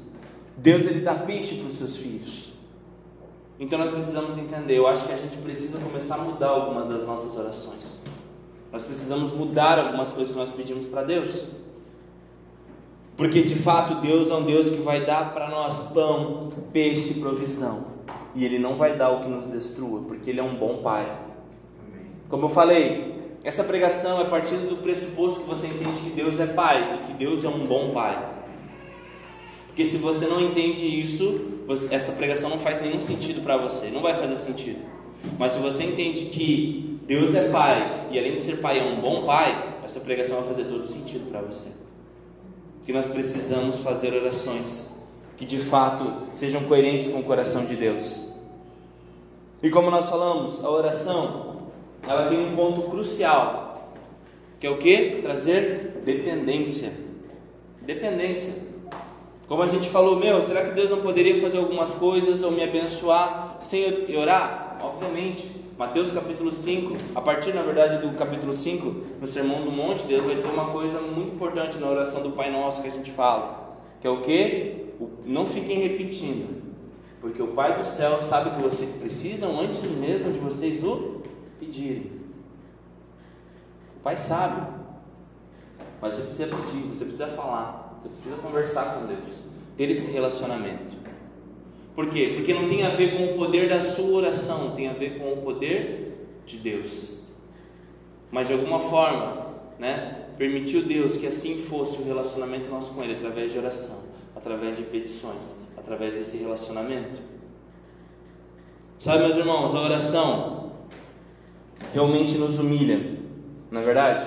Deus 0.57 0.85
ele 0.85 1.01
dá 1.01 1.15
peixe 1.15 1.57
para 1.57 1.69
os 1.69 1.75
seus 1.75 1.97
filhos. 1.97 2.53
Então 3.59 3.79
nós 3.79 3.91
precisamos 3.91 4.37
entender, 4.39 4.79
eu 4.79 4.87
acho 4.87 5.07
que 5.07 5.13
a 5.13 5.17
gente 5.17 5.37
precisa 5.39 5.79
começar 5.79 6.17
a 6.17 6.19
mudar 6.19 6.49
algumas 6.49 6.89
das 6.89 7.05
nossas 7.05 7.37
orações. 7.37 8.01
Nós 8.73 8.83
precisamos 8.83 9.33
mudar 9.33 9.79
algumas 9.79 10.09
coisas 10.09 10.33
que 10.33 10.39
nós 10.39 10.51
pedimos 10.51 10.87
para 10.87 11.03
Deus. 11.03 11.49
Porque 13.17 13.43
de 13.43 13.55
fato 13.55 14.01
Deus 14.01 14.29
é 14.31 14.35
um 14.35 14.45
Deus 14.45 14.71
que 14.71 14.83
vai 14.83 15.05
dar 15.05 15.33
para 15.33 15.49
nós 15.49 15.93
pão, 15.93 16.53
peixe 16.73 17.13
e 17.13 17.21
provisão. 17.21 17.87
E 18.35 18.45
Ele 18.45 18.59
não 18.59 18.77
vai 18.77 18.97
dar 18.97 19.11
o 19.11 19.21
que 19.21 19.29
nos 19.29 19.47
destrua, 19.47 20.03
porque 20.03 20.31
Ele 20.31 20.41
é 20.41 20.43
um 20.43 20.57
bom 20.57 20.79
Pai. 20.79 21.07
Como 22.29 22.47
eu 22.47 22.51
falei, 22.51 23.15
essa 23.45 23.63
pregação 23.63 24.21
é 24.21 24.25
partindo 24.25 24.69
do 24.69 24.79
pressuposto 24.79 25.41
que 25.41 25.49
você 25.49 25.69
entende 25.69 26.01
que 26.01 26.11
Deus 26.11 26.41
é 26.41 26.47
Pai 26.47 27.01
e 27.03 27.07
que 27.07 27.13
Deus 27.13 27.45
é 27.45 27.49
um 27.49 27.65
bom 27.65 27.93
Pai. 27.93 28.31
Porque 29.69 29.85
se 29.85 29.99
você 29.99 30.27
não 30.27 30.41
entende 30.41 30.85
isso, 30.85 31.41
essa 31.91 32.13
pregação 32.13 32.51
não 32.51 32.59
faz 32.59 32.81
nenhum 32.81 33.01
sentido 33.01 33.43
para 33.43 33.57
você, 33.57 33.89
não 33.91 34.03
vai 34.03 34.15
fazer 34.17 34.39
sentido. 34.39 34.81
Mas 35.39 35.53
se 35.53 35.59
você 35.59 35.85
entende 35.85 36.27
que 36.27 37.01
Deus 37.07 37.35
é 37.35 37.49
Pai 37.49 38.09
e 38.11 38.19
além 38.19 38.35
de 38.35 38.41
ser 38.41 38.57
Pai 38.59 38.81
é 38.81 38.83
um 38.83 39.01
bom 39.01 39.25
Pai, 39.25 39.77
essa 39.85 40.01
pregação 40.01 40.41
vai 40.41 40.55
fazer 40.55 40.65
todo 40.65 40.87
sentido 40.87 41.31
para 41.31 41.41
você. 41.41 41.84
Que 42.85 42.93
nós 42.93 43.07
precisamos 43.07 43.79
fazer 43.79 44.13
orações 44.13 44.95
que 45.37 45.45
de 45.45 45.59
fato 45.59 46.29
sejam 46.33 46.65
coerentes 46.65 47.09
com 47.09 47.21
o 47.21 47.25
coração 47.25 47.65
de 47.65 47.77
Deus. 47.77 48.33
E 49.63 49.71
como 49.71 49.91
nós 49.91 50.09
falamos, 50.09 50.65
a 50.65 50.71
oração 50.71 51.71
ela 52.07 52.27
tem 52.27 52.39
um 52.47 52.55
ponto 52.55 52.83
crucial, 52.83 53.91
que 54.61 54.67
é 54.67 54.71
o 54.71 54.79
que? 54.79 55.23
Trazer 55.23 56.03
dependência. 56.05 56.93
Dependência. 57.81 58.55
Como 59.49 59.63
a 59.63 59.67
gente 59.67 59.89
falou, 59.89 60.17
meu, 60.17 60.47
será 60.47 60.65
que 60.65 60.73
Deus 60.73 60.91
não 60.91 61.01
poderia 61.01 61.41
fazer 61.41 61.59
algumas 61.59 61.91
coisas 61.93 62.43
ou 62.43 62.51
me 62.51 62.63
abençoar 62.63 63.59
sem 63.61 63.81
eu 64.09 64.21
orar? 64.21 64.79
Obviamente. 64.83 65.64
Mateus 65.77 66.13
capítulo 66.13 66.53
5, 66.53 66.97
a 67.17 67.21
partir 67.21 67.53
na 67.53 67.63
verdade 67.63 67.99
do 67.99 68.17
capítulo 68.17 68.55
5, 68.55 69.19
no 69.21 69.27
Sermão 69.27 69.65
do 69.65 69.73
Monte, 69.73 70.07
Deus 70.07 70.25
vai 70.25 70.37
dizer 70.37 70.49
uma 70.49 70.71
coisa 70.71 71.01
muito 71.01 71.35
importante 71.35 71.79
na 71.79 71.89
oração 71.89 72.23
do 72.23 72.31
Pai 72.31 72.51
Nosso 72.51 72.81
que 72.81 72.89
a 72.89 72.93
gente 72.93 73.11
fala, 73.11 73.77
que 74.01 74.07
é 74.07 74.11
o 74.11 74.21
que? 74.21 74.95
Não 75.25 75.47
fiquem 75.47 75.81
repetindo, 75.81 76.63
porque 77.21 77.43
o 77.43 77.49
Pai 77.49 77.77
do 77.77 77.85
céu 77.85 78.21
sabe 78.21 78.51
que 78.51 78.63
vocês 78.63 78.93
precisam 78.93 79.61
antes 79.61 79.83
mesmo 79.83 80.33
de 80.33 80.39
vocês 80.39 80.85
o 80.85 81.23
pedirem. 81.59 82.13
O 83.97 84.01
Pai 84.01 84.17
sabe, 84.17 84.65
mas 86.01 86.15
você 86.15 86.23
precisa 86.23 86.47
pedir, 86.47 86.83
você 86.89 87.05
precisa 87.05 87.27
falar. 87.29 87.99
Você 88.01 88.09
precisa 88.11 88.37
conversar 88.43 88.95
com 88.95 89.07
Deus. 89.07 89.41
ter 89.77 89.91
esse 89.91 90.11
relacionamento. 90.13 91.04
Por 91.95 92.11
quê? 92.11 92.33
Porque 92.37 92.53
não 92.53 92.69
tem 92.69 92.85
a 92.85 92.91
ver 92.91 93.17
com 93.17 93.25
o 93.25 93.39
poder 93.39 93.69
da 93.69 93.81
sua 93.81 94.17
oração, 94.17 94.75
tem 94.75 94.89
a 94.89 94.93
ver 94.93 95.19
com 95.19 95.33
o 95.33 95.37
poder 95.37 96.29
de 96.45 96.57
Deus. 96.57 97.21
Mas 98.31 98.49
de 98.49 98.55
alguma 98.55 98.81
forma, 98.81 99.55
né, 99.79 100.25
permitiu 100.37 100.83
Deus 100.83 101.17
que 101.17 101.27
assim 101.27 101.65
fosse 101.69 101.99
o 101.99 102.05
relacionamento 102.05 102.69
nosso 102.69 102.93
com 102.93 103.03
Ele 103.03 103.15
através 103.15 103.53
de 103.53 103.59
oração, 103.59 104.03
através 104.35 104.77
de 104.77 104.83
petições, 104.83 105.61
através 105.77 106.15
desse 106.15 106.39
relacionamento. 106.39 107.21
Sabe, 108.99 109.25
meus 109.25 109.37
irmãos, 109.37 109.75
a 109.75 109.81
oração 109.81 110.73
realmente 111.93 112.37
nos 112.39 112.59
humilha, 112.59 112.99
não 113.71 113.81
é 113.81 113.85
verdade? 113.85 114.27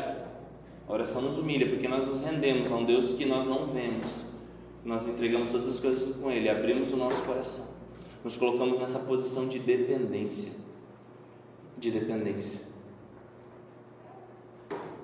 A 0.87 0.93
oração 0.93 1.21
nos 1.21 1.37
humilha 1.37 1.67
porque 1.67 1.87
nós 1.87 2.07
nos 2.07 2.21
rendemos 2.21 2.71
a 2.71 2.75
um 2.75 2.85
Deus 2.85 3.13
que 3.13 3.25
nós 3.25 3.45
não 3.45 3.67
vemos. 3.67 4.26
Nós 4.87 5.05
entregamos 5.05 5.49
todas 5.49 5.67
as 5.67 5.79
coisas 5.81 6.15
com 6.15 6.31
Ele, 6.31 6.47
abrimos 6.47 6.93
o 6.93 6.95
nosso 6.95 7.21
coração, 7.23 7.65
nos 8.23 8.37
colocamos 8.37 8.79
nessa 8.79 8.99
posição 8.99 9.45
de 9.45 9.59
dependência. 9.59 10.53
De 11.77 11.91
dependência. 11.91 12.67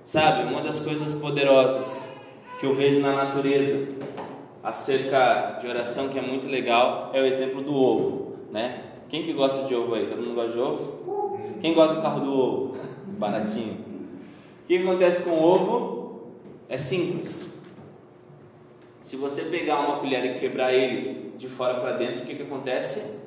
Sabe, 0.05 0.49
uma 0.49 0.61
das 0.61 0.79
coisas 0.79 1.11
poderosas 1.19 2.01
que 2.61 2.65
eu 2.65 2.73
vejo 2.73 3.01
na 3.01 3.13
natureza 3.13 3.93
acerca 4.63 5.57
de 5.59 5.67
oração 5.67 6.07
que 6.07 6.17
é 6.17 6.21
muito 6.21 6.47
legal 6.47 7.11
é 7.13 7.21
o 7.21 7.25
exemplo 7.25 7.61
do 7.61 7.75
ovo, 7.75 8.37
né? 8.53 8.85
Quem 9.09 9.23
que 9.23 9.33
gosta 9.33 9.67
de 9.67 9.75
ovo 9.75 9.95
aí? 9.95 10.07
Todo 10.07 10.21
mundo 10.21 10.35
gosta 10.35 10.53
de 10.53 10.59
ovo? 10.59 11.37
Quem 11.59 11.73
gosta 11.73 11.95
do 11.95 12.01
carro 12.01 12.21
do 12.21 12.31
ovo? 12.31 12.77
Baratinho. 13.19 13.83
O 14.63 14.65
que 14.65 14.77
acontece 14.77 15.23
com 15.23 15.31
o 15.31 15.43
ovo? 15.43 16.31
É 16.69 16.77
simples. 16.77 17.52
Se 19.03 19.17
você 19.17 19.43
pegar 19.43 19.81
uma 19.81 19.99
colher 19.99 20.23
e 20.25 20.39
quebrar 20.39 20.73
ele 20.73 21.33
de 21.37 21.47
fora 21.47 21.75
para 21.81 21.97
dentro, 21.97 22.23
o 22.23 22.25
que, 22.25 22.35
que 22.35 22.43
acontece? 22.43 23.19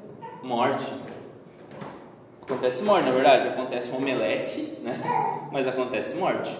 Morte. 0.42 0.90
Acontece 2.40 2.82
morte, 2.82 3.04
na 3.04 3.12
verdade. 3.12 3.48
Acontece 3.48 3.92
um 3.92 3.98
omelete, 3.98 4.78
né? 4.82 4.98
Mas 5.52 5.68
acontece 5.68 6.16
morte. 6.16 6.56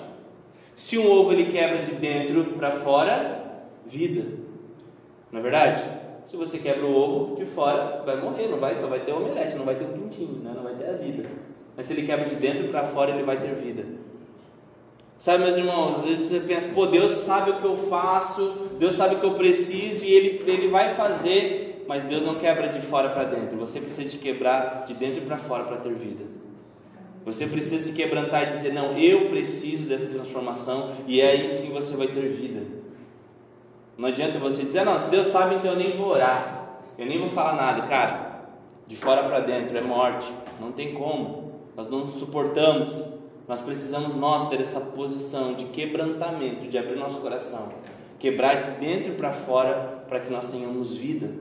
Se 0.75 0.99
um 0.99 1.11
ovo 1.11 1.33
ele 1.33 1.51
quebra 1.51 1.79
de 1.79 1.93
dentro 1.93 2.45
para 2.59 2.73
fora, 2.73 3.65
vida. 3.87 4.23
Não 5.33 5.41
é 5.41 5.43
verdade? 5.43 5.83
Se 6.29 6.37
você 6.37 6.59
quebra 6.59 6.85
o 6.85 6.95
ovo 6.95 7.37
de 7.37 7.47
fora, 7.47 8.03
vai 8.05 8.21
morrer, 8.21 8.49
não 8.49 8.59
vai, 8.59 8.77
só 8.77 8.87
vai 8.87 9.01
ter 9.01 9.13
o 9.13 9.17
omelete, 9.17 9.57
não 9.57 9.65
vai 9.65 9.77
ter 9.77 9.85
o 9.85 9.89
pintinho, 9.89 10.43
né? 10.43 10.53
não 10.55 10.63
vai 10.63 10.75
ter 10.75 10.91
a 10.91 10.93
vida. 10.93 11.27
Mas 11.75 11.87
se 11.87 11.95
ele 11.95 12.07
quebra 12.07 12.29
de 12.29 12.35
dentro 12.35 12.69
para 12.69 12.87
fora, 12.89 13.13
ele 13.13 13.23
vai 13.23 13.39
ter 13.39 13.55
vida. 13.55 13.85
Sabe, 15.19 15.45
meus 15.45 15.57
irmãos, 15.57 16.01
às 16.01 16.05
vezes 16.05 16.29
você 16.29 16.41
pensa, 16.41 16.69
pô, 16.75 16.87
Deus 16.87 17.25
sabe 17.25 17.51
o 17.51 17.57
que 17.61 17.65
eu 17.65 17.89
faço, 17.89 18.69
Deus 18.79 18.95
sabe 18.95 19.15
o 19.15 19.21
que 19.21 19.27
eu 19.27 19.35
preciso 19.35 20.05
e 20.05 20.13
Ele, 20.13 20.43
ele 20.47 20.69
vai 20.69 20.95
fazer, 20.95 21.85
mas 21.89 22.05
Deus 22.05 22.23
não 22.23 22.35
quebra 22.35 22.69
de 22.69 22.81
fora 22.81 23.09
para 23.09 23.25
dentro. 23.25 23.57
Você 23.59 23.81
precisa 23.81 24.09
de 24.11 24.19
quebrar 24.19 24.85
de 24.87 24.93
dentro 24.93 25.23
para 25.23 25.39
fora 25.39 25.65
para 25.65 25.79
ter 25.79 25.95
vida. 25.95 26.25
Você 27.25 27.47
precisa 27.47 27.89
se 27.89 27.93
quebrantar 27.93 28.45
e 28.45 28.53
dizer: 28.53 28.73
Não, 28.73 28.97
eu 28.97 29.29
preciso 29.31 29.89
dessa 29.89 30.07
transformação, 30.13 30.93
e 31.09 31.21
aí 31.21 31.49
sim 31.49 31.73
você 31.73 31.97
vai 31.97 32.07
ter 32.07 32.29
vida. 32.29 32.63
Não 33.99 34.09
adianta 34.09 34.39
você 34.39 34.63
dizer: 34.63 34.85
Não, 34.85 34.97
se 34.99 35.11
Deus 35.11 35.29
sabe, 35.29 35.57
então 35.57 35.73
eu 35.73 35.77
nem 35.77 35.97
vou 35.97 36.11
orar, 36.11 36.79
eu 36.97 37.05
nem 37.05 37.19
vou 37.19 37.29
falar 37.31 37.55
nada, 37.55 37.83
cara. 37.89 38.45
De 38.87 38.97
fora 38.97 39.25
para 39.25 39.41
dentro 39.41 39.77
é 39.77 39.81
morte, 39.81 40.33
não 40.61 40.71
tem 40.71 40.95
como, 40.95 41.53
nós 41.75 41.89
não 41.89 42.07
suportamos. 42.07 43.16
Nós 43.49 43.61
precisamos 43.61 44.17
nós 44.17 44.49
ter 44.49 44.61
essa 44.61 44.81
posição 44.81 45.55
de 45.55 45.67
quebrantamento, 45.67 46.67
de 46.69 46.77
abrir 46.77 46.97
nosso 46.97 47.21
coração, 47.21 47.73
quebrar 48.19 48.55
de 48.55 48.71
dentro 48.81 49.15
para 49.15 49.33
fora, 49.33 50.05
para 50.09 50.21
que 50.21 50.33
nós 50.33 50.47
tenhamos 50.47 50.95
vida. 50.95 51.33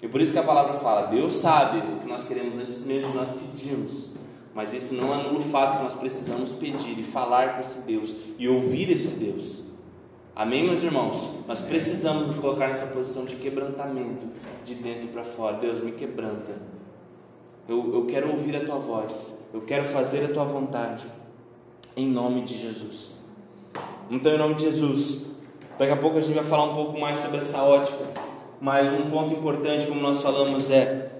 E 0.00 0.08
por 0.08 0.20
isso 0.20 0.32
que 0.32 0.38
a 0.38 0.42
palavra 0.42 0.80
fala: 0.80 1.06
Deus 1.06 1.34
sabe 1.34 1.78
o 1.78 2.00
que 2.00 2.08
nós 2.08 2.24
queremos 2.24 2.56
antes 2.56 2.84
mesmo 2.84 3.12
de 3.12 3.16
nós 3.16 3.28
pedirmos. 3.30 4.16
Mas 4.54 4.74
isso 4.74 4.94
não 4.94 5.12
anula 5.12 5.38
o 5.38 5.44
fato 5.44 5.78
que 5.78 5.84
nós 5.84 5.94
precisamos 5.94 6.52
pedir 6.52 6.98
e 6.98 7.02
falar 7.02 7.54
com 7.54 7.60
esse 7.62 7.80
Deus 7.82 8.14
e 8.38 8.48
ouvir 8.48 8.90
esse 8.90 9.18
Deus. 9.18 9.72
Amém, 10.34 10.64
meus 10.64 10.82
irmãos? 10.82 11.30
Nós 11.46 11.60
precisamos 11.60 12.26
nos 12.26 12.38
colocar 12.38 12.68
nessa 12.68 12.86
posição 12.88 13.24
de 13.24 13.36
quebrantamento, 13.36 14.26
de 14.64 14.74
dentro 14.74 15.08
para 15.08 15.24
fora. 15.24 15.56
Deus 15.56 15.80
me 15.80 15.92
quebranta. 15.92 16.52
Eu, 17.68 17.94
eu 17.94 18.06
quero 18.06 18.30
ouvir 18.30 18.56
a 18.56 18.64
tua 18.64 18.78
voz. 18.78 19.46
Eu 19.52 19.60
quero 19.60 19.84
fazer 19.84 20.24
a 20.24 20.28
tua 20.32 20.44
vontade, 20.44 21.06
em 21.96 22.08
nome 22.08 22.42
de 22.42 22.56
Jesus. 22.56 23.18
Então, 24.10 24.32
em 24.32 24.38
nome 24.38 24.54
de 24.54 24.64
Jesus, 24.64 25.26
daqui 25.78 25.92
a 25.92 25.96
pouco 25.96 26.18
a 26.18 26.20
gente 26.20 26.34
vai 26.34 26.44
falar 26.44 26.64
um 26.64 26.74
pouco 26.74 26.98
mais 26.98 27.18
sobre 27.18 27.38
essa 27.38 27.62
ótica, 27.62 28.04
mas 28.60 28.92
um 28.92 29.10
ponto 29.10 29.34
importante, 29.34 29.86
como 29.86 30.00
nós 30.00 30.22
falamos, 30.22 30.70
é 30.70 31.10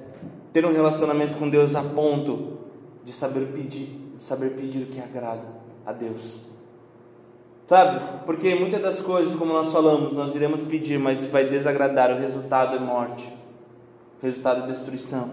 ter 0.52 0.64
um 0.64 0.72
relacionamento 0.72 1.37
com 1.37 1.48
Deus 1.48 1.74
a 1.74 1.83
ponto 1.83 2.59
de 3.05 3.12
saber 3.12 3.46
pedir, 3.52 4.14
de 4.16 4.22
saber 4.22 4.50
pedir 4.50 4.83
o 4.83 4.87
que 4.87 5.00
agrada 5.00 5.46
a 5.85 5.92
Deus. 5.92 6.52
Sabe? 7.66 8.24
Porque 8.26 8.55
muitas 8.55 8.83
das 8.83 9.00
coisas, 9.00 9.35
como 9.35 9.52
nós 9.52 9.72
falamos, 9.72 10.12
nós 10.12 10.35
iremos 10.35 10.61
pedir, 10.61 10.98
mas 10.98 11.24
vai 11.26 11.48
desagradar, 11.48 12.11
o 12.11 12.20
resultado 12.20 12.76
é 12.76 12.78
morte, 12.78 13.26
o 14.20 14.26
resultado 14.26 14.64
é 14.64 14.66
destruição. 14.72 15.31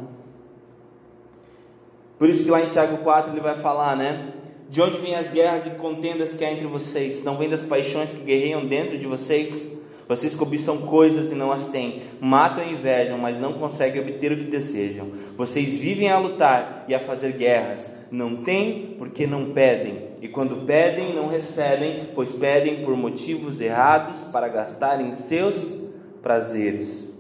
Por 2.20 2.30
isso 2.30 2.44
que 2.44 2.52
lá 2.52 2.62
em 2.62 2.68
Tiago 2.68 2.98
4 2.98 3.32
ele 3.32 3.40
vai 3.40 3.56
falar, 3.56 3.96
né? 3.96 4.34
De 4.70 4.82
onde 4.82 5.00
vêm 5.00 5.16
as 5.16 5.32
guerras 5.32 5.66
e 5.66 5.72
contendas 5.72 6.36
que 6.36 6.44
há 6.46 6.52
entre 6.52 6.68
vocês? 6.68 7.24
Não 7.24 7.38
vêm 7.38 7.50
das 7.50 7.62
paixões 7.62 8.12
que 8.12 8.24
guerreiam 8.24 8.68
dentro 8.68 9.00
de 9.00 9.08
vocês? 9.08 9.80
Vocês 10.10 10.36
cobiçam 10.36 10.80
coisas 10.80 11.32
e 11.32 11.36
não 11.36 11.52
as 11.52 11.68
têm, 11.68 12.02
matam 12.20 12.64
e 12.64 12.74
invejam, 12.74 13.16
mas 13.18 13.40
não 13.40 13.54
conseguem 13.54 14.02
obter 14.02 14.32
o 14.32 14.38
que 14.38 14.46
desejam. 14.46 15.12
Vocês 15.38 15.78
vivem 15.78 16.10
a 16.10 16.18
lutar 16.18 16.84
e 16.88 16.96
a 16.96 17.00
fazer 17.00 17.34
guerras, 17.34 18.08
não 18.12 18.38
têm 18.38 18.96
porque 18.98 19.28
não 19.28 19.52
pedem. 19.52 20.10
E 20.20 20.28
quando 20.28 20.66
pedem, 20.66 21.14
não 21.14 21.28
recebem, 21.28 22.10
pois 22.16 22.34
pedem 22.34 22.84
por 22.84 22.98
motivos 22.98 23.62
errados 23.62 24.22
para 24.32 24.48
gastarem 24.48 25.16
seus 25.16 25.92
prazeres. 26.24 27.18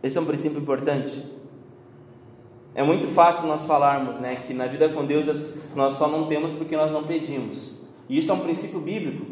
Esse 0.00 0.16
é 0.16 0.20
um 0.20 0.24
princípio 0.24 0.60
importante. 0.60 1.20
É 2.78 2.82
muito 2.84 3.08
fácil 3.08 3.48
nós 3.48 3.62
falarmos 3.62 4.20
né, 4.20 4.40
que 4.46 4.54
na 4.54 4.68
vida 4.68 4.88
com 4.88 5.04
Deus 5.04 5.54
nós 5.74 5.94
só 5.94 6.06
não 6.06 6.26
temos 6.28 6.52
porque 6.52 6.76
nós 6.76 6.92
não 6.92 7.02
pedimos. 7.02 7.80
E 8.08 8.16
isso 8.16 8.30
é 8.30 8.34
um 8.34 8.38
princípio 8.38 8.78
bíblico. 8.78 9.26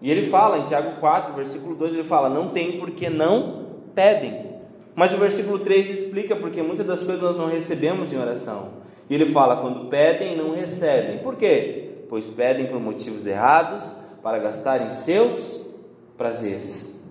E 0.00 0.08
ele 0.08 0.28
fala 0.28 0.58
em 0.58 0.62
Tiago 0.62 1.00
4, 1.00 1.34
versículo 1.34 1.74
2, 1.74 1.94
ele 1.94 2.04
fala: 2.04 2.28
Não 2.28 2.50
tem 2.50 2.78
porque 2.78 3.10
não 3.10 3.66
pedem. 3.92 4.52
Mas 4.94 5.12
o 5.12 5.16
versículo 5.16 5.58
3 5.58 5.90
explica 5.90 6.36
porque 6.36 6.62
muitas 6.62 6.86
das 6.86 7.02
coisas 7.02 7.20
nós 7.20 7.36
não 7.36 7.48
recebemos 7.48 8.12
em 8.12 8.18
oração. 8.18 8.74
E 9.10 9.14
ele 9.16 9.26
fala: 9.26 9.56
Quando 9.56 9.88
pedem, 9.88 10.36
não 10.36 10.54
recebem. 10.54 11.18
Por 11.24 11.34
quê? 11.34 12.04
Pois 12.08 12.26
pedem 12.26 12.66
por 12.66 12.78
motivos 12.78 13.26
errados, 13.26 13.82
para 14.22 14.38
gastarem 14.38 14.90
seus 14.90 15.74
prazeres. 16.16 17.10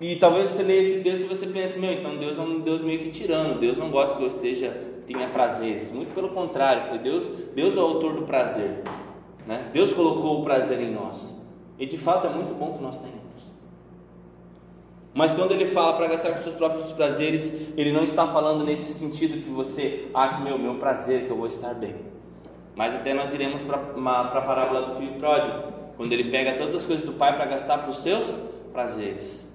E 0.00 0.16
talvez 0.16 0.50
você 0.50 0.64
leia 0.64 0.80
esse 0.80 1.04
texto 1.04 1.22
e 1.22 1.28
você 1.28 1.46
pense: 1.46 1.78
Meu, 1.78 1.92
então 1.92 2.16
Deus 2.16 2.36
é 2.36 2.42
um 2.42 2.58
Deus 2.62 2.82
meio 2.82 2.98
que 2.98 3.10
tirano. 3.10 3.60
Deus 3.60 3.78
não 3.78 3.92
gosta 3.92 4.16
que 4.16 4.24
eu 4.24 4.28
esteja 4.28 4.89
tenha 5.12 5.28
prazeres. 5.28 5.90
Muito 5.90 6.14
pelo 6.14 6.30
contrário, 6.30 6.84
foi 6.88 6.98
Deus, 6.98 7.26
Deus 7.54 7.76
é 7.76 7.80
o 7.80 7.84
autor 7.84 8.14
do 8.14 8.22
prazer. 8.22 8.82
Né? 9.46 9.68
Deus 9.72 9.92
colocou 9.92 10.40
o 10.40 10.44
prazer 10.44 10.80
em 10.80 10.92
nós. 10.92 11.34
E 11.78 11.86
de 11.86 11.98
fato 11.98 12.26
é 12.26 12.30
muito 12.30 12.54
bom 12.54 12.74
que 12.74 12.82
nós 12.82 12.96
tenhamos. 12.96 13.20
Mas 15.12 15.34
quando 15.34 15.52
ele 15.52 15.66
fala 15.66 15.94
para 15.94 16.06
gastar 16.06 16.32
com 16.32 16.42
seus 16.42 16.54
próprios 16.54 16.92
prazeres, 16.92 17.72
ele 17.76 17.90
não 17.92 18.04
está 18.04 18.28
falando 18.28 18.64
nesse 18.64 18.92
sentido 18.94 19.42
que 19.42 19.50
você 19.50 20.08
acha, 20.14 20.38
meu, 20.38 20.56
meu 20.56 20.76
prazer, 20.76 21.26
que 21.26 21.30
eu 21.30 21.36
vou 21.36 21.48
estar 21.48 21.74
bem. 21.74 21.96
Mas 22.76 22.94
até 22.94 23.12
nós 23.12 23.32
iremos 23.32 23.62
para 23.62 23.78
a 23.78 24.40
parábola 24.42 24.82
do 24.82 24.96
filho 24.96 25.14
pródigo, 25.14 25.72
quando 25.96 26.12
ele 26.12 26.30
pega 26.30 26.56
todas 26.56 26.76
as 26.76 26.86
coisas 26.86 27.04
do 27.04 27.12
pai 27.12 27.34
para 27.34 27.44
gastar 27.46 27.78
para 27.78 27.90
os 27.90 27.98
seus 27.98 28.38
prazeres. 28.72 29.49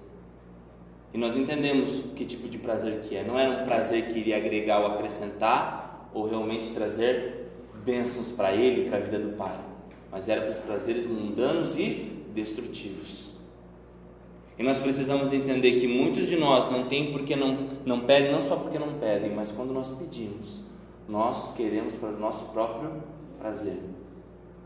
E 1.15 1.17
nós 1.17 1.37
entendemos 1.37 2.03
que 2.13 2.25
tipo 2.25 2.49
de 2.49 2.57
prazer 2.57 3.03
que 3.03 3.15
é. 3.15 3.23
Não 3.23 3.39
era 3.39 3.61
um 3.61 3.65
prazer 3.65 4.09
que 4.09 4.19
iria 4.19 4.35
agregar 4.35 4.81
ou 4.81 4.87
acrescentar, 4.87 6.09
ou 6.13 6.27
realmente 6.27 6.71
trazer 6.71 7.53
bênçãos 7.85 8.33
para 8.33 8.53
ele, 8.53 8.89
para 8.89 8.97
a 8.97 8.99
vida 8.99 9.19
do 9.19 9.37
Pai. 9.37 9.57
Mas 10.11 10.27
era 10.27 10.41
para 10.41 10.51
os 10.51 10.57
prazeres 10.57 11.07
mundanos 11.07 11.79
e 11.79 12.11
destrutivos. 12.33 13.29
E 14.59 14.63
nós 14.63 14.77
precisamos 14.79 15.31
entender 15.31 15.79
que 15.79 15.87
muitos 15.87 16.27
de 16.27 16.35
nós 16.35 16.69
não 16.69 16.83
têm 16.83 17.13
porque 17.13 17.33
não, 17.33 17.65
não 17.85 18.01
pedem, 18.01 18.33
não 18.33 18.41
só 18.41 18.57
porque 18.57 18.77
não 18.77 18.95
pedem, 18.99 19.33
mas 19.33 19.53
quando 19.53 19.71
nós 19.71 19.91
pedimos, 19.91 20.63
nós 21.07 21.53
queremos 21.55 21.95
para 21.95 22.09
o 22.09 22.19
nosso 22.19 22.43
próprio 22.51 22.91
prazer. 23.39 23.79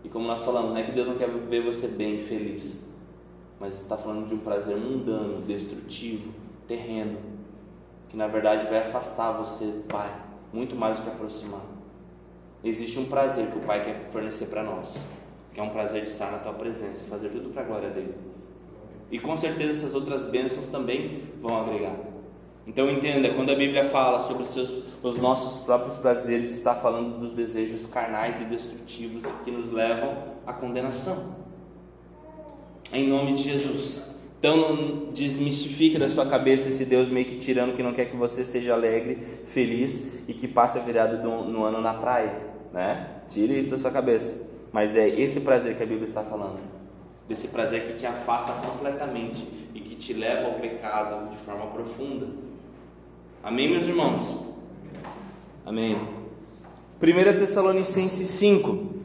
E 0.03 0.09
como 0.09 0.25
nós 0.25 0.39
falamos, 0.39 0.71
não 0.71 0.77
é 0.77 0.81
que 0.81 0.93
Deus 0.93 1.07
não 1.07 1.15
quer 1.15 1.29
ver 1.29 1.61
você 1.61 1.89
bem, 1.89 2.17
feliz, 2.17 2.88
mas 3.59 3.81
está 3.81 3.97
falando 3.97 4.27
de 4.27 4.33
um 4.33 4.39
prazer 4.39 4.77
mundano, 4.77 5.41
destrutivo, 5.41 6.31
terreno, 6.67 7.17
que 8.07 8.15
na 8.15 8.27
verdade 8.27 8.67
vai 8.67 8.79
afastar 8.79 9.33
você 9.33 9.65
do 9.65 9.83
Pai, 9.87 10.11
muito 10.53 10.75
mais 10.75 10.97
do 10.97 11.03
que 11.03 11.09
aproximar. 11.09 11.61
Existe 12.63 12.99
um 12.99 13.05
prazer 13.05 13.51
que 13.51 13.57
o 13.57 13.61
Pai 13.61 13.83
quer 13.83 14.09
fornecer 14.09 14.45
para 14.45 14.63
nós, 14.63 15.05
que 15.53 15.59
é 15.59 15.63
um 15.63 15.69
prazer 15.69 16.03
de 16.03 16.09
estar 16.09 16.31
na 16.31 16.39
tua 16.39 16.53
presença, 16.53 17.05
fazer 17.09 17.29
tudo 17.29 17.49
para 17.49 17.63
a 17.63 17.65
glória 17.65 17.89
dele. 17.89 18.15
E 19.11 19.19
com 19.19 19.35
certeza 19.35 19.71
essas 19.71 19.93
outras 19.93 20.23
bênçãos 20.23 20.67
também 20.67 21.23
vão 21.41 21.59
agregar. 21.59 21.95
Então 22.67 22.89
entenda, 22.89 23.33
quando 23.33 23.51
a 23.51 23.55
Bíblia 23.55 23.85
fala 23.89 24.19
sobre 24.19 24.43
os, 24.43 24.49
seus, 24.49 24.83
os 25.01 25.17
nossos 25.17 25.63
próprios 25.63 25.97
prazeres, 25.97 26.51
está 26.51 26.75
falando 26.75 27.19
dos 27.19 27.33
desejos 27.33 27.87
carnais 27.87 28.41
e 28.41 28.45
destrutivos 28.45 29.23
que 29.43 29.49
nos 29.49 29.71
levam 29.71 30.15
à 30.45 30.53
condenação. 30.53 31.48
Em 32.91 33.07
nome 33.07 33.33
de 33.33 33.43
Jesus. 33.43 34.09
Então 34.39 34.55
não 34.55 35.11
desmistifique 35.11 35.99
da 35.99 36.09
sua 36.09 36.25
cabeça 36.25 36.69
esse 36.69 36.85
Deus 36.85 37.09
meio 37.09 37.25
que 37.25 37.35
tirando 37.35 37.75
que 37.75 37.83
não 37.83 37.93
quer 37.93 38.05
que 38.05 38.15
você 38.15 38.45
seja 38.45 38.73
alegre, 38.73 39.17
feliz 39.45 40.21
e 40.27 40.33
que 40.33 40.47
passe 40.47 40.77
a 40.79 40.81
virada 40.81 41.17
do, 41.17 41.43
no 41.43 41.63
ano 41.63 41.81
na 41.81 41.93
praia, 41.93 42.33
né? 42.73 43.09
Tire 43.27 43.59
isso 43.59 43.71
da 43.71 43.77
sua 43.77 43.91
cabeça. 43.91 44.47
Mas 44.71 44.95
é 44.95 45.07
esse 45.07 45.41
prazer 45.41 45.75
que 45.75 45.83
a 45.83 45.85
Bíblia 45.85 46.07
está 46.07 46.23
falando. 46.23 46.59
Desse 47.27 47.49
prazer 47.49 47.87
que 47.87 47.95
te 47.95 48.05
afasta 48.05 48.53
completamente 48.65 49.45
e 49.73 49.81
que 49.81 49.95
te 49.95 50.13
leva 50.13 50.47
ao 50.47 50.53
pecado 50.53 51.29
de 51.31 51.37
forma 51.37 51.67
profunda. 51.67 52.27
Amém, 53.43 53.69
meus 53.69 53.85
irmãos? 53.85 54.39
Amém. 55.65 55.95
1 57.01 57.39
Tessalonicenses 57.39 58.29
5. 58.29 58.98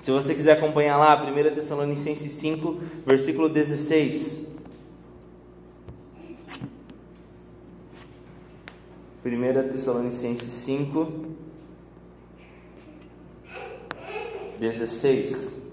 Se 0.00 0.10
você 0.10 0.34
quiser 0.34 0.52
acompanhar 0.52 0.96
lá, 0.96 1.22
1 1.22 1.54
Tessalonicenses 1.54 2.32
5, 2.32 2.80
versículo 3.04 3.48
16. 3.48 4.56
1 9.24 9.68
Tessalonicenses 9.70 10.50
5, 10.52 11.12
16. 14.58 15.68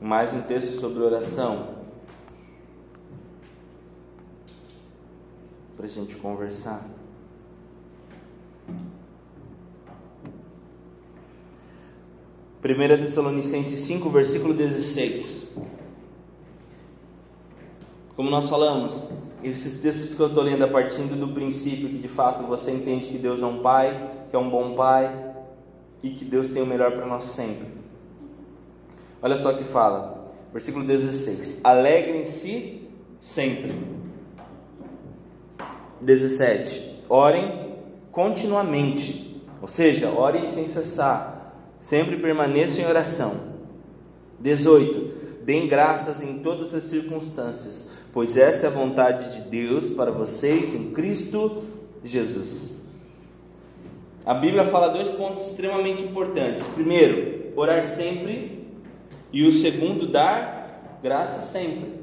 Mais 0.00 0.32
um 0.32 0.42
texto 0.42 0.80
sobre 0.80 1.02
oração. 1.02 1.76
Para 5.76 5.86
a 5.86 5.88
gente 5.88 6.16
conversar. 6.16 6.95
Primeira 12.66 12.98
Tessalonicenses 12.98 13.78
5, 13.78 14.10
versículo 14.10 14.52
16. 14.52 15.56
Como 18.16 18.28
nós 18.28 18.48
falamos, 18.48 19.10
esses 19.40 19.80
textos 19.80 20.16
que 20.16 20.20
eu 20.20 20.26
estou 20.26 20.42
lendo 20.42 20.64
a 20.64 20.66
partir 20.66 21.02
do 21.02 21.28
princípio 21.28 21.88
que 21.88 21.98
de 21.98 22.08
fato 22.08 22.42
você 22.42 22.72
entende 22.72 23.06
que 23.06 23.18
Deus 23.18 23.40
é 23.40 23.46
um 23.46 23.60
Pai, 23.62 24.10
que 24.28 24.34
é 24.34 24.38
um 24.40 24.50
bom 24.50 24.74
Pai, 24.74 25.32
e 26.02 26.10
que 26.10 26.24
Deus 26.24 26.48
tem 26.48 26.60
o 26.60 26.66
melhor 26.66 26.90
para 26.90 27.06
nós 27.06 27.26
sempre. 27.26 27.68
Olha 29.22 29.36
só 29.36 29.52
o 29.52 29.56
que 29.56 29.62
fala, 29.62 30.34
versículo 30.52 30.84
16: 30.84 31.60
Alegrem-se 31.62 32.82
sempre. 33.20 33.76
17: 36.00 37.04
Orem 37.08 37.76
continuamente, 38.10 39.40
ou 39.62 39.68
seja, 39.68 40.10
orem 40.10 40.44
sem 40.46 40.66
cessar, 40.66 41.35
sempre 41.78 42.16
permaneçam 42.16 42.84
em 42.84 42.88
oração. 42.88 43.56
18: 44.40 45.42
Deem 45.44 45.68
graças 45.68 46.22
em 46.22 46.40
todas 46.40 46.74
as 46.74 46.84
circunstâncias, 46.84 47.92
pois 48.12 48.36
essa 48.36 48.66
é 48.66 48.68
a 48.68 48.72
vontade 48.72 49.34
de 49.34 49.48
Deus 49.48 49.94
para 49.94 50.10
vocês 50.10 50.74
em 50.74 50.92
Cristo 50.92 51.62
Jesus. 52.02 52.86
A 54.24 54.34
Bíblia 54.34 54.64
fala 54.64 54.88
dois 54.88 55.10
pontos 55.10 55.46
extremamente 55.46 56.02
importantes. 56.02 56.66
Primeiro, 56.66 57.52
orar 57.54 57.84
sempre, 57.84 58.66
e 59.32 59.44
o 59.44 59.52
segundo, 59.52 60.08
dar 60.08 60.98
graça 61.02 61.42
sempre. 61.42 61.94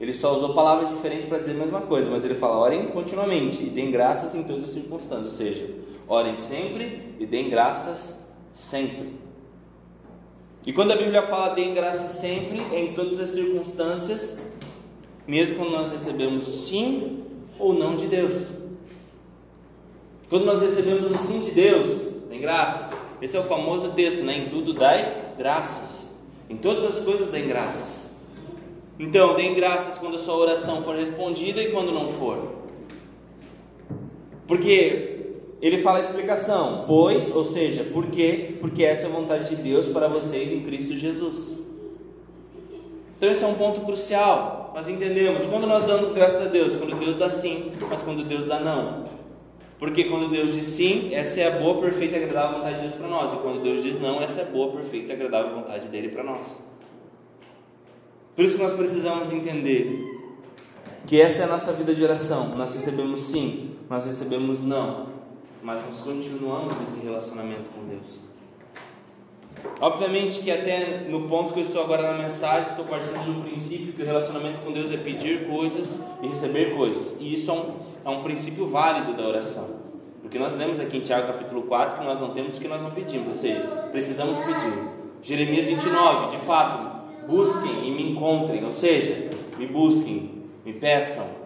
Ele 0.00 0.12
só 0.12 0.36
usou 0.36 0.54
palavras 0.54 0.90
diferentes 0.90 1.28
para 1.28 1.38
dizer 1.38 1.52
a 1.52 1.58
mesma 1.58 1.80
coisa, 1.80 2.10
mas 2.10 2.24
ele 2.24 2.34
fala: 2.34 2.56
orem 2.58 2.88
continuamente 2.88 3.62
e 3.62 3.70
deem 3.70 3.90
graças 3.90 4.34
em 4.34 4.44
todas 4.44 4.64
as 4.64 4.70
circunstâncias. 4.70 5.32
Ou 5.32 5.38
seja, 5.38 5.70
orem 6.08 6.36
sempre 6.36 7.14
e 7.18 7.26
deem 7.26 7.48
graças 7.48 8.32
sempre. 8.52 9.21
E 10.66 10.72
quando 10.72 10.92
a 10.92 10.96
Bíblia 10.96 11.22
fala 11.22 11.54
deem 11.54 11.74
graças 11.74 12.20
sempre, 12.20 12.62
é 12.72 12.80
em 12.80 12.94
todas 12.94 13.18
as 13.18 13.30
circunstâncias, 13.30 14.52
mesmo 15.26 15.56
quando 15.56 15.70
nós 15.70 15.90
recebemos 15.90 16.46
o 16.46 16.52
sim 16.52 17.24
ou 17.58 17.74
não 17.74 17.96
de 17.96 18.06
Deus. 18.06 18.48
Quando 20.28 20.44
nós 20.44 20.62
recebemos 20.62 21.10
o 21.10 21.18
sim 21.18 21.40
de 21.40 21.50
Deus, 21.50 22.26
tem 22.28 22.40
graças. 22.40 22.96
Esse 23.20 23.36
é 23.36 23.40
o 23.40 23.44
famoso 23.44 23.90
texto, 23.90 24.22
né? 24.22 24.38
Em 24.38 24.48
tudo 24.48 24.72
dai 24.72 25.34
graças. 25.36 26.22
Em 26.48 26.56
todas 26.56 26.84
as 26.84 27.00
coisas 27.04 27.30
dai 27.30 27.42
graças. 27.42 28.16
Então, 28.98 29.34
deem 29.34 29.54
graças 29.54 29.98
quando 29.98 30.16
a 30.16 30.18
sua 30.18 30.36
oração 30.36 30.82
for 30.82 30.94
respondida 30.94 31.60
e 31.60 31.72
quando 31.72 31.92
não 31.92 32.08
for. 32.08 32.52
Porque 34.46 35.11
ele 35.62 35.80
fala 35.80 35.98
a 35.98 36.00
explicação, 36.00 36.84
pois, 36.88 37.34
ou 37.36 37.44
seja, 37.44 37.84
por 37.84 38.06
quê? 38.06 38.56
Porque 38.60 38.84
essa 38.84 39.04
é 39.04 39.06
a 39.06 39.12
vontade 39.12 39.48
de 39.48 39.62
Deus 39.62 39.86
para 39.86 40.08
vocês 40.08 40.50
em 40.50 40.64
Cristo 40.64 40.96
Jesus. 40.96 41.60
Então 43.16 43.30
esse 43.30 43.44
é 43.44 43.46
um 43.46 43.54
ponto 43.54 43.82
crucial. 43.82 44.72
Nós 44.74 44.88
entendemos 44.88 45.46
quando 45.46 45.68
nós 45.68 45.84
damos 45.84 46.10
graças 46.10 46.48
a 46.48 46.50
Deus, 46.50 46.74
quando 46.74 46.98
Deus 46.98 47.14
dá 47.14 47.30
sim, 47.30 47.70
mas 47.88 48.02
quando 48.02 48.24
Deus 48.24 48.48
dá 48.48 48.58
não. 48.58 49.04
Porque 49.78 50.04
quando 50.04 50.28
Deus 50.30 50.54
diz 50.54 50.66
sim, 50.66 51.14
essa 51.14 51.40
é 51.40 51.46
a 51.46 51.60
boa, 51.60 51.80
perfeita 51.80 52.18
e 52.18 52.24
agradável 52.24 52.58
vontade 52.58 52.74
de 52.76 52.82
Deus 52.82 52.94
para 52.94 53.06
nós. 53.06 53.32
E 53.32 53.36
quando 53.36 53.62
Deus 53.62 53.82
diz 53.84 54.00
não, 54.00 54.20
essa 54.20 54.40
é 54.40 54.42
a 54.42 54.46
boa, 54.46 54.72
perfeita 54.72 55.12
e 55.12 55.14
agradável 55.14 55.54
vontade 55.54 55.86
dele 55.86 56.08
para 56.08 56.24
nós. 56.24 56.60
Por 58.34 58.44
isso 58.44 58.56
que 58.56 58.62
nós 58.64 58.72
precisamos 58.72 59.30
entender 59.30 60.04
que 61.06 61.20
essa 61.20 61.42
é 61.42 61.44
a 61.44 61.48
nossa 61.48 61.72
vida 61.72 61.94
de 61.94 62.02
oração. 62.02 62.56
Nós 62.56 62.74
recebemos 62.74 63.20
sim, 63.20 63.76
nós 63.88 64.04
recebemos 64.04 64.60
não, 64.60 65.11
mas 65.62 65.80
nós 65.86 65.98
continuamos 66.00 66.78
nesse 66.80 67.00
relacionamento 67.00 67.70
com 67.70 67.86
Deus. 67.86 68.20
Obviamente 69.80 70.40
que 70.40 70.50
até 70.50 71.06
no 71.08 71.28
ponto 71.28 71.52
que 71.52 71.60
eu 71.60 71.64
estou 71.64 71.82
agora 71.82 72.12
na 72.12 72.18
mensagem, 72.18 72.70
estou 72.70 72.84
partindo 72.84 73.32
do 73.32 73.42
princípio 73.42 73.92
que 73.92 74.02
o 74.02 74.04
relacionamento 74.04 74.60
com 74.60 74.72
Deus 74.72 74.90
é 74.90 74.96
pedir 74.96 75.46
coisas 75.48 76.00
e 76.22 76.26
receber 76.26 76.74
coisas. 76.74 77.16
E 77.20 77.34
isso 77.34 77.50
é 77.50 77.54
um, 77.54 77.74
é 78.04 78.08
um 78.08 78.22
princípio 78.22 78.68
válido 78.68 79.14
da 79.14 79.26
oração. 79.26 79.82
Porque 80.20 80.38
nós 80.38 80.56
lemos 80.56 80.80
aqui 80.80 80.96
em 80.96 81.00
Tiago 81.00 81.26
capítulo 81.26 81.62
4 81.62 81.98
que 81.98 82.04
nós 82.04 82.20
não 82.20 82.30
temos 82.30 82.56
o 82.56 82.60
que 82.60 82.68
nós 82.68 82.82
não 82.82 82.90
pedimos, 82.90 83.28
ou 83.28 83.34
seja, 83.34 83.60
precisamos 83.92 84.38
pedir. 84.38 84.88
Jeremias 85.22 85.66
29, 85.66 86.36
de 86.36 86.42
fato, 86.44 87.26
busquem 87.28 87.88
e 87.88 87.90
me 87.90 88.10
encontrem, 88.12 88.64
ou 88.64 88.72
seja, 88.72 89.30
me 89.58 89.66
busquem, 89.66 90.42
me 90.64 90.72
peçam. 90.72 91.41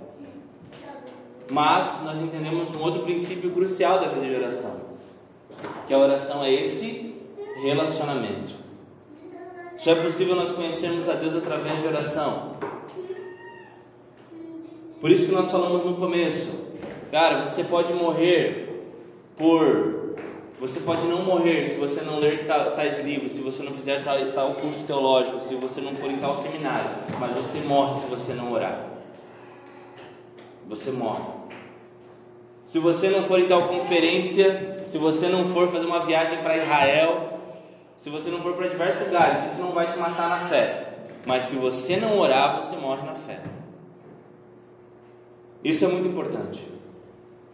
Mas 1.51 2.03
nós 2.03 2.17
entendemos 2.21 2.75
um 2.75 2.83
outro 2.83 3.03
princípio 3.03 3.51
crucial 3.53 4.01
da 4.01 4.09
vida 4.09 4.27
de 4.27 4.35
oração, 4.35 4.81
que 5.87 5.95
a 5.95 5.99
oração 5.99 6.45
é 6.45 6.53
esse 6.53 7.15
relacionamento. 7.63 8.53
Só 9.79 9.93
é 9.93 9.95
possível 9.95 10.35
nós 10.35 10.51
conhecermos 10.53 11.09
a 11.09 11.15
Deus 11.15 11.37
através 11.37 11.81
de 11.81 11.87
oração. 11.87 12.57
Por 15.01 15.11
isso 15.11 15.27
que 15.27 15.33
nós 15.33 15.51
falamos 15.51 15.85
no 15.85 15.95
começo, 15.95 16.51
cara, 17.13 17.47
você 17.47 17.63
pode 17.63 17.93
morrer 17.93 18.67
por. 19.37 20.17
Você 20.59 20.81
pode 20.81 21.07
não 21.07 21.23
morrer 21.23 21.67
se 21.67 21.75
você 21.75 22.01
não 22.01 22.19
ler 22.19 22.47
tais 22.47 23.05
livros, 23.05 23.33
se 23.33 23.43
você 23.43 23.63
não 23.63 23.75
fizer 23.75 24.03
tal, 24.03 24.17
tal 24.33 24.55
curso 24.55 24.85
teológico, 24.85 25.39
se 25.39 25.55
você 25.55 25.83
não 25.83 25.95
for 25.95 26.11
em 26.11 26.17
tal 26.17 26.35
seminário, 26.35 26.91
mas 27.21 27.37
você 27.37 27.59
morre 27.59 28.01
se 28.01 28.07
você 28.07 28.33
não 28.33 28.51
orar. 28.51 28.96
Você 30.69 30.91
morre. 30.91 31.23
Se 32.65 32.81
você 32.81 33.09
não 33.09 33.23
for 33.23 33.39
em 33.39 33.47
tal 33.47 33.69
conferência, 33.69 34.85
se 34.89 34.99
você 34.99 35.29
não 35.29 35.49
for 35.49 35.71
fazer 35.71 35.87
uma 35.87 36.05
viagem 36.05 36.39
para 36.39 36.57
Israel, 36.57 37.41
se 37.97 38.11
você 38.11 38.29
não 38.29 38.43
for 38.43 38.55
para 38.55 38.67
diversos 38.67 39.07
lugares, 39.07 39.53
isso 39.53 39.61
não 39.61 39.71
vai 39.71 39.89
te 39.89 39.97
matar 39.97 40.29
na 40.29 40.49
fé. 40.49 40.95
Mas 41.25 41.45
se 41.45 41.57
você 41.57 41.97
não 41.97 42.19
orar, 42.19 42.57
você 42.57 42.75
morre 42.77 43.03
na 43.07 43.15
fé. 43.15 43.41
Isso 45.63 45.85
é 45.85 45.89
muito 45.89 46.09
importante. 46.09 46.67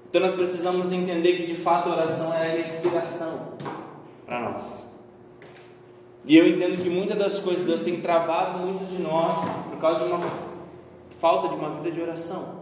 Então 0.08 0.22
nós 0.22 0.34
precisamos 0.34 0.90
entender 0.90 1.36
que 1.36 1.46
de 1.46 1.54
fato 1.56 1.90
a 1.90 1.92
oração 1.92 2.32
é 2.32 2.52
a 2.52 2.56
respiração 2.56 3.52
para 4.24 4.40
nós. 4.40 4.90
E 6.24 6.36
eu 6.36 6.48
entendo 6.48 6.82
que 6.82 6.88
muitas 6.88 7.18
das 7.18 7.38
coisas 7.38 7.66
Deus 7.66 7.80
tem 7.80 8.00
travado 8.00 8.60
muitos 8.60 8.90
de 8.90 9.02
nós 9.02 9.44
por 9.68 9.78
causa 9.78 10.04
de 10.04 10.10
uma 10.10 10.20
falta 11.18 11.48
de 11.48 11.56
uma 11.56 11.70
vida 11.70 11.90
de 11.90 12.00
oração 12.00 12.61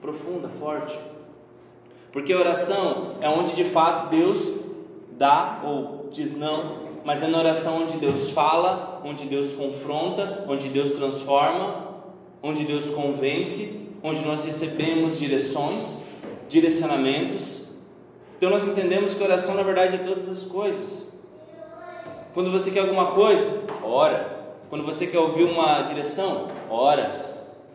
profunda, 0.00 0.48
forte. 0.48 0.98
Porque 2.12 2.34
oração 2.34 3.16
é 3.20 3.28
onde 3.28 3.54
de 3.54 3.64
fato 3.64 4.10
Deus 4.10 4.54
dá 5.12 5.60
ou 5.64 6.08
diz 6.10 6.36
não, 6.36 6.90
mas 7.04 7.22
é 7.22 7.26
na 7.26 7.38
oração 7.38 7.82
onde 7.82 7.96
Deus 7.98 8.30
fala, 8.30 9.00
onde 9.04 9.24
Deus 9.26 9.52
confronta, 9.52 10.44
onde 10.48 10.68
Deus 10.68 10.92
transforma, 10.92 11.88
onde 12.42 12.64
Deus 12.64 12.90
convence, 12.90 13.88
onde 14.02 14.24
nós 14.24 14.44
recebemos 14.44 15.18
direções, 15.18 16.04
direcionamentos. 16.48 17.68
Então 18.36 18.50
nós 18.50 18.66
entendemos 18.66 19.14
que 19.14 19.22
oração 19.22 19.54
na 19.54 19.62
verdade 19.62 19.96
é 19.96 19.98
todas 19.98 20.28
as 20.28 20.42
coisas. 20.42 21.06
Quando 22.32 22.50
você 22.50 22.70
quer 22.70 22.80
alguma 22.80 23.12
coisa, 23.12 23.62
ora. 23.82 24.38
Quando 24.68 24.84
você 24.84 25.06
quer 25.06 25.18
ouvir 25.18 25.44
uma 25.44 25.82
direção, 25.82 26.46
ora. 26.70 27.28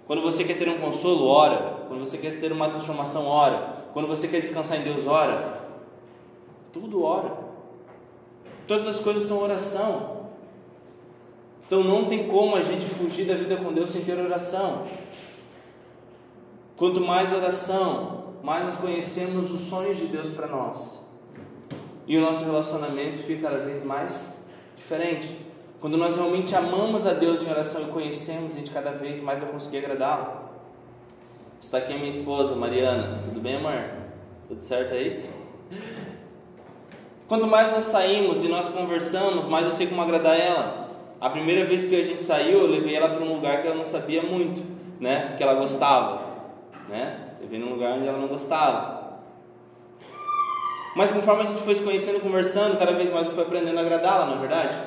Quando 0.08 0.22
você 0.22 0.44
quer 0.44 0.58
ter 0.58 0.70
um 0.70 0.80
consolo, 0.80 1.28
ora. 1.28 1.75
Quando 1.88 2.02
você 2.02 2.18
quer 2.18 2.40
ter 2.40 2.52
uma 2.52 2.70
transformação, 2.70 3.26
ora. 3.26 3.86
Quando 3.94 4.08
você 4.08 4.28
quer 4.28 4.42
descansar 4.42 4.80
em 4.80 4.84
Deus, 4.84 5.08
ora. 5.08 5.62
Tudo 6.72 7.04
ora. 7.04 7.38
Todas 8.68 8.88
as 8.88 9.00
coisas 9.00 9.24
são 9.24 9.42
oração. 9.42 10.16
Então 11.68 11.84
não 11.84 12.06
tem 12.06 12.28
como 12.28 12.56
a 12.56 12.62
gente 12.62 12.86
fugir 12.86 13.26
da 13.26 13.36
vida 13.36 13.58
com 13.58 13.74
Deus 13.74 13.92
sem 13.92 14.04
ter 14.04 14.18
oração. 14.20 14.88
Quanto 16.76 17.02
mais 17.02 17.34
oração, 17.34 18.36
mais 18.44 18.66
nós 18.66 18.76
conhecemos 18.76 19.52
os 19.52 19.62
sonhos 19.62 19.98
de 19.98 20.06
Deus 20.08 20.30
para 20.30 20.48
nós. 20.48 21.10
E 22.06 22.18
o 22.18 22.22
nosso 22.22 22.44
relacionamento 22.44 23.18
fica 23.24 23.50
cada 23.50 23.64
vez 23.64 23.84
mais 23.84 24.36
diferente. 24.76 25.36
Quando 25.80 25.98
nós 25.98 26.16
realmente 26.16 26.56
amamos 26.56 27.06
a 27.08 27.14
Deus 27.14 27.42
em 27.42 27.50
oração 27.50 27.84
e 27.84 27.92
conhecemos, 27.92 28.54
a 28.54 28.56
gente 28.56 28.72
cada 28.72 28.92
vez 28.92 29.20
mais 29.20 29.40
vai 29.40 29.50
conseguir 29.50 29.78
agradá-lo. 29.78 30.45
Está 31.66 31.80
aqui 31.80 31.94
a 31.94 31.98
minha 31.98 32.12
esposa, 32.12 32.54
Mariana. 32.56 33.22
Tudo 33.24 33.42
bem, 33.42 33.56
amor? 33.56 33.86
Tudo 34.48 34.62
certo 34.62 34.94
aí? 34.94 35.26
Quanto 37.28 37.48
mais 37.48 37.72
nós 37.72 37.86
saímos 37.86 38.44
e 38.44 38.48
nós 38.48 38.70
conversamos, 38.70 39.46
mais 39.46 39.66
eu 39.66 39.72
sei 39.72 39.88
como 39.88 40.00
agradar 40.00 40.40
ela. 40.40 40.92
A 41.20 41.28
primeira 41.28 41.66
vez 41.66 41.86
que 41.86 42.00
a 42.00 42.04
gente 42.04 42.22
saiu, 42.22 42.60
eu 42.60 42.68
levei 42.68 42.96
ela 42.96 43.10
para 43.10 43.26
um 43.26 43.34
lugar 43.34 43.64
que 43.64 43.68
ela 43.68 43.76
não 43.76 43.84
sabia 43.84 44.22
muito, 44.22 44.62
né? 45.00 45.34
Que 45.38 45.42
ela 45.42 45.56
gostava, 45.56 46.22
né? 46.88 47.32
Levei 47.42 47.58
num 47.58 47.72
lugar 47.72 47.94
onde 47.94 48.08
ela 48.08 48.20
não 48.20 48.28
gostava. 48.28 49.22
Mas 50.96 51.12
conforme 51.12 51.42
a 51.42 51.46
gente 51.46 51.64
foi 51.64 51.74
se 51.74 51.82
conhecendo, 51.82 52.22
conversando, 52.22 52.78
cada 52.78 52.92
vez 52.92 53.12
mais 53.12 53.26
eu 53.26 53.34
fui 53.34 53.42
aprendendo 53.42 53.80
a 53.80 53.82
agradá-la, 53.82 54.28
não 54.28 54.36
é 54.36 54.40
verdade? 54.40 54.78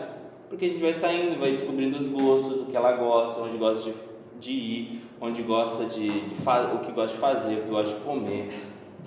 Porque 0.48 0.66
a 0.66 0.68
gente 0.68 0.80
vai 0.80 0.94
saindo, 0.94 1.40
vai 1.40 1.50
descobrindo 1.50 1.98
os 1.98 2.06
gostos, 2.06 2.60
o 2.60 2.66
que 2.66 2.76
ela 2.76 2.92
gosta, 2.92 3.40
onde 3.40 3.58
gosta 3.58 3.82
de, 3.82 3.94
de 4.38 4.52
ir, 4.52 5.07
onde 5.20 5.42
gosta 5.42 5.84
de, 5.86 6.26
de 6.26 6.34
o 6.34 6.78
que 6.78 6.92
gosta 6.92 7.14
de 7.14 7.20
fazer, 7.20 7.56
o 7.56 7.62
que 7.62 7.68
gosta 7.68 7.94
de 7.94 8.00
comer, 8.02 8.66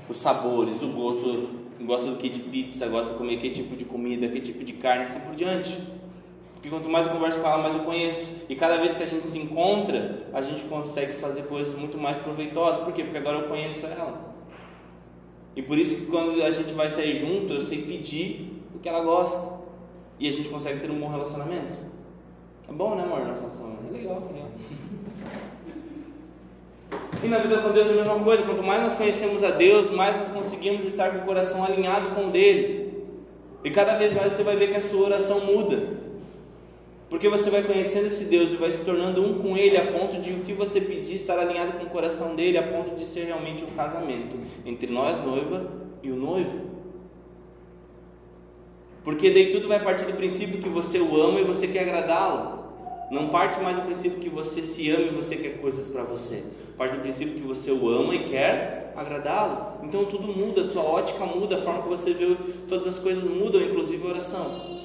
os 0.10 0.18
sabores, 0.18 0.82
o 0.82 0.88
gosto, 0.88 1.50
gosta 1.82 2.12
do 2.12 2.18
que 2.18 2.30
de 2.30 2.40
pizza, 2.40 2.88
gosta 2.88 3.14
de 3.14 3.18
comer 3.18 3.38
que 3.38 3.50
tipo 3.50 3.76
de 3.76 3.86
comida, 3.86 4.28
que 4.28 4.42
tipo 4.42 4.64
de 4.64 4.74
carne, 4.74 5.06
assim 5.06 5.20
por 5.20 5.36
diante. 5.36 5.78
Porque 6.54 6.70
quanto 6.70 6.90
mais 6.90 7.08
eu 7.08 7.14
converso 7.14 7.40
com 7.40 7.48
ela, 7.48 7.58
mais 7.58 7.74
eu 7.74 7.82
conheço. 7.82 8.30
E 8.48 8.56
cada 8.56 8.78
vez 8.78 8.94
que 8.94 9.02
a 9.02 9.06
gente 9.08 9.26
se 9.26 9.40
encontra, 9.40 10.28
a 10.32 10.44
gente 10.44 10.64
consegue 10.66 11.14
fazer 11.14 11.44
coisas 11.48 11.76
muito 11.76 11.98
mais 11.98 12.18
proveitosas. 12.18 12.84
Por 12.84 12.94
quê? 12.94 13.04
Porque 13.04 13.18
agora 13.18 13.40
eu 13.40 13.48
conheço 13.48 13.88
ela. 13.88 14.36
E 15.56 15.62
por 15.64 15.78
isso 15.78 15.96
que 15.96 16.06
quando 16.06 16.42
a 16.44 16.52
gente 16.52 16.74
vai 16.74 16.90
sair 16.90 17.16
junto, 17.16 17.54
eu 17.54 17.62
sei 17.62 17.82
pedir 17.82 18.64
o 18.76 18.80
que 18.80 18.88
ela 18.88 19.02
gosta. 19.02 19.60
E 20.20 20.28
a 20.30 20.32
gente 20.32 20.50
consegue 20.50 20.80
ter 20.80 20.92
um 20.92 21.00
bom 21.00 21.10
relacionamento. 21.10 21.80
É 22.70 22.72
bom, 22.72 22.94
né, 22.94 23.04
amor? 23.04 23.22
Relacionamento. 23.22 23.88
É 23.90 23.92
legal, 23.92 24.30
é 24.30 24.34
legal. 24.34 24.52
E 27.24 27.28
na 27.28 27.38
vida 27.38 27.58
com 27.60 27.72
Deus 27.72 27.88
é 27.88 27.92
a 27.92 27.96
mesma 27.96 28.20
coisa. 28.20 28.44
Quanto 28.44 28.64
mais 28.64 28.82
nós 28.82 28.94
conhecemos 28.94 29.44
a 29.44 29.52
Deus, 29.52 29.92
mais 29.92 30.18
nós 30.18 30.30
conseguimos 30.30 30.86
estar 30.86 31.12
com 31.12 31.20
o 31.20 31.26
coração 31.26 31.64
alinhado 31.64 32.16
com 32.16 32.28
o 32.28 32.32
dele. 32.32 33.04
E 33.64 33.70
cada 33.70 33.96
vez 33.96 34.14
mais 34.14 34.34
você 34.34 34.44
vai 34.44 34.56
ver 34.56 34.72
que 34.72 34.78
a 34.78 34.82
sua 34.82 35.06
oração 35.06 35.42
muda. 35.42 36.02
Porque 37.10 37.30
você 37.30 37.50
vai 37.50 37.62
conhecendo 37.62 38.08
esse 38.08 38.26
Deus 38.26 38.52
e 38.54 38.56
vai 38.56 38.72
se 38.72 38.84
tornando 38.84 39.22
um 39.22 39.38
com 39.38 39.58
Ele, 39.58 39.78
a 39.78 39.86
ponto 39.92 40.20
de 40.20 40.32
o 40.32 40.40
que 40.40 40.54
você 40.54 40.80
pedir 40.80 41.16
estar 41.16 41.38
alinhado 41.38 41.74
com 41.74 41.86
o 41.86 41.90
coração 41.90 42.36
dele, 42.36 42.58
a 42.58 42.64
ponto 42.64 42.96
de 42.96 43.06
ser 43.06 43.26
realmente 43.26 43.64
um 43.64 43.76
casamento 43.76 44.36
entre 44.66 44.92
nós, 44.92 45.24
noiva, 45.24 45.70
e 46.02 46.10
o 46.10 46.16
noivo. 46.16 46.72
Porque 49.04 49.30
daí 49.30 49.52
tudo 49.52 49.68
vai 49.68 49.80
partir 49.80 50.06
do 50.06 50.14
princípio 50.14 50.62
que 50.62 50.70
você 50.70 51.00
o 51.00 51.22
ama 51.22 51.40
e 51.40 51.44
você 51.44 51.68
quer 51.68 51.82
agradá-lo. 51.82 52.62
Não 53.12 53.28
parte 53.28 53.60
mais 53.60 53.76
do 53.76 53.82
princípio 53.84 54.20
que 54.20 54.30
você 54.30 54.62
se 54.62 54.90
ama 54.90 55.04
e 55.04 55.10
você 55.10 55.36
quer 55.36 55.60
coisas 55.60 55.92
para 55.92 56.04
você. 56.04 56.44
Parte 56.78 56.96
do 56.96 57.02
princípio 57.02 57.36
que 57.36 57.48
você 57.48 57.72
o 57.72 57.90
ama 57.90 58.16
e 58.16 58.30
quer 58.30 58.94
agradá-lo. 58.96 59.86
Então 59.86 60.06
tudo 60.06 60.28
muda, 60.28 60.62
a 60.62 60.68
tua 60.68 60.84
ótica 60.84 61.26
muda, 61.26 61.58
a 61.58 61.62
forma 61.62 61.84
que 61.84 61.90
você 61.90 62.14
vê 62.14 62.36
todas 62.68 62.88
as 62.88 63.00
coisas 63.00 63.24
mudam, 63.26 63.62
inclusive 63.62 64.06
a 64.06 64.10
oração. 64.10 64.82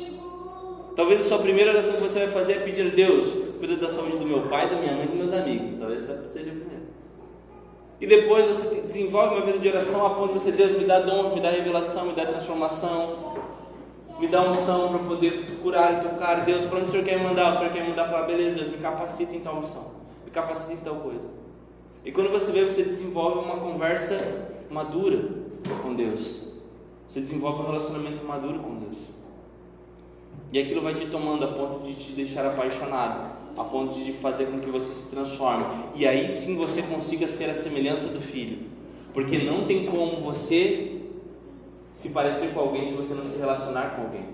Talvez 0.94 1.26
a 1.26 1.28
sua 1.28 1.38
primeira 1.38 1.72
oração 1.72 1.94
que 1.96 2.02
você 2.02 2.20
vai 2.20 2.28
fazer 2.28 2.52
é 2.52 2.60
pedir 2.60 2.90
Deus, 2.92 3.26
cuida 3.58 3.76
da 3.76 3.88
saúde 3.88 4.16
do 4.16 4.24
meu 4.24 4.42
pai, 4.42 4.68
da 4.68 4.76
minha 4.76 4.92
mãe 4.92 5.04
e 5.04 5.08
dos 5.08 5.16
meus 5.16 5.32
amigos. 5.32 5.74
Talvez 5.74 6.08
essa 6.08 6.28
seja 6.28 6.50
a 6.50 6.54
primeira. 6.54 6.86
E 8.00 8.06
depois 8.06 8.46
você 8.46 8.80
desenvolve 8.80 9.36
uma 9.36 9.46
vida 9.46 9.58
de 9.58 9.68
oração 9.68 10.06
a 10.06 10.10
ponto 10.10 10.34
de 10.34 10.40
você, 10.40 10.52
Deus, 10.52 10.72
me 10.72 10.84
dá 10.84 11.00
dons, 11.00 11.34
me 11.34 11.40
dá 11.40 11.50
revelação, 11.50 12.06
me 12.06 12.12
dá 12.12 12.24
transformação, 12.26 13.36
me 14.18 14.26
dá 14.26 14.42
unção 14.42 14.88
para 14.88 14.98
poder 15.00 15.46
curar 15.62 15.98
e 15.98 16.08
tocar. 16.08 16.44
Deus, 16.44 16.64
para 16.64 16.78
onde 16.78 16.88
o 16.88 16.90
Senhor 16.90 17.04
quer 17.04 17.18
me 17.18 17.24
mandar? 17.24 17.52
O 17.52 17.58
Senhor 17.58 17.72
quer 17.72 17.82
me 17.82 17.90
mandar 17.90 18.08
para 18.08 18.22
beleza, 18.22 18.56
Deus, 18.56 18.70
me 18.70 18.78
capacita 18.78 19.34
em 19.34 19.40
tal 19.40 19.60
missão, 19.60 19.92
me 20.24 20.30
capacita 20.30 20.72
em 20.72 20.76
tal 20.78 20.96
coisa. 20.96 21.35
E 22.06 22.12
quando 22.12 22.30
você 22.30 22.52
vê, 22.52 22.64
você 22.64 22.84
desenvolve 22.84 23.40
uma 23.40 23.56
conversa 23.56 24.16
madura 24.70 25.28
com 25.82 25.92
Deus. 25.92 26.52
Você 27.08 27.18
desenvolve 27.18 27.62
um 27.62 27.66
relacionamento 27.66 28.24
maduro 28.24 28.60
com 28.60 28.76
Deus. 28.76 29.08
E 30.52 30.60
aquilo 30.60 30.82
vai 30.82 30.94
te 30.94 31.06
tomando 31.06 31.44
a 31.44 31.48
ponto 31.48 31.84
de 31.84 31.94
te 31.94 32.12
deixar 32.12 32.46
apaixonado, 32.46 33.32
a 33.56 33.64
ponto 33.64 33.98
de 33.98 34.12
fazer 34.12 34.46
com 34.46 34.60
que 34.60 34.70
você 34.70 34.92
se 34.92 35.10
transforme. 35.10 35.64
E 35.96 36.06
aí 36.06 36.28
sim 36.28 36.56
você 36.56 36.80
consiga 36.80 37.26
ser 37.26 37.50
a 37.50 37.54
semelhança 37.54 38.06
do 38.06 38.20
filho. 38.20 38.68
Porque 39.12 39.38
não 39.38 39.66
tem 39.66 39.86
como 39.86 40.20
você 40.20 41.00
se 41.92 42.10
parecer 42.10 42.54
com 42.54 42.60
alguém 42.60 42.86
se 42.86 42.92
você 42.92 43.14
não 43.14 43.26
se 43.26 43.36
relacionar 43.36 43.96
com 43.96 44.02
alguém. 44.02 44.26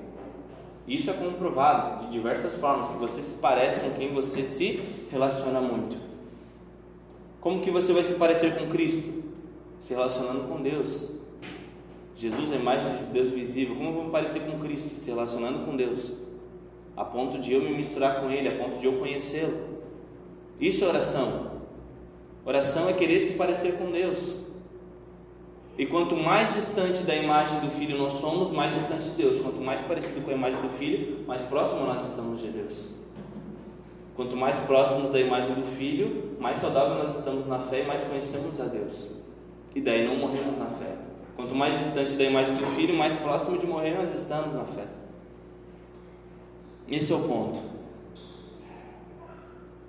Isso 0.87 1.09
é 1.09 1.15
comprovado 1.15 2.05
de 2.05 2.13
diversas 2.13 2.53
formas, 2.53 2.89
que 2.89 2.99
você 2.99 3.23
se 3.23 3.39
parece 3.39 3.81
com 3.81 3.93
quem 3.93 4.13
você 4.13 4.45
se 4.45 4.79
relaciona 5.11 5.59
muito. 5.59 6.12
Como 7.43 7.61
que 7.61 7.73
você 7.73 7.93
vai 7.93 8.05
se 8.05 8.15
parecer 8.15 8.57
com 8.57 8.69
Cristo? 8.69 9.21
Se 9.81 9.93
relacionando 9.93 10.45
com 10.45 10.63
Deus. 10.63 11.11
Jesus 12.17 12.53
é 12.53 12.55
a 12.55 12.59
imagem 12.59 12.97
de 12.99 13.05
Deus 13.07 13.31
visível. 13.31 13.75
Como 13.75 13.89
eu 13.89 13.95
vou 13.95 14.05
me 14.05 14.11
parecer 14.13 14.43
com 14.43 14.61
Cristo? 14.61 14.95
Se 15.01 15.11
relacionando 15.11 15.67
com 15.67 15.77
Deus. 15.77 16.13
A 16.97 17.05
ponto 17.05 17.41
de 17.41 17.53
eu 17.53 17.61
me 17.61 17.75
misturar 17.75 18.21
com 18.21 18.31
Ele, 18.31 18.47
a 18.47 18.57
ponto 18.57 18.79
de 18.79 18.87
eu 18.87 18.93
conhecê-lo. 18.93 19.59
Isso 20.61 20.85
é 20.85 20.89
oração. 20.89 21.51
Oração 22.45 22.89
é 22.89 22.93
querer 22.93 23.21
se 23.21 23.33
parecer 23.33 23.77
com 23.77 23.91
Deus. 23.91 24.37
E 25.77 25.85
quanto 25.85 26.15
mais 26.15 26.55
distante 26.55 27.03
da 27.03 27.17
imagem 27.17 27.59
do 27.59 27.71
Filho 27.73 27.99
nós 27.99 28.13
somos, 28.13 28.53
mais 28.53 28.73
distante 28.73 29.03
de 29.03 29.17
Deus. 29.17 29.43
Quanto 29.43 29.61
mais 29.61 29.81
parecido 29.81 30.21
com 30.21 30.31
a 30.31 30.35
imagem 30.35 30.61
do 30.61 30.69
Filho, 30.69 31.27
mais 31.27 31.43
próximo 31.43 31.87
nós 31.87 32.09
estamos 32.09 32.41
de 32.41 32.51
Deus. 32.51 33.02
Quanto 34.15 34.37
mais 34.37 34.59
próximos 34.61 35.11
da 35.11 35.21
imagem 35.21 35.55
do 35.55 35.77
Filho, 35.77 36.37
mais 36.39 36.59
saudável 36.59 37.03
nós 37.05 37.19
estamos 37.19 37.47
na 37.47 37.59
fé 37.59 37.83
e 37.83 37.87
mais 37.87 38.05
conhecemos 38.05 38.61
a 38.61 38.65
Deus. 38.65 39.23
E 39.75 39.81
daí 39.81 40.07
não 40.07 40.17
morremos 40.17 40.59
na 40.59 40.67
fé. 40.67 40.97
Quanto 41.37 41.55
mais 41.55 41.79
distante 41.79 42.15
da 42.15 42.25
imagem 42.25 42.55
do 42.55 42.67
filho, 42.67 42.95
mais 42.95 43.17
próximo 43.17 43.59
de 43.59 43.67
morrer 43.67 43.97
nós 43.97 44.15
estamos 44.15 44.55
na 44.55 44.65
fé. 44.65 44.85
Esse 46.89 47.13
é 47.13 47.17
o 47.17 47.21
ponto. 47.21 47.61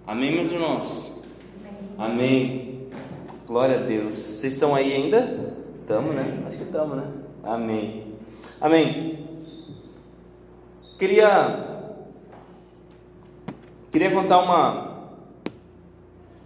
Amém, 0.08 0.32
meus 0.32 0.52
irmãos? 0.52 1.12
Amém. 1.98 2.88
Glória 3.46 3.76
a 3.76 3.82
Deus. 3.84 4.16
Vocês 4.16 4.54
estão 4.54 4.74
aí 4.74 4.94
ainda? 4.94 5.54
Estamos, 5.82 6.16
né? 6.16 6.44
Acho 6.48 6.58
que 6.58 6.64
estamos, 6.64 6.98
né? 6.98 7.12
Amém. 7.44 8.16
Amém. 8.62 9.28
Queria 10.98 11.73
queria 13.94 14.10
contar 14.10 14.40
uma 14.40 14.92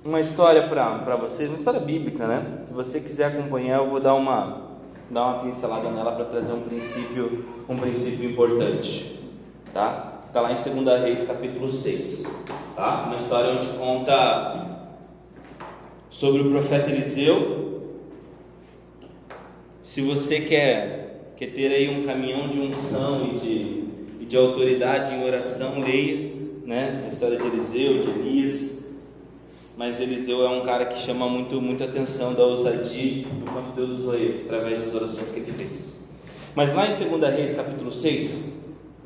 uma 0.03 0.19
história 0.19 0.67
para 0.67 1.15
vocês, 1.15 1.49
uma 1.49 1.57
história 1.57 1.79
bíblica, 1.79 2.27
né? 2.27 2.63
Se 2.67 2.73
você 2.73 2.99
quiser 2.99 3.25
acompanhar, 3.27 3.77
eu 3.77 3.89
vou 3.89 4.01
dar 4.01 4.15
uma 4.15 4.67
dar 5.09 5.23
uma 5.23 5.39
pincelada 5.39 5.89
nela 5.89 6.11
para 6.11 6.25
trazer 6.25 6.51
um 6.51 6.63
princípio, 6.63 7.45
um 7.69 7.77
princípio 7.77 8.29
importante, 8.29 9.21
tá? 9.73 10.23
Está 10.25 10.41
lá 10.41 10.51
em 10.51 10.55
2 10.55 11.01
Reis 11.01 11.25
capítulo 11.25 11.71
6, 11.71 12.23
tá? 12.75 13.03
Uma 13.05 13.15
história 13.15 13.51
onde 13.51 13.77
conta 13.77 14.89
sobre 16.09 16.41
o 16.41 16.51
profeta 16.51 16.91
Eliseu. 16.91 17.93
Se 19.81 20.01
você 20.01 20.41
quer, 20.41 21.31
quer 21.37 21.47
ter 21.47 21.71
aí 21.71 21.97
um 21.97 22.05
caminhão 22.05 22.49
de 22.49 22.59
unção 22.59 23.25
e 23.33 23.39
de, 23.39 24.23
e 24.23 24.25
de 24.25 24.35
autoridade 24.35 25.15
em 25.15 25.23
oração, 25.23 25.79
leia 25.79 26.36
né? 26.67 27.03
a 27.05 27.09
história 27.09 27.37
de 27.37 27.47
Eliseu, 27.47 27.99
de 27.99 28.09
Elias 28.09 28.77
mas 29.77 30.01
Eliseu 30.01 30.43
é 30.43 30.49
um 30.49 30.61
cara 30.61 30.87
que 30.87 30.99
chama 30.99 31.29
muito, 31.29 31.61
muita 31.61 31.83
atenção 31.83 32.33
da 32.33 32.43
ousadia 32.43 33.27
do 33.27 33.51
quanto 33.51 33.75
Deus 33.75 33.91
usou 33.91 34.15
ele 34.15 34.45
através 34.45 34.83
das 34.83 34.95
orações 34.95 35.29
que 35.29 35.39
ele 35.39 35.51
fez. 35.51 36.03
Mas 36.55 36.73
lá 36.73 36.87
em 36.87 36.89
2 36.89 37.35
Reis 37.35 37.53
capítulo 37.53 37.91
6, 37.91 38.55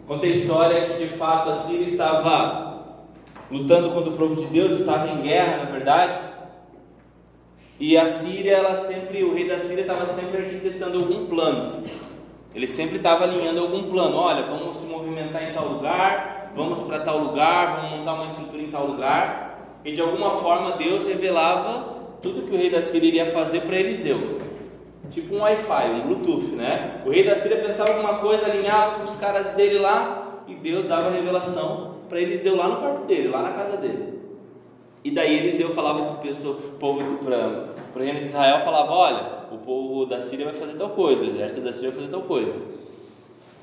conta 0.07 0.25
a 0.25 0.29
história 0.29 0.81
que 0.91 1.05
de 1.05 1.17
fato 1.17 1.49
a 1.49 1.55
Síria 1.57 1.85
estava 1.85 3.03
lutando 3.51 3.89
contra 3.89 4.11
o 4.11 4.15
povo 4.15 4.37
de 4.37 4.45
Deus, 4.45 4.79
estava 4.79 5.09
em 5.09 5.23
guerra, 5.23 5.65
na 5.65 5.71
verdade. 5.71 6.17
E 7.77 7.97
a 7.97 8.07
Síria, 8.07 8.53
ela 8.53 8.77
sempre, 8.77 9.25
o 9.25 9.33
rei 9.33 9.49
da 9.49 9.59
Síria 9.59 9.81
estava 9.81 10.05
sempre 10.05 10.45
arquitetando 10.45 10.99
algum 10.99 11.25
plano. 11.25 11.83
Ele 12.55 12.67
sempre 12.67 12.95
estava 12.95 13.25
alinhando 13.25 13.59
algum 13.59 13.89
plano. 13.89 14.15
Olha, 14.15 14.43
vamos 14.43 14.77
se 14.77 14.85
movimentar 14.85 15.43
em 15.43 15.53
tal 15.53 15.67
lugar, 15.67 16.40
vamos 16.55 16.79
para 16.81 16.99
tal 16.99 17.17
lugar, 17.19 17.81
vamos 17.81 17.99
montar 17.99 18.13
uma 18.13 18.27
estrutura 18.27 18.61
em 18.61 18.71
tal 18.71 18.87
lugar. 18.87 19.49
e 19.83 19.93
de 19.93 20.01
alguma 20.01 20.31
forma 20.41 20.73
Deus 20.73 21.07
revelava 21.07 22.01
tudo 22.21 22.43
que 22.43 22.53
o 22.53 22.57
rei 22.57 22.69
da 22.69 22.81
Síria 22.83 23.07
iria 23.07 23.25
fazer 23.31 23.61
para 23.61 23.75
Eliseu. 23.75 24.39
Tipo 25.09 25.35
um 25.35 25.41
Wi-Fi, 25.41 25.89
um 25.89 26.01
Bluetooth, 26.01 26.55
né? 26.55 27.01
O 27.05 27.09
rei 27.09 27.23
da 27.23 27.35
Síria 27.35 27.57
pensava 27.57 27.91
alguma 27.91 28.19
coisa, 28.19 28.45
alinhava 28.45 28.99
com 28.99 29.03
os 29.03 29.15
caras 29.15 29.55
dele 29.55 29.79
lá 29.79 30.43
e 30.47 30.55
Deus 30.55 30.85
dava 30.85 31.07
a 31.07 31.11
revelação 31.11 31.95
para 32.07 32.21
Eliseu 32.21 32.55
lá 32.55 32.67
no 32.67 32.77
quarto 32.77 33.05
dele, 33.05 33.29
lá 33.29 33.41
na 33.41 33.51
casa 33.51 33.77
dele. 33.77 34.21
E 35.03 35.09
daí 35.09 35.39
Eliseu 35.39 35.71
falava 35.71 36.15
para 36.15 36.31
o 36.31 36.53
povo, 36.79 37.03
para 37.15 38.01
o 38.01 38.03
reino 38.03 38.19
de 38.19 38.25
Israel, 38.25 38.59
falava, 38.61 38.91
olha, 38.91 39.41
o 39.51 39.57
povo 39.57 40.05
da 40.05 40.21
Síria 40.21 40.45
vai 40.45 40.53
fazer 40.53 40.77
tal 40.77 40.89
coisa, 40.89 41.23
o 41.23 41.25
exército 41.27 41.61
da 41.61 41.73
Síria 41.73 41.89
vai 41.89 42.01
fazer 42.01 42.11
tal 42.11 42.21
coisa. 42.21 42.59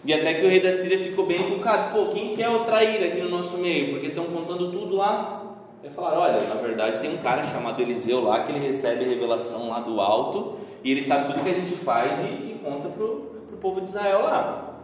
E 0.08 0.14
até 0.14 0.32
que 0.32 0.46
o 0.46 0.48
rei 0.48 0.58
da 0.58 0.72
Síria 0.72 0.98
ficou 0.98 1.26
bem 1.26 1.46
educado, 1.46 1.92
pô, 1.92 2.06
quem 2.06 2.34
quer 2.34 2.48
o 2.48 2.60
trair 2.60 3.04
aqui 3.04 3.20
no 3.20 3.28
nosso 3.28 3.58
meio? 3.58 3.90
Porque 3.90 4.06
estão 4.06 4.24
contando 4.24 4.72
tudo 4.72 4.96
lá. 4.96 5.42
Aí 5.84 5.90
falaram, 5.90 6.20
olha, 6.22 6.40
na 6.48 6.54
verdade 6.54 7.02
tem 7.02 7.12
um 7.12 7.18
cara 7.18 7.44
chamado 7.44 7.78
Eliseu 7.82 8.24
lá, 8.24 8.42
que 8.42 8.50
ele 8.50 8.66
recebe 8.66 9.04
a 9.04 9.06
revelação 9.06 9.68
lá 9.68 9.80
do 9.80 10.00
alto, 10.00 10.54
e 10.82 10.92
ele 10.92 11.02
sabe 11.02 11.30
tudo 11.30 11.44
que 11.44 11.50
a 11.50 11.52
gente 11.52 11.74
faz 11.74 12.20
e, 12.20 12.22
e 12.22 12.60
conta 12.64 12.88
pro, 12.88 13.42
pro 13.48 13.58
povo 13.58 13.82
de 13.82 13.88
Israel 13.88 14.22
lá. 14.22 14.76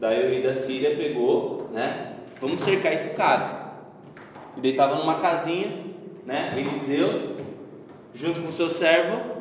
Daí 0.00 0.26
o 0.26 0.28
rei 0.28 0.42
da 0.42 0.56
Síria 0.56 0.96
pegou, 0.96 1.68
né? 1.72 2.14
Vamos 2.40 2.60
cercar 2.60 2.92
esse 2.92 3.14
cara. 3.14 3.74
E 4.56 4.60
daí 4.60 4.72
estava 4.72 4.96
numa 4.96 5.20
casinha, 5.20 5.70
né? 6.26 6.52
Eliseu, 6.56 7.36
junto 8.12 8.40
com 8.40 8.50
seu 8.50 8.68
servo, 8.68 9.36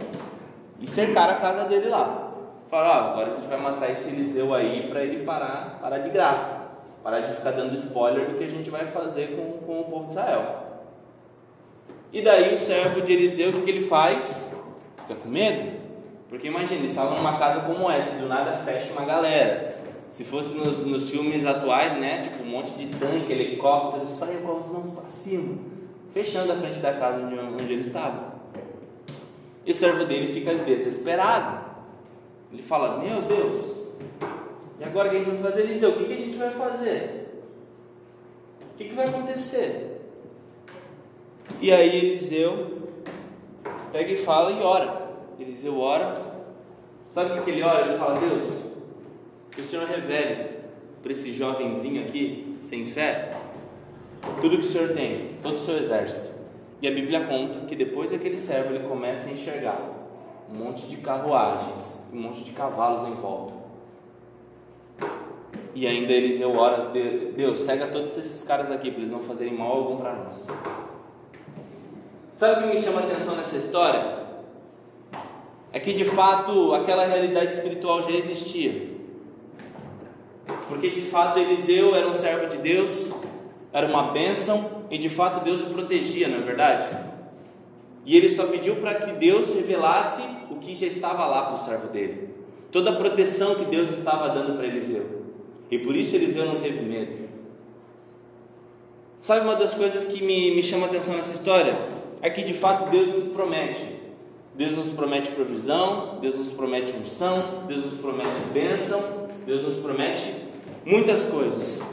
e 0.80 0.86
cercaram 0.86 1.34
a 1.34 1.38
casa 1.38 1.66
dele 1.66 1.90
lá. 1.90 2.27
Falaram, 2.70 2.92
ah, 2.92 3.12
agora 3.12 3.32
a 3.32 3.34
gente 3.34 3.48
vai 3.48 3.60
matar 3.60 3.92
esse 3.92 4.10
Eliseu 4.10 4.54
aí 4.54 4.90
para 4.90 5.04
ele 5.04 5.24
parar, 5.24 5.80
parar 5.82 6.00
de 6.00 6.10
graça. 6.10 6.68
Parar 7.02 7.22
de 7.22 7.36
ficar 7.36 7.52
dando 7.52 7.74
spoiler 7.76 8.30
do 8.30 8.38
que 8.38 8.44
a 8.44 8.50
gente 8.50 8.70
vai 8.70 8.86
fazer 8.86 9.38
com, 9.38 9.66
com 9.66 9.80
o 9.80 9.84
povo 9.86 10.06
de 10.06 10.12
Israel. 10.12 10.68
E 12.12 12.22
daí 12.22 12.54
o 12.54 12.58
servo 12.58 13.02
de 13.02 13.14
Eliseu, 13.14 13.50
o 13.50 13.54
que, 13.54 13.62
que 13.62 13.72
ele 13.72 13.88
faz? 13.88 14.52
Fica 15.02 15.16
com 15.16 15.30
medo. 15.30 15.78
Porque 16.28 16.48
imagina, 16.48 16.82
ele 16.82 16.90
estava 16.90 17.16
numa 17.16 17.38
casa 17.38 17.62
como 17.62 17.90
essa, 17.90 18.18
do 18.18 18.28
nada 18.28 18.52
fecha 18.66 18.92
uma 18.92 19.06
galera. 19.06 19.78
Se 20.10 20.26
fosse 20.26 20.54
nos, 20.54 20.80
nos 20.80 21.10
filmes 21.10 21.46
atuais, 21.46 21.98
né? 21.98 22.22
Tipo 22.22 22.44
um 22.44 22.48
monte 22.48 22.74
de 22.74 22.88
tanque, 22.88 23.32
helicóptero, 23.32 24.06
sai 24.08 24.36
com 24.38 24.58
as 24.58 24.68
mãos 24.70 24.92
para 24.92 25.08
cima, 25.08 25.58
fechando 26.14 26.52
a 26.52 26.56
frente 26.56 26.80
da 26.80 26.94
casa 26.94 27.22
onde, 27.22 27.38
onde 27.40 27.72
ele 27.72 27.82
estava. 27.82 28.36
E 29.66 29.72
o 29.72 29.74
servo 29.74 30.06
dele 30.06 30.28
fica 30.28 30.54
desesperado. 30.56 31.77
Ele 32.52 32.62
fala: 32.62 32.98
Meu 32.98 33.22
Deus, 33.24 33.78
e 34.80 34.84
agora 34.84 35.08
o 35.08 35.12
que 35.12 35.18
a 35.18 35.24
gente 35.24 35.32
vai 35.32 35.52
fazer, 35.52 35.62
Eliseu? 35.64 35.90
O 35.90 35.94
que, 35.94 36.14
a 36.14 36.18
gente 36.18 36.38
vai 36.38 36.52
fazer? 36.52 37.44
O 38.62 38.78
que, 38.78 38.94
vai 38.94 39.08
acontecer? 39.08 40.02
E 41.60 41.72
aí 41.72 41.98
Eliseu 41.98 42.90
pega 43.92 44.12
e 44.12 44.18
fala 44.18 44.52
e 44.52 44.62
ora. 44.62 45.08
Eliseu 45.40 45.80
ora. 45.80 46.22
Sabe 47.12 47.40
o 47.40 47.44
que 47.44 47.50
ele 47.50 47.64
ora? 47.64 47.88
Ele 47.88 47.98
fala: 47.98 48.20
Deus, 48.20 48.74
que 49.52 49.62
o 49.62 49.64
Senhor 49.64 49.88
revele 49.88 50.58
para 51.02 51.12
esse 51.12 51.34
jovenzinho 51.34 52.04
aqui, 52.04 52.58
sem 52.62 52.86
fé, 52.86 53.36
tudo 54.42 54.60
que 54.60 54.66
o 54.66 54.70
Senhor 54.70 54.90
tem, 54.90 55.32
todo 55.42 55.56
o 55.56 55.60
seu 55.60 55.78
exército. 55.78 56.30
E 56.80 56.88
a 56.88 56.92
Bíblia 56.92 57.26
conta 57.26 57.66
que 57.66 57.76
depois 57.76 58.12
daquele 58.12 58.38
servo 58.38 58.76
ele 58.76 58.88
começa 58.88 59.28
a 59.28 59.32
enxergar 59.32 59.97
um 60.50 60.64
monte 60.64 60.88
de 60.88 60.98
carruagens, 60.98 62.00
um 62.14 62.22
monte 62.22 62.44
de 62.44 62.52
cavalos 62.52 63.08
em 63.08 63.14
volta. 63.16 63.54
E 65.74 65.86
ainda 65.86 66.12
Eliseu 66.12 66.56
ora, 66.58 66.90
Deus, 67.36 67.60
cega 67.60 67.88
todos 67.88 68.18
esses 68.18 68.44
caras 68.44 68.72
aqui 68.72 68.90
para 68.90 69.00
eles 69.00 69.12
não 69.12 69.20
fazerem 69.20 69.54
mal 69.54 69.72
algum 69.72 69.98
para 69.98 70.14
nós. 70.14 70.46
Sabe 72.36 72.66
o 72.66 72.70
que 72.70 72.76
me 72.76 72.82
chama 72.82 73.02
a 73.02 73.04
atenção 73.04 73.36
nessa 73.36 73.58
história? 73.58 74.26
É 75.72 75.80
que 75.80 75.94
de 75.94 76.06
fato 76.06 76.74
aquela 76.74 77.06
realidade 77.06 77.54
espiritual 77.54 78.02
já 78.02 78.12
existia 78.12 78.98
porque 80.68 80.90
de 80.90 81.02
fato 81.02 81.40
Eliseu 81.40 81.96
era 81.96 82.08
um 82.08 82.14
servo 82.14 82.48
de 82.48 82.58
Deus, 82.58 83.12
era 83.72 83.88
uma 83.88 84.12
bênção 84.12 84.84
e 84.92 84.98
de 84.98 85.10
fato 85.10 85.44
Deus 85.44 85.62
o 85.62 85.68
protegia, 85.68 86.28
não 86.28 86.38
é 86.38 86.42
verdade? 86.42 86.88
E 88.06 88.16
ele 88.16 88.30
só 88.34 88.46
pediu 88.46 88.76
para 88.78 88.96
que 88.96 89.14
Deus 89.14 89.54
revelasse 89.56 90.24
o 90.58 90.60
que 90.60 90.76
já 90.76 90.88
estava 90.88 91.26
lá 91.26 91.44
para 91.44 91.54
o 91.54 91.58
servo 91.58 91.88
dele, 91.88 92.30
toda 92.72 92.92
a 92.92 92.96
proteção 92.96 93.56
que 93.56 93.66
Deus 93.66 93.92
estava 93.92 94.30
dando 94.30 94.58
para 94.58 94.66
Eliseu, 94.66 95.24
e 95.70 95.78
por 95.78 95.96
isso 95.96 96.16
Eliseu 96.16 96.46
não 96.46 96.60
teve 96.60 96.82
medo. 96.82 97.28
Sabe 99.22 99.42
uma 99.42 99.56
das 99.56 99.74
coisas 99.74 100.06
que 100.06 100.24
me, 100.24 100.56
me 100.56 100.64
chama 100.64 100.88
a 100.88 100.90
atenção 100.90 101.16
nessa 101.16 101.34
história? 101.34 101.78
É 102.22 102.30
que 102.30 102.44
de 102.44 102.54
fato 102.54 102.90
Deus 102.90 103.08
nos 103.14 103.34
promete. 103.34 103.98
Deus 104.56 104.72
nos 104.72 104.88
promete 104.90 105.32
provisão, 105.32 106.18
Deus 106.20 106.36
nos 106.36 106.52
promete 106.52 106.94
unção, 106.94 107.66
Deus 107.68 107.86
nos 107.86 108.00
promete 108.00 108.40
bênção, 108.54 109.28
Deus 109.46 109.62
nos 109.62 109.76
promete 109.76 110.34
muitas 110.86 111.26
coisas. 111.26 111.86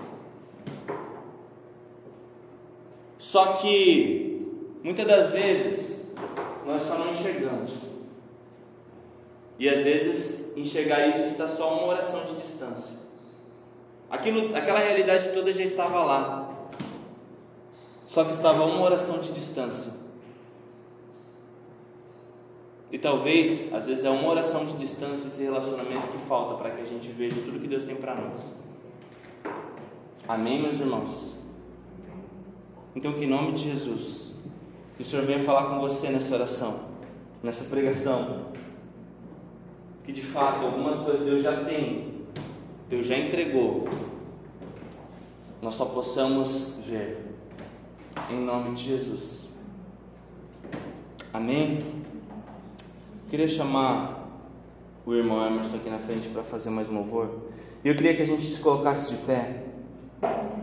Só 3.19 3.55
que 3.55 4.47
muitas 4.83 5.07
das 5.07 5.31
vezes 5.31 6.12
nós 6.65 6.83
só 6.83 6.97
não 6.97 7.11
enxergamos. 7.11 7.94
E 9.59 9.69
às 9.69 9.83
vezes 9.83 10.57
enxergar 10.57 11.07
isso 11.09 11.25
está 11.25 11.49
só 11.49 11.73
uma 11.75 11.87
oração 11.87 12.25
de 12.25 12.41
distância. 12.41 12.99
Aquilo, 14.11 14.55
aquela 14.57 14.79
realidade 14.79 15.33
toda 15.33 15.53
já 15.53 15.63
estava 15.63 16.03
lá. 16.03 16.51
Só 18.07 18.25
que 18.25 18.33
estava 18.33 18.65
uma 18.65 18.83
oração 18.83 19.19
de 19.19 19.33
distância. 19.33 20.05
E 22.93 22.99
talvez, 22.99 23.73
às 23.73 23.87
vezes, 23.87 24.05
é 24.05 24.11
uma 24.11 24.29
oração 24.29 24.67
de 24.67 24.75
distância 24.75 25.27
esse 25.27 25.43
relacionamento 25.43 26.07
que 26.09 26.19
falta 26.29 26.55
para 26.55 26.71
que 26.71 26.83
a 26.83 26.85
gente 26.85 27.09
veja 27.09 27.35
tudo 27.45 27.59
que 27.59 27.67
Deus 27.67 27.83
tem 27.83 27.97
para 27.97 28.15
nós. 28.15 28.53
Amém, 30.29 30.63
meus 30.63 30.79
irmãos? 30.79 31.39
Então, 32.95 33.15
que 33.15 33.25
em 33.25 33.29
nome 33.29 33.53
de 33.53 33.69
Jesus, 33.71 34.35
que 34.97 35.03
o 35.03 35.05
Senhor 35.05 35.25
venha 35.27 35.43
falar 35.43 35.71
com 35.71 35.81
você 35.81 36.09
nessa 36.09 36.33
oração, 36.35 36.89
nessa 37.43 37.65
pregação, 37.65 38.53
que 40.05 40.13
de 40.13 40.23
fato 40.23 40.65
algumas 40.65 41.01
coisas 41.01 41.25
Deus 41.25 41.43
já 41.43 41.65
tem, 41.65 42.25
Deus 42.89 43.07
já 43.07 43.17
entregou, 43.17 43.89
nós 45.63 45.75
só 45.75 45.87
possamos 45.87 46.81
ver, 46.87 47.25
em 48.31 48.41
nome 48.41 48.75
de 48.75 48.85
Jesus. 48.85 49.55
Amém? 51.33 52.05
queria 53.37 53.49
chamar 53.49 54.31
o 55.05 55.13
irmão 55.13 55.45
Emerson 55.45 55.75
aqui 55.75 55.91
na 55.91 55.99
frente 55.99 56.29
para 56.29 56.45
fazer 56.45 56.71
mais 56.71 56.89
um 56.89 56.95
louvor. 56.95 57.49
E 57.85 57.89
eu 57.89 57.97
queria 57.97 58.15
que 58.15 58.23
a 58.23 58.25
gente 58.25 58.45
se 58.45 58.61
colocasse 58.61 59.13
de 59.13 59.17
pé. 59.23 59.65